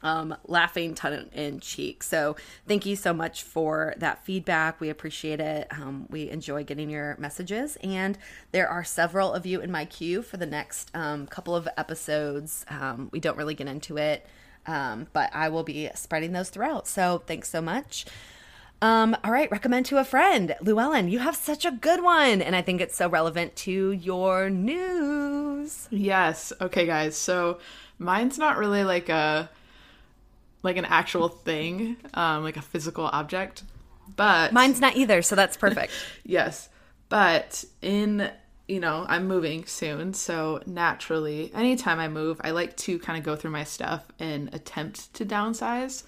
um, 0.02 0.36
laughing 0.46 0.94
tongue 0.94 1.28
in 1.32 1.60
cheek. 1.60 2.02
So 2.02 2.36
thank 2.66 2.84
you 2.86 2.96
so 2.96 3.12
much 3.12 3.42
for 3.42 3.94
that 3.98 4.24
feedback. 4.24 4.80
We 4.80 4.90
appreciate 4.90 5.40
it. 5.40 5.68
Um, 5.70 6.06
we 6.10 6.28
enjoy 6.30 6.64
getting 6.64 6.90
your 6.90 7.16
messages, 7.18 7.76
and 7.82 8.18
there 8.50 8.68
are 8.68 8.84
several 8.84 9.32
of 9.32 9.46
you 9.46 9.60
in 9.60 9.70
my 9.70 9.84
queue 9.84 10.22
for 10.22 10.36
the 10.36 10.46
next 10.46 10.90
um, 10.94 11.26
couple 11.26 11.54
of 11.54 11.68
episodes. 11.76 12.64
Um, 12.68 13.10
we 13.12 13.20
don't 13.20 13.36
really 13.36 13.54
get 13.54 13.68
into 13.68 13.96
it, 13.96 14.26
um, 14.66 15.06
but 15.12 15.30
I 15.34 15.48
will 15.48 15.64
be 15.64 15.88
spreading 15.94 16.32
those 16.32 16.50
throughout. 16.50 16.88
So 16.88 17.22
thanks 17.26 17.48
so 17.48 17.60
much. 17.60 18.04
Um, 18.82 19.16
all 19.22 19.30
right, 19.30 19.50
recommend 19.52 19.86
to 19.86 19.98
a 19.98 20.04
friend. 20.04 20.56
Luellen, 20.60 21.08
you 21.08 21.20
have 21.20 21.36
such 21.36 21.64
a 21.64 21.70
good 21.70 22.02
one. 22.02 22.42
And 22.42 22.56
I 22.56 22.62
think 22.62 22.80
it's 22.80 22.96
so 22.96 23.08
relevant 23.08 23.54
to 23.56 23.92
your 23.92 24.50
news. 24.50 25.86
Yes. 25.90 26.52
Okay, 26.60 26.84
guys. 26.84 27.16
So 27.16 27.60
mine's 27.98 28.38
not 28.38 28.58
really 28.58 28.82
like 28.82 29.08
a 29.08 29.48
like 30.64 30.76
an 30.76 30.84
actual 30.84 31.28
thing, 31.28 31.96
um, 32.14 32.42
like 32.42 32.56
a 32.56 32.62
physical 32.62 33.06
object. 33.06 33.62
But 34.16 34.52
mine's 34.52 34.80
not 34.80 34.96
either, 34.96 35.22
so 35.22 35.36
that's 35.36 35.56
perfect. 35.66 35.92
yes. 36.24 36.68
But 37.08 37.64
in 37.82 38.30
you 38.66 38.80
know, 38.80 39.04
I'm 39.08 39.26
moving 39.26 39.66
soon, 39.66 40.14
so 40.14 40.60
naturally, 40.66 41.52
anytime 41.54 41.98
I 42.00 42.08
move, 42.08 42.40
I 42.42 42.50
like 42.52 42.76
to 42.78 42.98
kind 42.98 43.18
of 43.18 43.24
go 43.24 43.36
through 43.36 43.50
my 43.50 43.64
stuff 43.64 44.10
and 44.18 44.52
attempt 44.54 45.12
to 45.14 45.24
downsize. 45.24 46.04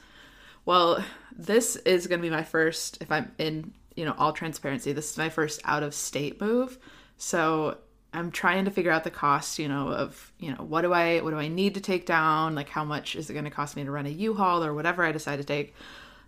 Well, 0.65 1.05
this 1.37 1.77
is 1.77 2.07
going 2.07 2.21
to 2.21 2.23
be 2.23 2.31
my 2.31 2.43
first, 2.43 2.99
if 3.01 3.11
I'm 3.11 3.33
in, 3.39 3.73
you 3.97 4.05
know, 4.05 4.15
all 4.17 4.33
transparency, 4.33 4.93
this 4.93 5.11
is 5.11 5.19
my 5.19 5.29
first 5.29 5.61
out 5.65 5.83
of 5.83 5.95
state 5.95 6.41
move. 6.41 6.79
So 7.17 7.79
I'm 8.13 8.31
trying 8.31 8.65
to 8.65 8.71
figure 8.71 8.91
out 8.91 9.05
the 9.05 9.11
cost, 9.11 9.59
you 9.59 9.69
know, 9.69 9.89
of, 9.89 10.33
you 10.39 10.51
know, 10.51 10.65
what 10.65 10.83
do 10.83 10.93
I, 10.93 11.21
what 11.21 11.31
do 11.31 11.39
I 11.39 11.49
need 11.49 11.75
to 11.75 11.81
take 11.81 12.07
down? 12.07 12.55
Like 12.55 12.69
how 12.69 12.85
much 12.85 13.17
is 13.17 13.29
it 13.29 13.35
going 13.35 13.45
to 13.45 13.51
cost 13.51 13.77
me 13.77 13.85
to 13.85 13.91
rent 13.91 14.09
a 14.09 14.13
U-Haul 14.13 14.65
or 14.65 14.73
whatever 14.73 15.03
I 15.03 15.13
decide 15.13 15.37
to 15.37 15.45
take. 15.45 15.75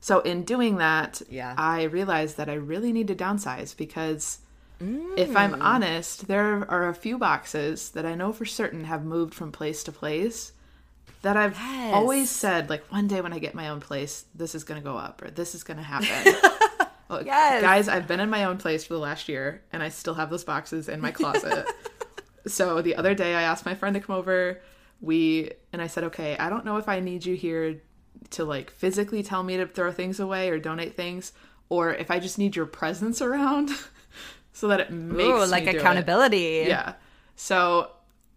So 0.01 0.20
in 0.20 0.45
doing 0.45 0.76
that, 0.76 1.22
yeah. 1.30 1.55
I 1.57 1.84
realized 1.84 2.37
that 2.37 2.49
I 2.49 2.55
really 2.55 2.93
need 2.93 3.09
to 3.09 3.14
downsize 3.14 3.76
because 3.76 4.41
mm. 4.82 5.16
if 5.16 5.34
I'm 5.37 5.55
mm. 5.55 5.62
honest, 5.62 6.28
there 6.28 6.70
are 6.70 6.89
a 6.89 6.95
few 6.95 7.18
boxes 7.18 7.91
that 7.91 8.05
I 8.05 8.14
know 8.14 8.32
for 8.32 8.45
certain 8.45 8.84
have 8.84 9.05
moved 9.05 9.34
from 9.34 9.51
place 9.51 9.82
to 9.84 9.93
place 9.93 10.53
that 11.22 11.36
I've 11.36 11.57
yes. 11.59 11.94
always 11.94 12.30
said, 12.30 12.70
like, 12.70 12.84
one 12.92 13.09
day 13.09 13.20
when 13.20 13.32
I 13.32 13.38
get 13.38 13.54
my 13.54 13.68
own 13.68 13.80
place, 13.80 14.24
this 14.34 14.54
is 14.54 14.64
going 14.64 14.80
to 14.80 14.84
go 14.84 14.96
up 14.96 15.22
or 15.22 15.30
this 15.30 15.54
is 15.54 15.64
going 15.64 15.78
to 15.78 15.82
happen. 15.82 16.34
Look, 17.09 17.26
yes. 17.26 17.62
guys, 17.62 17.88
I've 17.88 18.09
been 18.09 18.20
in 18.20 18.30
my 18.30 18.44
own 18.44 18.59
place 18.59 18.84
for 18.84 18.94
the 18.94 19.00
last 19.00 19.28
year 19.28 19.62
and 19.72 19.82
I 19.82 19.88
still 19.88 20.14
have 20.14 20.30
those 20.30 20.44
boxes 20.44 20.88
in 20.88 21.00
my 21.00 21.12
closet. 21.12 21.66
so 22.46 22.82
the 22.82 22.96
other 22.96 23.14
day 23.14 23.34
I 23.34 23.42
asked 23.42 23.64
my 23.64 23.74
friend 23.74 23.94
to 23.94 24.00
come 24.00 24.16
over. 24.16 24.61
We, 25.00 25.52
and 25.72 25.80
I 25.80 25.86
said, 25.86 26.04
okay, 26.04 26.36
I 26.38 26.48
don't 26.48 26.64
know 26.64 26.78
if 26.78 26.88
I 26.88 27.00
need 27.00 27.24
you 27.24 27.34
here 27.36 27.80
to 28.30 28.44
like 28.44 28.70
physically 28.70 29.22
tell 29.22 29.42
me 29.42 29.57
to 29.57 29.66
throw 29.66 29.92
things 29.92 30.20
away 30.20 30.48
or 30.48 30.59
donate 30.59 30.96
things, 30.96 31.32
or 31.68 31.94
if 31.94 32.11
I 32.11 32.18
just 32.18 32.38
need 32.38 32.57
your 32.57 32.66
presence 32.66 33.20
around 33.20 33.70
so 34.52 34.68
that 34.68 34.80
it 34.80 34.90
makes 34.90 35.28
Ooh, 35.28 35.46
like 35.46 35.66
accountability. 35.66 36.59
It. 36.59 36.68
Yeah. 36.68 36.94
So 37.36 37.90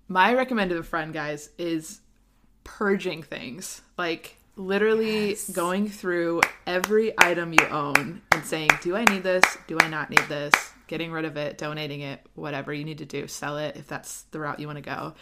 my 0.07 0.33
recommended 0.33 0.85
friend, 0.85 1.13
guys, 1.13 1.49
is 1.57 2.01
purging 2.63 3.23
things. 3.23 3.81
Like 3.97 4.37
literally 4.55 5.29
yes. 5.29 5.49
going 5.49 5.89
through 5.89 6.41
every 6.67 7.13
item 7.17 7.53
you 7.53 7.65
own 7.69 8.21
and 8.31 8.45
saying, 8.45 8.69
Do 8.81 8.95
I 8.95 9.05
need 9.05 9.23
this? 9.23 9.43
Do 9.67 9.77
I 9.79 9.87
not 9.87 10.09
need 10.09 10.25
this? 10.27 10.53
Getting 10.87 11.11
rid 11.11 11.25
of 11.25 11.37
it, 11.37 11.57
donating 11.57 12.01
it, 12.01 12.21
whatever 12.35 12.73
you 12.73 12.83
need 12.83 12.97
to 12.97 13.05
do, 13.05 13.27
sell 13.27 13.57
it 13.57 13.77
if 13.77 13.87
that's 13.87 14.23
the 14.31 14.39
route 14.39 14.59
you 14.59 14.67
want 14.67 14.77
to 14.77 14.81
go. 14.81 15.13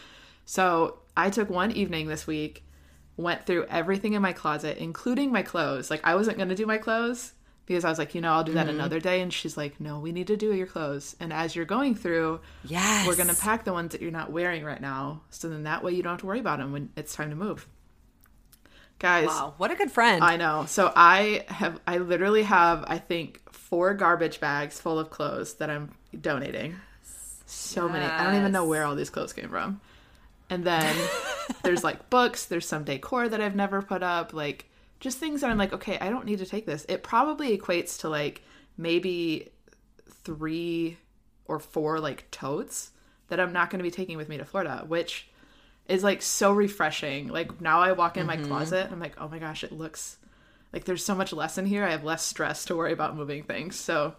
So 0.46 1.00
I 1.16 1.30
took 1.30 1.50
one 1.50 1.72
evening 1.72 2.08
this 2.08 2.26
week 2.26 2.64
went 3.18 3.46
through 3.46 3.66
everything 3.66 4.14
in 4.14 4.22
my 4.22 4.32
closet, 4.32 4.78
including 4.78 5.32
my 5.32 5.42
clothes. 5.42 5.90
Like 5.90 6.02
I 6.04 6.16
wasn't 6.16 6.38
going 6.38 6.50
to 6.50 6.56
do 6.56 6.66
my 6.66 6.78
clothes 6.78 7.34
because 7.68 7.86
I 7.86 7.90
was 7.90 8.00
like, 8.00 8.16
you 8.16 8.22
know, 8.22 8.32
I'll 8.34 8.44
do 8.44 8.54
that 8.54 8.66
Mm-hmm. 8.66 8.76
another 8.80 9.00
day. 9.00 9.22
And 9.22 9.32
she's 9.32 9.56
like, 9.58 9.80
no, 9.80 10.00
we 10.00 10.12
need 10.12 10.28
to 10.28 10.38
do 10.38 10.54
your 10.56 10.66
clothes. 10.66 11.16
And 11.20 11.32
as 11.32 11.56
you're 11.56 11.66
going 11.66 11.94
through, 11.94 12.40
Yes. 12.66 13.06
we're 13.06 13.16
going 13.16 13.30
to 13.30 13.36
pack 13.36 13.66
the 13.66 13.74
ones 13.74 13.92
that 13.92 14.02
you're 14.02 14.10
not 14.10 14.32
wearing 14.32 14.64
right 14.64 14.82
now. 14.82 15.22
So 15.30 15.50
then 15.50 15.64
that 15.64 15.84
way 15.84 15.92
you 15.92 16.02
don't 16.02 16.14
have 16.14 16.22
to 16.22 16.26
worry 16.26 16.40
about 16.40 16.58
them 16.60 16.72
when 16.72 16.90
it's 16.96 17.14
time 17.14 17.30
to 17.30 17.36
move. 17.36 17.68
Guys, 19.00 19.28
Wow, 19.28 19.54
what 19.58 19.70
a 19.70 19.76
good 19.76 19.92
friend. 19.92 20.24
I 20.24 20.38
know. 20.38 20.66
So 20.68 20.92
I 20.96 21.46
have, 21.50 21.80
I 21.86 22.00
literally 22.00 22.42
have, 22.44 22.84
I 22.88 22.98
think, 22.98 23.42
four 23.54 23.94
garbage 23.94 24.40
bags 24.40 24.80
full 24.80 24.98
of 24.98 25.12
clothes 25.12 25.56
that 25.56 25.70
I'm 25.70 25.92
donating. 26.20 26.76
So 27.46 27.88
many. 27.88 28.04
I 28.06 28.24
don't 28.24 28.36
even 28.36 28.52
know 28.52 28.66
where 28.66 28.84
all 28.86 28.96
these 28.96 29.10
clothes 29.12 29.34
came 29.34 29.50
from. 29.50 29.80
And 30.50 30.64
then 30.64 30.96
there's 31.64 31.84
like 31.84 32.10
books, 32.10 32.46
there's 32.46 32.66
some 32.68 32.86
decor 32.86 33.30
that 33.30 33.40
I've 33.40 33.56
never 33.56 33.82
put 33.82 34.02
up, 34.02 34.34
like 34.34 34.66
just 35.00 35.18
things 35.18 35.42
that 35.42 35.50
I'm 35.50 35.58
like, 35.58 35.74
okay, 35.74 35.98
I 36.00 36.10
don't 36.10 36.26
need 36.26 36.40
to 36.40 36.46
take 36.46 36.66
this. 36.66 36.86
It 36.90 37.04
probably 37.04 37.58
equates 37.58 38.00
to 38.02 38.10
like 38.10 38.42
maybe 38.78 39.50
three 40.10 40.98
or 41.46 41.60
four 41.60 42.00
like 42.00 42.30
totes 42.32 42.92
that 43.30 43.40
I'm 43.40 43.54
not 43.54 43.70
going 43.70 43.80
to 43.80 43.84
be 43.84 43.92
taking 43.92 44.18
with 44.18 44.30
me 44.30 44.38
to 44.38 44.46
Florida, 44.46 44.84
which 44.88 45.30
is 45.88 46.04
like 46.04 46.22
so 46.22 46.52
refreshing. 46.52 47.28
Like 47.28 47.62
now 47.62 47.80
I 47.80 47.92
walk 47.92 48.18
in 48.18 48.26
my 48.26 48.38
mm-hmm. 48.38 48.48
closet 48.48 48.86
and 48.86 48.94
I'm 48.94 49.00
like, 49.00 49.20
oh 49.20 49.28
my 49.28 49.40
gosh, 49.40 49.64
it 49.64 49.72
looks 49.72 50.18
like 50.74 50.86
there's 50.86 51.06
so 51.06 51.16
much 51.16 51.34
less 51.34 51.58
in 51.58 51.66
here. 51.66 51.84
I 51.84 51.92
have 51.92 52.04
less 52.04 52.24
stress 52.24 52.66
to 52.66 52.76
worry 52.76 52.94
about 52.94 53.16
moving 53.16 53.44
things. 53.44 53.76
So 53.76 54.16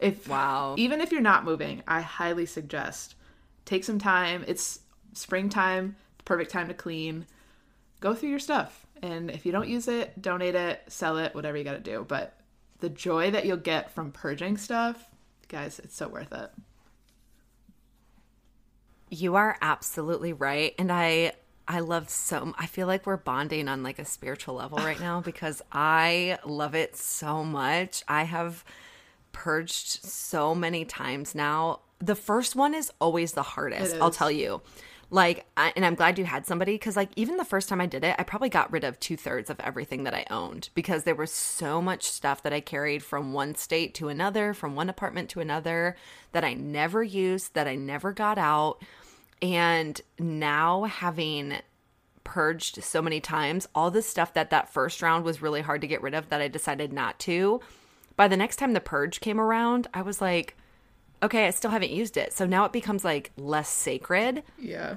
if 0.00 0.28
Wow. 0.28 0.74
even 0.76 1.00
if 1.00 1.12
you're 1.12 1.20
not 1.20 1.44
moving, 1.44 1.82
I 1.86 2.00
highly 2.00 2.46
suggest 2.46 3.14
take 3.64 3.84
some 3.84 3.98
time. 3.98 4.44
It's 4.46 4.80
springtime, 5.12 5.96
perfect 6.24 6.50
time 6.50 6.68
to 6.68 6.74
clean. 6.74 7.26
Go 8.00 8.14
through 8.14 8.30
your 8.30 8.38
stuff. 8.38 8.83
And 9.04 9.30
if 9.30 9.44
you 9.44 9.52
don't 9.52 9.68
use 9.68 9.86
it, 9.86 10.22
donate 10.22 10.54
it, 10.54 10.82
sell 10.88 11.18
it, 11.18 11.34
whatever 11.34 11.58
you 11.58 11.64
got 11.64 11.74
to 11.74 11.78
do. 11.78 12.06
But 12.08 12.40
the 12.80 12.88
joy 12.88 13.30
that 13.32 13.44
you'll 13.44 13.58
get 13.58 13.90
from 13.90 14.12
purging 14.12 14.56
stuff, 14.56 15.10
guys, 15.46 15.78
it's 15.78 15.94
so 15.94 16.08
worth 16.08 16.32
it. 16.32 16.50
You 19.10 19.34
are 19.34 19.58
absolutely 19.60 20.32
right. 20.32 20.74
And 20.78 20.90
I 20.90 21.32
I 21.68 21.80
love 21.80 22.08
so 22.08 22.54
I 22.58 22.64
feel 22.64 22.86
like 22.86 23.04
we're 23.04 23.18
bonding 23.18 23.68
on 23.68 23.82
like 23.82 23.98
a 23.98 24.06
spiritual 24.06 24.54
level 24.54 24.78
right 24.78 24.98
now 24.98 25.20
because 25.24 25.60
I 25.70 26.38
love 26.46 26.74
it 26.74 26.96
so 26.96 27.44
much. 27.44 28.02
I 28.08 28.22
have 28.22 28.64
purged 29.32 30.02
so 30.02 30.54
many 30.54 30.86
times 30.86 31.34
now. 31.34 31.80
The 31.98 32.14
first 32.14 32.56
one 32.56 32.72
is 32.72 32.90
always 33.02 33.32
the 33.32 33.42
hardest, 33.42 33.96
I'll 33.96 34.10
tell 34.10 34.30
you. 34.30 34.62
Like, 35.14 35.46
I, 35.56 35.72
and 35.76 35.86
I'm 35.86 35.94
glad 35.94 36.18
you 36.18 36.24
had 36.24 36.44
somebody 36.44 36.72
because, 36.72 36.96
like, 36.96 37.10
even 37.14 37.36
the 37.36 37.44
first 37.44 37.68
time 37.68 37.80
I 37.80 37.86
did 37.86 38.02
it, 38.02 38.16
I 38.18 38.24
probably 38.24 38.48
got 38.48 38.72
rid 38.72 38.82
of 38.82 38.98
two 38.98 39.16
thirds 39.16 39.48
of 39.48 39.60
everything 39.60 40.02
that 40.02 40.12
I 40.12 40.26
owned 40.28 40.70
because 40.74 41.04
there 41.04 41.14
was 41.14 41.30
so 41.30 41.80
much 41.80 42.02
stuff 42.02 42.42
that 42.42 42.52
I 42.52 42.58
carried 42.58 43.00
from 43.00 43.32
one 43.32 43.54
state 43.54 43.94
to 43.94 44.08
another, 44.08 44.52
from 44.54 44.74
one 44.74 44.90
apartment 44.90 45.28
to 45.30 45.40
another 45.40 45.94
that 46.32 46.42
I 46.42 46.54
never 46.54 47.00
used, 47.00 47.54
that 47.54 47.68
I 47.68 47.76
never 47.76 48.12
got 48.12 48.38
out. 48.38 48.82
And 49.40 50.00
now 50.18 50.82
having 50.82 51.58
purged 52.24 52.82
so 52.82 53.00
many 53.00 53.20
times, 53.20 53.68
all 53.72 53.92
the 53.92 54.02
stuff 54.02 54.34
that 54.34 54.50
that 54.50 54.72
first 54.72 55.00
round 55.00 55.24
was 55.24 55.40
really 55.40 55.60
hard 55.60 55.82
to 55.82 55.86
get 55.86 56.02
rid 56.02 56.14
of 56.14 56.28
that 56.30 56.40
I 56.40 56.48
decided 56.48 56.92
not 56.92 57.20
to. 57.20 57.60
By 58.16 58.26
the 58.26 58.36
next 58.36 58.56
time 58.56 58.72
the 58.72 58.80
purge 58.80 59.20
came 59.20 59.38
around, 59.38 59.86
I 59.94 60.02
was 60.02 60.20
like, 60.20 60.56
okay, 61.22 61.46
I 61.46 61.50
still 61.50 61.70
haven't 61.70 61.90
used 61.90 62.16
it. 62.16 62.32
So 62.32 62.46
now 62.46 62.64
it 62.64 62.72
becomes 62.72 63.04
like 63.04 63.30
less 63.36 63.68
sacred. 63.68 64.42
Yeah. 64.58 64.96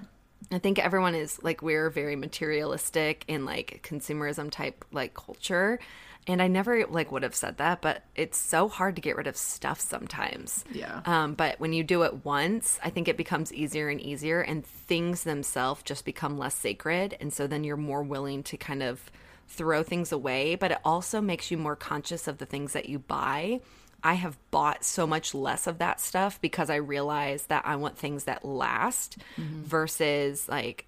I 0.52 0.60
think 0.60 0.80
everyone 0.80 1.16
is 1.16 1.42
like 1.44 1.62
we're 1.62 1.90
very 1.90 2.16
materialistic 2.16 3.26
and 3.28 3.46
like 3.46 3.86
consumerism 3.88 4.52
type 4.52 4.86
like 4.92 5.14
culture. 5.14 5.80
And 6.28 6.42
I 6.42 6.48
never 6.48 6.86
like 6.88 7.12
would 7.12 7.24
have 7.24 7.36
said 7.36 7.58
that, 7.58 7.82
but 7.82 8.04
it's 8.16 8.38
so 8.38 8.68
hard 8.68 8.98
to 8.98 9.02
get 9.02 9.16
rid 9.16 9.28
of 9.28 9.38
stuff 9.38 9.80
sometimes. 9.80 10.66
Yeah. 10.74 11.02
Um, 11.06 11.36
but 11.36 11.58
when 11.60 11.72
you 11.72 11.86
do 11.86 12.04
it 12.04 12.26
once, 12.26 12.80
I 12.84 12.90
think 12.90 13.08
it 13.08 13.16
becomes 13.16 13.54
easier 13.54 13.88
and 13.88 14.02
easier, 14.02 14.42
and 14.42 14.66
things 14.66 15.24
themselves 15.24 15.84
just 15.84 16.04
become 16.04 16.38
less 16.38 16.54
sacred. 16.54 17.16
And 17.22 17.32
so 17.32 17.48
then 17.48 17.64
you're 17.64 17.78
more 17.78 18.04
willing 18.04 18.44
to 18.44 18.58
kind 18.58 18.84
of 18.84 19.10
throw 19.48 19.84
things 19.84 20.12
away, 20.12 20.56
but 20.56 20.72
it 20.72 20.80
also 20.84 21.22
makes 21.22 21.50
you 21.50 21.58
more 21.58 21.78
conscious 21.78 22.28
of 22.28 22.40
the 22.40 22.46
things 22.46 22.74
that 22.74 22.90
you 22.90 23.00
buy. 23.00 23.62
I 24.08 24.14
have 24.14 24.38
bought 24.52 24.86
so 24.86 25.06
much 25.06 25.34
less 25.34 25.68
of 25.68 25.80
that 25.80 26.00
stuff 26.00 26.40
because 26.40 26.70
I 26.70 26.76
realize 26.78 27.48
that 27.48 27.64
I 27.66 27.76
want 27.76 27.98
things 27.98 28.24
that 28.24 28.46
last 28.46 29.18
mm-hmm. 29.38 29.64
versus 29.64 30.48
like, 30.48 30.86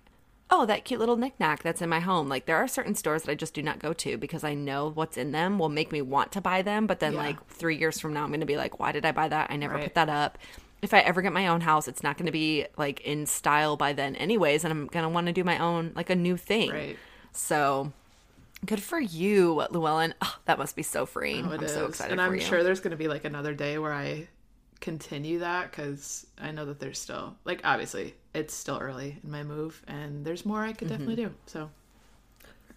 oh, 0.49 0.65
that 0.65 0.85
cute 0.85 1.01
little 1.01 1.17
knickknack 1.17 1.61
that's 1.61 1.81
in 1.81 1.89
my 1.89 1.99
home. 1.99 2.29
Like 2.29 2.45
there 2.45 2.55
are 2.55 2.65
certain 2.65 2.95
stores 2.95 3.23
that 3.23 3.31
I 3.33 3.35
just 3.35 3.53
do 3.53 3.61
not 3.61 3.79
go 3.79 3.91
to 3.91 4.15
because 4.15 4.45
I 4.45 4.53
know 4.53 4.91
what's 4.95 5.17
in 5.17 5.33
them 5.33 5.59
will 5.59 5.67
make 5.67 5.91
me 5.91 6.01
want 6.01 6.31
to 6.31 6.39
buy 6.39 6.61
them. 6.61 6.87
But 6.87 7.01
then 7.01 7.11
Yeah. 7.11 7.19
like 7.19 7.45
three 7.47 7.75
years 7.75 7.99
from 7.99 8.13
now, 8.13 8.23
I'm 8.23 8.29
going 8.29 8.39
to 8.39 8.45
be 8.45 8.55
like, 8.55 8.79
why 8.79 8.93
did 8.93 9.05
I 9.05 9.11
buy 9.11 9.27
that? 9.27 9.51
I 9.51 9.57
never 9.57 9.73
Right. 9.73 9.83
put 9.83 9.95
that 9.95 10.07
up. 10.07 10.37
If 10.81 10.93
I 10.93 10.99
ever 10.99 11.21
get 11.21 11.33
my 11.33 11.47
own 11.47 11.59
house, 11.59 11.89
it's 11.89 12.01
not 12.01 12.15
going 12.15 12.27
to 12.27 12.31
be 12.31 12.67
like 12.77 13.01
in 13.01 13.25
style 13.25 13.75
by 13.75 13.91
then, 13.91 14.15
anyways. 14.15 14.63
And 14.63 14.71
I'm 14.71 14.87
going 14.87 15.03
to 15.03 15.09
want 15.09 15.27
to 15.27 15.33
do 15.33 15.43
my 15.43 15.57
own, 15.57 15.91
like 15.93 16.09
a 16.09 16.15
new 16.15 16.37
thing. 16.37 16.71
Right. 16.71 16.97
So 17.33 17.91
good 18.65 18.81
for 18.81 18.99
you, 18.99 19.63
Luellen. 19.71 20.13
Oh, 20.21 20.35
that 20.45 20.57
must 20.57 20.75
be 20.75 20.83
so 20.83 21.05
freeing. 21.05 21.45
Oh, 21.47 21.51
I'm 21.51 21.67
so 21.67 21.85
excited 21.85 22.11
and 22.11 22.21
I'm 22.21 22.39
sure 22.39 22.63
there's 22.63 22.79
going 22.79 22.91
to 22.91 22.97
be 22.97 23.07
like 23.07 23.25
another 23.25 23.53
day 23.53 23.77
where 23.77 23.93
I 23.93 24.27
continue 24.79 25.39
that 25.39 25.69
because 25.71 26.25
I 26.39 26.51
know 26.51 26.65
that 26.65 26.79
there's 26.79 26.97
still 26.99 27.35
like 27.43 27.61
obviously 27.65 28.15
it's 28.33 28.53
still 28.53 28.77
early 28.79 29.17
in 29.23 29.29
my 29.29 29.43
move 29.43 29.83
and 29.87 30.23
there's 30.25 30.45
more 30.45 30.61
I 30.63 30.71
could 30.73 30.87
Mm-hmm. 30.87 30.97
definitely 30.97 31.23
do. 31.25 31.33
So 31.47 31.69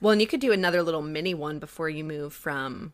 Well, 0.00 0.12
and 0.12 0.20
you 0.20 0.26
could 0.26 0.40
do 0.40 0.52
another 0.52 0.82
little 0.82 1.02
mini 1.02 1.34
one 1.34 1.58
before 1.60 1.88
you 1.88 2.02
move 2.04 2.32
from 2.32 2.92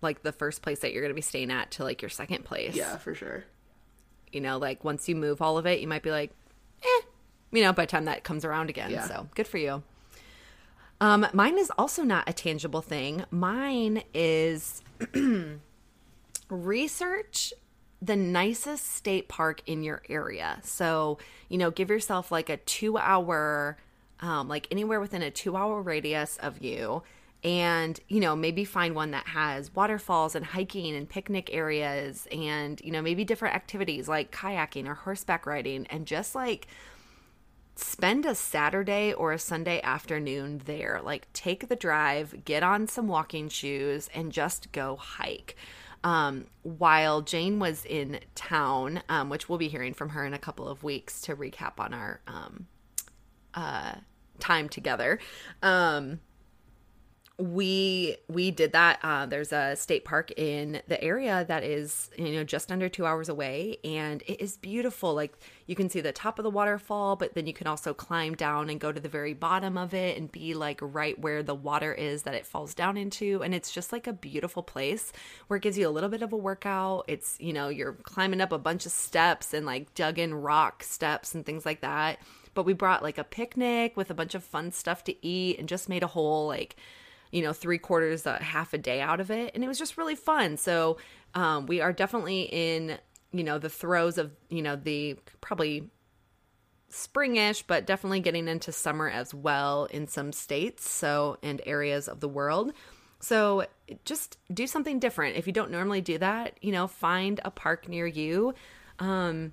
like 0.00 0.22
the 0.22 0.32
first 0.32 0.62
place 0.62 0.78
that 0.80 0.92
you're 0.92 1.02
going 1.02 1.10
to 1.10 1.14
be 1.14 1.20
staying 1.20 1.50
at 1.50 1.70
to 1.72 1.84
like 1.84 2.00
your 2.00 2.08
second 2.08 2.44
place. 2.44 2.74
yeah, 2.74 2.96
for 2.96 3.14
sure. 3.14 3.44
You 4.32 4.40
know, 4.40 4.56
like 4.58 4.84
once 4.84 5.08
you 5.08 5.16
move 5.16 5.42
all 5.42 5.58
of 5.58 5.66
it, 5.66 5.80
you 5.80 5.86
might 5.88 6.02
be 6.02 6.10
like, 6.10 6.30
eh, 6.82 7.00
you 7.52 7.62
know, 7.62 7.72
by 7.74 7.82
the 7.84 7.90
time 7.90 8.06
that 8.06 8.24
comes 8.24 8.44
around 8.46 8.70
again. 8.70 8.90
Yeah. 8.90 9.06
So 9.06 9.28
good 9.34 9.46
for 9.46 9.58
you. 9.58 9.82
Um, 11.00 11.26
mine 11.32 11.58
is 11.58 11.72
also 11.78 12.02
not 12.02 12.28
a 12.28 12.32
tangible 12.32 12.82
thing. 12.82 13.24
Mine 13.30 14.02
is 14.12 14.82
research 16.50 17.54
the 18.02 18.16
nicest 18.16 18.94
state 18.94 19.28
park 19.28 19.62
in 19.66 19.82
your 19.82 20.02
area. 20.08 20.58
So, 20.62 21.18
you 21.48 21.58
know, 21.58 21.70
give 21.70 21.90
yourself 21.90 22.30
like 22.30 22.48
a 22.48 22.56
two 22.58 22.98
hour, 22.98 23.78
um, 24.20 24.48
like 24.48 24.66
anywhere 24.70 25.00
within 25.00 25.22
a 25.22 25.30
two 25.30 25.56
hour 25.56 25.80
radius 25.80 26.36
of 26.38 26.62
you. 26.62 27.02
And, 27.42 27.98
you 28.08 28.20
know, 28.20 28.36
maybe 28.36 28.66
find 28.66 28.94
one 28.94 29.12
that 29.12 29.26
has 29.28 29.74
waterfalls 29.74 30.34
and 30.34 30.44
hiking 30.44 30.94
and 30.94 31.08
picnic 31.08 31.48
areas 31.52 32.28
and, 32.30 32.78
you 32.84 32.90
know, 32.90 33.00
maybe 33.00 33.24
different 33.24 33.54
activities 33.54 34.08
like 34.08 34.30
kayaking 34.30 34.86
or 34.86 34.94
horseback 34.94 35.46
riding 35.46 35.86
and 35.86 36.06
just 36.06 36.34
like 36.34 36.66
spend 37.80 38.26
a 38.26 38.34
Saturday 38.34 39.12
or 39.12 39.32
a 39.32 39.38
Sunday 39.38 39.80
afternoon 39.82 40.62
there. 40.64 41.00
Like, 41.02 41.32
take 41.32 41.68
the 41.68 41.76
drive, 41.76 42.44
get 42.44 42.62
on 42.62 42.86
some 42.86 43.08
walking 43.08 43.48
shoes, 43.48 44.08
and 44.14 44.32
just 44.32 44.72
go 44.72 44.96
hike. 44.96 45.56
Um, 46.02 46.46
while 46.62 47.20
Jane 47.20 47.58
was 47.58 47.84
in 47.84 48.20
town, 48.34 49.02
um, 49.08 49.28
which 49.28 49.48
we'll 49.48 49.58
be 49.58 49.68
hearing 49.68 49.92
from 49.92 50.10
her 50.10 50.24
in 50.24 50.32
a 50.32 50.38
couple 50.38 50.68
of 50.68 50.82
weeks 50.82 51.20
to 51.22 51.36
recap 51.36 51.78
on 51.78 51.92
our 51.92 52.20
um, 52.26 52.66
uh, 53.54 53.94
time 54.38 54.68
together. 54.68 55.18
Um, 55.62 56.20
we 57.40 58.16
we 58.28 58.50
did 58.50 58.72
that 58.72 58.98
uh, 59.02 59.24
there's 59.24 59.50
a 59.50 59.74
state 59.74 60.04
park 60.04 60.30
in 60.36 60.82
the 60.88 61.02
area 61.02 61.44
that 61.48 61.64
is 61.64 62.10
you 62.18 62.32
know 62.32 62.44
just 62.44 62.70
under 62.70 62.88
two 62.88 63.06
hours 63.06 63.30
away 63.30 63.78
and 63.82 64.22
it 64.26 64.40
is 64.40 64.58
beautiful. 64.58 65.14
Like 65.14 65.32
you 65.66 65.74
can 65.74 65.88
see 65.88 66.02
the 66.02 66.12
top 66.12 66.38
of 66.38 66.42
the 66.42 66.50
waterfall 66.50 67.16
but 67.16 67.34
then 67.34 67.46
you 67.46 67.54
can 67.54 67.66
also 67.66 67.94
climb 67.94 68.34
down 68.34 68.68
and 68.68 68.78
go 68.78 68.92
to 68.92 69.00
the 69.00 69.08
very 69.08 69.32
bottom 69.32 69.78
of 69.78 69.94
it 69.94 70.18
and 70.18 70.30
be 70.30 70.52
like 70.52 70.80
right 70.82 71.18
where 71.18 71.42
the 71.42 71.54
water 71.54 71.94
is 71.94 72.24
that 72.24 72.34
it 72.34 72.44
falls 72.44 72.74
down 72.74 72.98
into 72.98 73.42
and 73.42 73.54
it's 73.54 73.72
just 73.72 73.90
like 73.90 74.06
a 74.06 74.12
beautiful 74.12 74.62
place 74.62 75.10
where 75.46 75.56
it 75.56 75.62
gives 75.62 75.78
you 75.78 75.88
a 75.88 75.90
little 75.90 76.10
bit 76.10 76.22
of 76.22 76.34
a 76.34 76.36
workout. 76.36 77.06
It's 77.08 77.38
you 77.40 77.54
know 77.54 77.68
you're 77.68 77.94
climbing 77.94 78.42
up 78.42 78.52
a 78.52 78.58
bunch 78.58 78.84
of 78.84 78.92
steps 78.92 79.54
and 79.54 79.64
like 79.64 79.94
dug 79.94 80.18
in 80.18 80.34
rock 80.34 80.82
steps 80.82 81.34
and 81.34 81.46
things 81.46 81.64
like 81.64 81.80
that. 81.80 82.18
But 82.52 82.66
we 82.66 82.74
brought 82.74 83.02
like 83.02 83.16
a 83.16 83.24
picnic 83.24 83.96
with 83.96 84.10
a 84.10 84.14
bunch 84.14 84.34
of 84.34 84.44
fun 84.44 84.72
stuff 84.72 85.04
to 85.04 85.26
eat 85.26 85.58
and 85.58 85.68
just 85.68 85.88
made 85.88 86.02
a 86.02 86.08
whole 86.08 86.46
like 86.46 86.76
you 87.30 87.42
know, 87.42 87.52
three 87.52 87.78
quarters, 87.78 88.26
uh, 88.26 88.38
half 88.40 88.72
a 88.74 88.78
day 88.78 89.00
out 89.00 89.20
of 89.20 89.30
it. 89.30 89.52
And 89.54 89.62
it 89.62 89.68
was 89.68 89.78
just 89.78 89.96
really 89.96 90.16
fun. 90.16 90.56
So 90.56 90.98
um, 91.34 91.66
we 91.66 91.80
are 91.80 91.92
definitely 91.92 92.42
in, 92.42 92.98
you 93.32 93.44
know, 93.44 93.58
the 93.58 93.68
throes 93.68 94.18
of, 94.18 94.32
you 94.48 94.62
know, 94.62 94.76
the 94.76 95.16
probably 95.40 95.90
springish, 96.90 97.62
but 97.66 97.86
definitely 97.86 98.20
getting 98.20 98.48
into 98.48 98.72
summer 98.72 99.08
as 99.08 99.32
well 99.32 99.84
in 99.86 100.08
some 100.08 100.32
states. 100.32 100.90
So, 100.90 101.38
and 101.42 101.62
areas 101.66 102.08
of 102.08 102.20
the 102.20 102.28
world. 102.28 102.72
So 103.20 103.66
just 104.04 104.38
do 104.52 104.66
something 104.66 104.98
different. 104.98 105.36
If 105.36 105.46
you 105.46 105.52
don't 105.52 105.70
normally 105.70 106.00
do 106.00 106.18
that, 106.18 106.58
you 106.62 106.72
know, 106.72 106.86
find 106.86 107.40
a 107.44 107.50
park 107.50 107.88
near 107.88 108.06
you. 108.06 108.54
Um, 108.98 109.52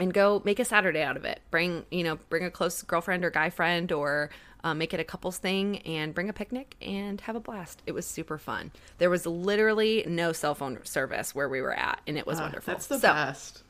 and 0.00 0.14
go 0.14 0.42
make 0.44 0.58
a 0.58 0.64
Saturday 0.64 1.02
out 1.02 1.16
of 1.16 1.24
it. 1.24 1.40
Bring 1.50 1.84
you 1.90 2.04
know 2.04 2.18
bring 2.28 2.44
a 2.44 2.50
close 2.50 2.82
girlfriend 2.82 3.24
or 3.24 3.30
guy 3.30 3.50
friend 3.50 3.90
or 3.92 4.30
uh, 4.64 4.74
make 4.74 4.92
it 4.94 5.00
a 5.00 5.04
couples 5.04 5.38
thing 5.38 5.78
and 5.80 6.14
bring 6.14 6.28
a 6.28 6.32
picnic 6.32 6.76
and 6.82 7.20
have 7.22 7.36
a 7.36 7.40
blast. 7.40 7.82
It 7.86 7.92
was 7.92 8.06
super 8.06 8.38
fun. 8.38 8.72
There 8.98 9.10
was 9.10 9.26
literally 9.26 10.04
no 10.06 10.32
cell 10.32 10.54
phone 10.54 10.84
service 10.84 11.34
where 11.34 11.48
we 11.48 11.60
were 11.60 11.74
at, 11.74 12.00
and 12.06 12.18
it 12.18 12.26
was 12.26 12.40
Ah, 12.40 12.40
wonderful. 12.40 12.74
That's 12.74 12.86
the 12.86 12.98
So, 12.98 13.08
best. 13.08 13.62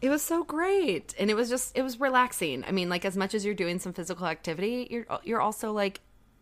It 0.00 0.10
was 0.10 0.22
so 0.22 0.44
great, 0.44 1.14
and 1.18 1.30
it 1.30 1.34
was 1.34 1.48
just 1.48 1.76
it 1.76 1.82
was 1.82 1.98
relaxing. 2.00 2.64
I 2.64 2.70
mean, 2.72 2.88
like 2.88 3.04
as 3.04 3.16
much 3.16 3.34
as 3.34 3.44
you're 3.44 3.54
doing 3.54 3.78
some 3.78 3.92
physical 3.94 4.26
activity, 4.26 4.86
you're 4.90 5.06
you're 5.24 5.40
also 5.40 5.72
like 5.72 6.00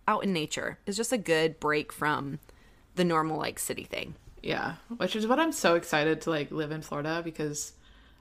out 0.09 0.25
in 0.25 0.33
nature. 0.33 0.79
It's 0.87 0.97
just 0.97 1.13
a 1.13 1.19
good 1.19 1.61
break 1.61 1.93
from 1.93 2.41
the 2.97 3.05
normal 3.05 3.39
like 3.39 3.59
city 3.59 3.85
thing. 3.85 4.17
Yeah, 4.43 4.75
which 4.99 5.17
is 5.17 5.27
what 5.27 5.41
I'm 5.41 5.53
so 5.53 5.75
excited 5.75 6.21
to 6.23 6.31
like 6.31 6.51
live 6.51 6.71
in 6.71 6.83
Florida 6.83 7.23
because 7.25 7.73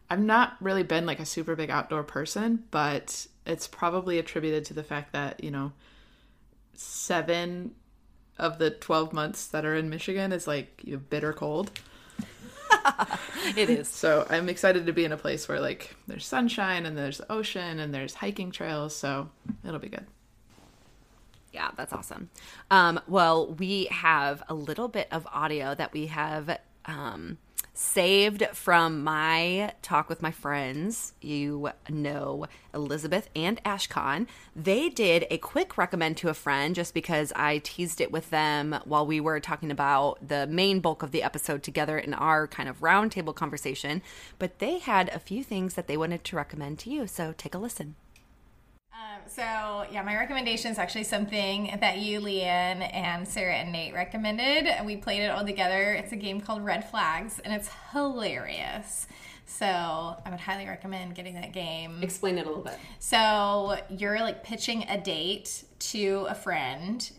I've 0.09 0.21
not 0.23 0.55
really 0.61 0.83
been 0.83 1.05
like 1.05 1.19
a 1.19 1.25
super 1.25 1.55
big 1.55 1.69
outdoor 1.69 2.03
person, 2.03 2.63
but 2.71 3.27
it's 3.45 3.67
probably 3.67 4.19
attributed 4.19 4.65
to 4.65 4.73
the 4.73 4.83
fact 4.83 5.13
that, 5.13 5.43
you 5.43 5.51
know, 5.51 5.73
7 6.75 7.73
of 8.39 8.57
the 8.57 8.71
12 8.71 9.13
months 9.13 9.47
that 9.47 9.65
are 9.65 9.75
in 9.75 9.89
Michigan 9.89 10.31
is 10.31 10.47
like 10.47 10.81
you 10.83 10.93
know, 10.93 11.01
bitter 11.09 11.33
cold. 11.33 11.71
It 13.55 13.69
is. 13.69 13.87
So, 13.87 14.25
I'm 14.29 14.49
excited 14.49 14.85
to 14.85 14.93
be 14.93 15.05
in 15.05 15.11
a 15.11 15.17
place 15.17 15.47
where 15.47 15.59
like 15.59 15.95
there's 16.07 16.25
sunshine 16.25 16.85
and 16.85 16.97
there's 16.97 17.21
ocean 17.29 17.79
and 17.79 17.93
there's 17.93 18.15
hiking 18.15 18.51
trails, 18.51 18.95
so 18.95 19.29
it'll 19.65 19.79
be 19.79 19.89
good. 19.89 20.05
Yeah, 21.53 21.69
that's 21.75 21.93
awesome. 21.93 22.29
Um, 22.71 22.99
well, 23.07 23.53
we 23.53 23.85
have 23.91 24.43
a 24.49 24.53
little 24.53 24.87
bit 24.87 25.07
of 25.11 25.27
audio 25.31 25.75
that 25.75 25.93
we 25.93 26.07
have 26.07 26.57
um, 26.85 27.37
saved 27.73 28.45
from 28.53 29.03
my 29.03 29.73
talk 29.81 30.07
with 30.07 30.21
my 30.21 30.31
friends. 30.31 31.13
You 31.21 31.71
know 31.89 32.45
Elizabeth 32.73 33.29
and 33.35 33.63
Ashcon. 33.63 34.27
They 34.55 34.89
did 34.89 35.25
a 35.29 35.37
quick 35.39 35.77
recommend 35.77 36.17
to 36.17 36.29
a 36.29 36.33
friend 36.33 36.75
just 36.75 36.93
because 36.93 37.33
I 37.35 37.59
teased 37.59 37.99
it 37.99 38.11
with 38.11 38.29
them 38.29 38.75
while 38.85 39.05
we 39.05 39.19
were 39.19 39.39
talking 39.39 39.71
about 39.71 40.27
the 40.27 40.47
main 40.47 40.79
bulk 40.79 41.03
of 41.03 41.11
the 41.11 41.23
episode 41.23 41.63
together 41.63 41.97
in 41.97 42.13
our 42.13 42.47
kind 42.47 42.69
of 42.69 42.79
roundtable 42.81 43.35
conversation. 43.35 44.01
But 44.37 44.59
they 44.59 44.79
had 44.79 45.09
a 45.09 45.19
few 45.19 45.43
things 45.43 45.73
that 45.73 45.87
they 45.87 45.97
wanted 45.97 46.23
to 46.25 46.35
recommend 46.35 46.79
to 46.79 46.89
you. 46.89 47.07
So 47.07 47.33
take 47.37 47.55
a 47.55 47.59
listen. 47.59 47.95
Um, 48.93 49.21
so 49.27 49.41
yeah, 49.91 50.03
my 50.05 50.15
recommendation 50.15 50.71
is 50.71 50.77
actually 50.77 51.05
something 51.05 51.75
that 51.81 51.97
you, 51.97 52.19
Leanne, 52.19 52.93
and 52.93 53.27
Sarah 53.27 53.55
and 53.55 53.71
Nate 53.71 53.93
recommended. 53.93 54.67
We 54.85 54.97
played 54.97 55.23
it 55.23 55.31
all 55.31 55.43
together. 55.43 55.93
It's 55.93 56.11
a 56.11 56.15
game 56.15 56.39
called 56.39 56.63
Red 56.63 56.87
Flags, 56.87 57.39
and 57.39 57.51
it's 57.51 57.69
hilarious. 57.91 59.07
So 59.45 59.65
I 59.65 60.29
would 60.29 60.39
highly 60.39 60.67
recommend 60.67 61.15
getting 61.15 61.33
that 61.35 61.53
game. 61.53 62.03
Explain 62.03 62.37
it 62.37 62.45
a 62.45 62.49
little 62.49 62.63
bit. 62.63 62.77
So 62.99 63.77
you're 63.89 64.19
like 64.19 64.43
pitching 64.43 64.83
a 64.87 64.99
date 64.99 65.63
to 65.79 66.27
a 66.29 66.35
friend. 66.35 67.09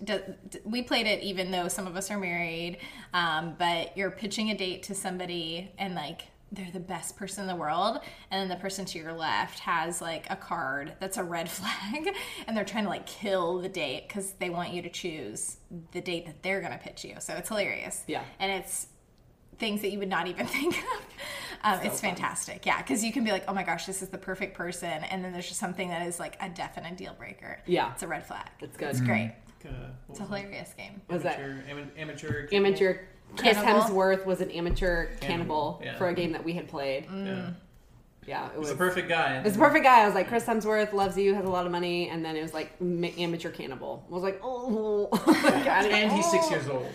We 0.65 0.83
played 0.83 1.07
it 1.07 1.23
even 1.25 1.51
though 1.51 1.67
some 1.67 1.89
of 1.89 1.97
us 1.97 2.11
are 2.11 2.19
married, 2.19 2.79
um, 3.13 3.57
but 3.59 3.97
you're 3.97 4.13
pitching 4.13 4.51
a 4.51 4.57
date 4.57 4.85
to 4.85 4.95
somebody 4.95 5.73
and 5.77 5.95
like 5.97 6.23
they're 6.55 6.71
the 6.73 6.81
best 6.81 7.17
person 7.17 7.43
in 7.43 7.49
the 7.49 7.57
world, 7.57 8.01
and 8.31 8.41
then 8.41 8.49
the 8.57 8.61
person 8.61 8.85
to 8.87 8.99
your 8.99 9.13
left 9.13 9.59
has 9.61 10.01
like 10.01 10.27
a 10.31 10.37
card 10.37 10.95
that's 11.01 11.17
a 11.17 11.25
red 11.25 11.49
flag, 11.51 12.15
and 12.47 12.57
they're 12.57 12.65
trying 12.65 12.85
to 12.85 12.91
like 12.91 13.07
kill 13.07 13.59
the 13.59 13.69
date 13.69 14.09
because 14.09 14.33
they 14.35 14.51
want 14.51 14.73
you 14.73 14.83
to 14.83 14.91
choose 14.91 15.57
the 15.93 16.01
date 16.01 16.27
that 16.27 16.43
they're 16.43 16.61
gonna 16.61 16.79
pitch 16.79 17.05
you. 17.05 17.17
So 17.19 17.35
it's 17.35 17.49
hilarious. 17.49 18.05
Yeah. 18.07 18.23
and 18.39 18.51
it's 18.53 18.89
things 19.59 19.83
that 19.83 19.91
you 19.93 19.99
would 20.01 20.09
not 20.09 20.27
even 20.27 20.47
think 20.59 20.77
of. 20.77 21.07
Um, 21.63 21.81
it's 21.83 22.01
fantastic, 22.01 22.67
yeah, 22.67 22.83
because 22.83 23.03
you 23.03 23.13
can 23.13 23.25
be 23.25 23.31
like, 23.31 23.45
oh 23.49 23.55
my 23.55 23.63
gosh, 23.63 23.87
this 23.87 24.03
is 24.03 24.09
the 24.09 24.19
perfect 24.19 24.55
person, 24.57 24.89
and 25.05 25.25
then 25.25 25.33
there's 25.33 25.49
just 25.49 25.61
something 25.61 25.89
that 25.89 26.07
is 26.07 26.19
like 26.21 26.37
a 26.41 26.49
definite 26.49 26.97
deal 26.97 27.15
breaker. 27.15 27.59
Yeah. 27.67 27.93
it's 27.93 28.03
a 28.03 28.09
red 28.09 28.27
flag. 28.27 28.51
That's 28.61 28.77
good. 28.77 28.89
It's 28.91 29.01
great. 29.01 29.33
Uh, 29.65 29.69
what 30.07 30.11
It's 30.11 30.21
a 30.21 30.23
was 30.23 30.31
it? 30.33 30.35
hilarious 30.43 30.75
game. 30.77 31.01
Was 31.09 31.23
that 31.23 31.39
amateur, 31.39 31.63
ama- 31.71 31.87
amateur, 31.97 32.49
amateur 32.53 32.99
Chris 33.37 33.57
Cannibal. 33.57 33.83
Hemsworth 33.83 34.25
was 34.27 34.41
an 34.41 34.51
amateur 34.51 35.07
cannibal, 35.17 35.21
Cannibal, 35.21 35.81
yeah. 35.83 35.97
for 35.99 36.09
a 36.09 36.15
game 36.15 36.33
that 36.33 36.45
we 36.45 36.53
had 36.53 36.69
played. 36.69 37.07
Yeah. 37.13 37.51
Yeah, 38.27 38.49
it 38.55 38.59
was 38.59 38.71
the 38.71 38.77
perfect 38.77 39.09
guy. 39.11 39.43
It's 39.45 39.53
the 39.55 39.59
perfect 39.63 39.85
guy. 39.85 40.01
I 40.03 40.07
was 40.07 40.15
like, 40.15 40.29
Chris 40.29 40.45
Hemsworth 40.47 40.95
loves 40.95 41.19
you, 41.19 41.35
has 41.35 41.45
a 41.45 41.49
lot 41.51 41.67
of 41.67 41.73
money, 41.73 42.09
and 42.09 42.25
then 42.25 42.37
it 42.37 42.43
was 42.43 42.55
like 42.55 42.81
ma- 42.81 43.09
amateur 43.19 43.51
cannibal. 43.51 44.03
I 44.09 44.15
was 44.15 44.23
like, 44.23 44.41
oh, 44.43 45.09
God. 45.43 45.85
and 45.87 46.11
he's 46.11 46.31
six 46.31 46.51
years 46.51 46.67
old. 46.69 46.87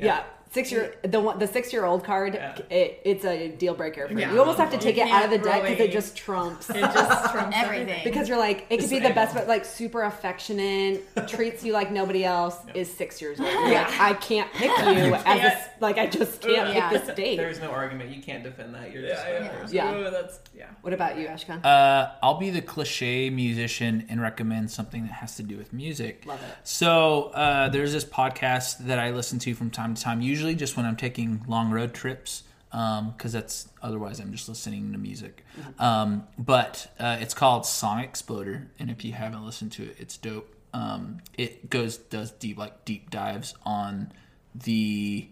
yeah. 0.00 0.22
Six 0.50 0.72
year 0.72 0.94
the 1.02 1.20
one 1.20 1.38
the 1.38 1.46
six 1.46 1.72
year 1.72 1.84
old 1.84 2.04
card 2.04 2.34
Yeah. 2.34 2.56
it, 2.70 3.00
it's 3.04 3.24
a 3.24 3.48
deal 3.48 3.74
breaker. 3.74 4.08
For 4.08 4.14
Yeah. 4.14 4.28
you. 4.28 4.34
you 4.34 4.40
almost 4.40 4.58
have 4.58 4.70
to 4.70 4.78
take 4.78 4.96
it 4.96 5.06
out 5.08 5.24
of 5.24 5.30
the 5.30 5.36
can't 5.38 5.62
deck 5.62 5.62
because 5.70 5.86
it 5.86 5.92
just 5.92 6.16
trumps. 6.16 6.70
It 6.70 6.80
just 6.80 7.32
trumps 7.32 7.56
Everything. 7.60 8.00
Because 8.02 8.28
you're 8.28 8.38
like, 8.38 8.60
it 8.70 8.76
could 8.76 8.80
It's 8.80 8.88
be 8.90 8.98
the 8.98 9.08
the 9.08 9.14
best, 9.14 9.34
but 9.34 9.46
like 9.46 9.64
super 9.66 10.02
affectionate, 10.04 11.04
treats 11.28 11.62
you 11.64 11.72
like 11.72 11.90
nobody 11.90 12.24
else, 12.24 12.56
is 12.74 12.92
six 12.92 13.20
years 13.20 13.38
old. 13.40 13.48
Yeah, 13.70 13.90
I 14.00 14.14
can't 14.14 14.50
pick 14.54 14.70
you 14.78 15.14
as 15.14 15.24
a, 15.24 15.28
s- 15.56 15.68
like 15.80 15.98
I 15.98 16.06
just 16.06 16.40
can't 16.40 16.74
Yeah. 16.74 16.88
pick 16.90 17.04
this 17.06 17.14
date. 17.16 17.36
There's 17.36 17.60
no 17.60 17.70
argument. 17.70 18.10
You 18.14 18.22
can't 18.22 18.42
defend 18.42 18.74
that. 18.74 18.92
You're 18.92 19.02
just 19.02 19.22
Yeah, 19.26 19.40
yeah. 19.42 19.48
person. 19.48 19.76
Yeah. 19.76 19.94
Ooh, 19.96 20.10
that's 20.10 20.40
yeah. 20.56 20.66
What 20.80 20.92
about 20.94 21.18
you, 21.18 21.26
Ashkan? 21.26 21.64
Uh, 21.64 22.10
I'll 22.22 22.38
be 22.38 22.50
the 22.50 22.62
cliche 22.62 23.28
musician 23.30 24.06
and 24.08 24.20
recommend 24.22 24.70
something 24.70 25.02
that 25.02 25.12
has 25.12 25.36
to 25.36 25.42
do 25.42 25.56
with 25.58 25.72
music. 25.72 26.24
Love 26.26 26.40
it. 26.42 26.54
So 26.64 27.24
uh, 27.34 27.68
there's 27.68 27.92
this 27.92 28.04
podcast 28.04 28.78
that 28.86 28.98
I 28.98 29.10
listen 29.10 29.38
to 29.40 29.54
from 29.54 29.70
time 29.70 29.94
to 29.94 30.02
time, 30.02 30.20
usually 30.20 30.37
just 30.54 30.76
when 30.76 30.86
I'm 30.86 30.96
taking 30.96 31.44
long 31.48 31.70
road 31.70 31.94
trips, 31.94 32.44
because 32.70 33.32
that's 33.32 33.68
otherwise 33.82 34.20
I'm 34.20 34.32
just 34.32 34.48
listening 34.48 34.92
to 34.92 34.98
music. 34.98 35.44
Um, 35.78 36.26
but 36.38 36.92
uh, 36.98 37.18
it's 37.20 37.34
called 37.34 37.66
Song 37.66 38.00
Exploder, 38.00 38.68
and 38.78 38.90
if 38.90 39.04
you 39.04 39.12
haven't 39.12 39.44
listened 39.44 39.72
to 39.72 39.84
it, 39.84 39.96
it's 39.98 40.16
dope. 40.16 40.54
Um, 40.74 41.18
it 41.36 41.70
goes 41.70 41.96
does 41.96 42.30
deep 42.32 42.58
like 42.58 42.84
deep 42.84 43.10
dives 43.10 43.54
on 43.64 44.12
the 44.54 45.28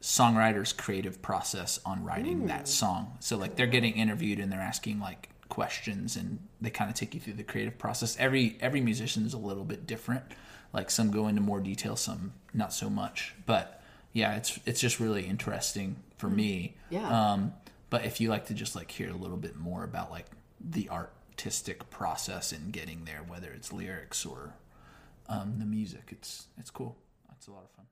songwriter's 0.00 0.72
creative 0.72 1.22
process 1.22 1.80
on 1.84 2.04
writing 2.04 2.46
that 2.46 2.68
song. 2.68 3.16
So 3.20 3.36
like 3.36 3.56
they're 3.56 3.66
getting 3.66 3.94
interviewed 3.94 4.38
and 4.38 4.52
they're 4.52 4.60
asking 4.60 5.00
like 5.00 5.30
questions 5.48 6.16
and 6.16 6.40
they 6.60 6.70
kind 6.70 6.90
of 6.90 6.96
take 6.96 7.14
you 7.14 7.20
through 7.20 7.34
the 7.34 7.42
creative 7.42 7.78
process. 7.78 8.16
Every 8.18 8.56
every 8.60 8.80
musician 8.80 9.24
is 9.24 9.34
a 9.34 9.38
little 9.38 9.64
bit 9.64 9.86
different. 9.86 10.24
Like 10.72 10.90
some 10.90 11.10
go 11.10 11.28
into 11.28 11.40
more 11.40 11.60
detail, 11.60 11.96
some 11.96 12.32
not 12.52 12.72
so 12.72 12.90
much. 12.90 13.34
But 13.46 13.82
yeah, 14.14 14.36
it's 14.36 14.58
it's 14.64 14.80
just 14.80 14.98
really 14.98 15.26
interesting 15.26 15.96
for 16.16 16.30
me. 16.30 16.74
Yeah. 16.88 17.32
Um 17.32 17.52
but 17.90 18.04
if 18.04 18.20
you 18.20 18.28
like 18.28 18.46
to 18.46 18.54
just 18.54 18.74
like 18.74 18.90
hear 18.90 19.10
a 19.10 19.16
little 19.16 19.36
bit 19.36 19.56
more 19.56 19.84
about 19.84 20.10
like 20.10 20.26
the 20.58 20.88
artistic 20.90 21.88
process 21.90 22.52
in 22.52 22.70
getting 22.70 23.04
there, 23.04 23.20
whether 23.26 23.52
it's 23.52 23.72
lyrics 23.72 24.24
or 24.26 24.54
um, 25.28 25.56
the 25.58 25.64
music, 25.64 26.08
it's 26.10 26.48
it's 26.58 26.70
cool. 26.70 26.96
It's 27.36 27.46
a 27.46 27.52
lot 27.52 27.64
of 27.64 27.70
fun. 27.70 27.84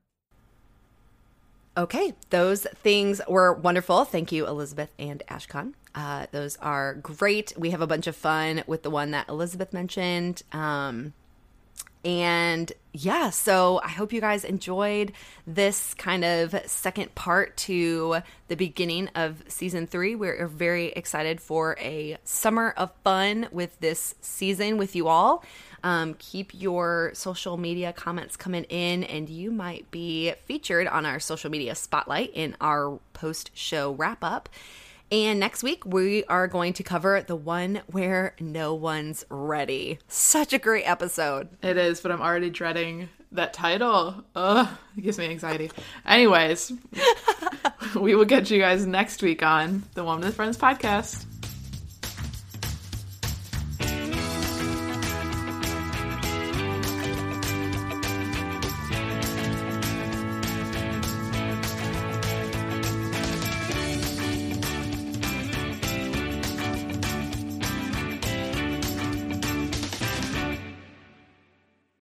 Okay, 1.75 2.13
those 2.29 2.67
things 2.83 3.21
were 3.27 3.53
wonderful. 3.53 4.05
Thank 4.05 4.31
you, 4.31 4.45
Elizabeth 4.45 4.91
and 4.99 5.23
Ashcon. 5.29 5.73
Uh, 5.95 6.27
those 6.31 6.57
are 6.57 6.95
great. 6.95 7.53
We 7.57 7.71
have 7.71 7.81
a 7.81 7.87
bunch 7.87 8.05
of 8.07 8.15
fun 8.15 8.63
with 8.67 8.83
the 8.83 8.89
one 8.89 9.11
that 9.11 9.29
Elizabeth 9.29 9.73
mentioned. 9.73 10.43
Um, 10.51 11.13
and 12.05 12.71
yeah, 12.91 13.29
so 13.29 13.79
I 13.83 13.87
hope 13.87 14.11
you 14.11 14.21
guys 14.21 14.43
enjoyed 14.43 15.13
this 15.47 15.93
kind 15.93 16.25
of 16.25 16.55
second 16.65 17.15
part 17.15 17.55
to 17.57 18.17
the 18.49 18.55
beginning 18.55 19.07
of 19.15 19.41
season 19.47 19.87
three. 19.87 20.15
We're 20.15 20.47
very 20.47 20.87
excited 20.87 21.39
for 21.39 21.77
a 21.79 22.17
summer 22.23 22.73
of 22.75 22.91
fun 23.03 23.47
with 23.51 23.79
this 23.79 24.15
season 24.21 24.77
with 24.77 24.95
you 24.95 25.07
all. 25.07 25.43
Um, 25.83 26.15
keep 26.19 26.53
your 26.53 27.11
social 27.13 27.57
media 27.57 27.93
comments 27.93 28.35
coming 28.35 28.65
in, 28.65 29.03
and 29.05 29.29
you 29.29 29.51
might 29.51 29.89
be 29.89 30.33
featured 30.45 30.87
on 30.87 31.05
our 31.05 31.19
social 31.19 31.49
media 31.49 31.75
spotlight 31.75 32.31
in 32.33 32.55
our 32.61 32.99
post 33.13 33.51
show 33.53 33.91
wrap 33.93 34.23
up. 34.23 34.49
And 35.13 35.39
next 35.39 35.61
week, 35.61 35.85
we 35.85 36.23
are 36.23 36.47
going 36.47 36.73
to 36.73 36.81
cover 36.81 37.21
the 37.21 37.35
one 37.35 37.81
where 37.85 38.33
no 38.39 38.73
one's 38.73 39.23
ready. 39.29 39.99
Such 40.07 40.53
a 40.53 40.57
great 40.57 40.85
episode. 40.85 41.49
It 41.61 41.77
is, 41.77 42.01
but 42.01 42.11
I'm 42.11 42.19
already 42.19 42.49
dreading 42.49 43.09
that 43.31 43.53
title. 43.53 44.23
Ugh, 44.35 44.67
it 44.97 45.01
gives 45.01 45.19
me 45.19 45.25
anxiety. 45.25 45.69
Anyways, 46.03 46.73
we 47.95 48.15
will 48.15 48.25
get 48.25 48.49
you 48.49 48.57
guys 48.57 48.87
next 48.87 49.21
week 49.21 49.43
on 49.43 49.83
the 49.93 50.03
One 50.03 50.19
with 50.19 50.35
Friends 50.35 50.57
podcast. 50.57 51.27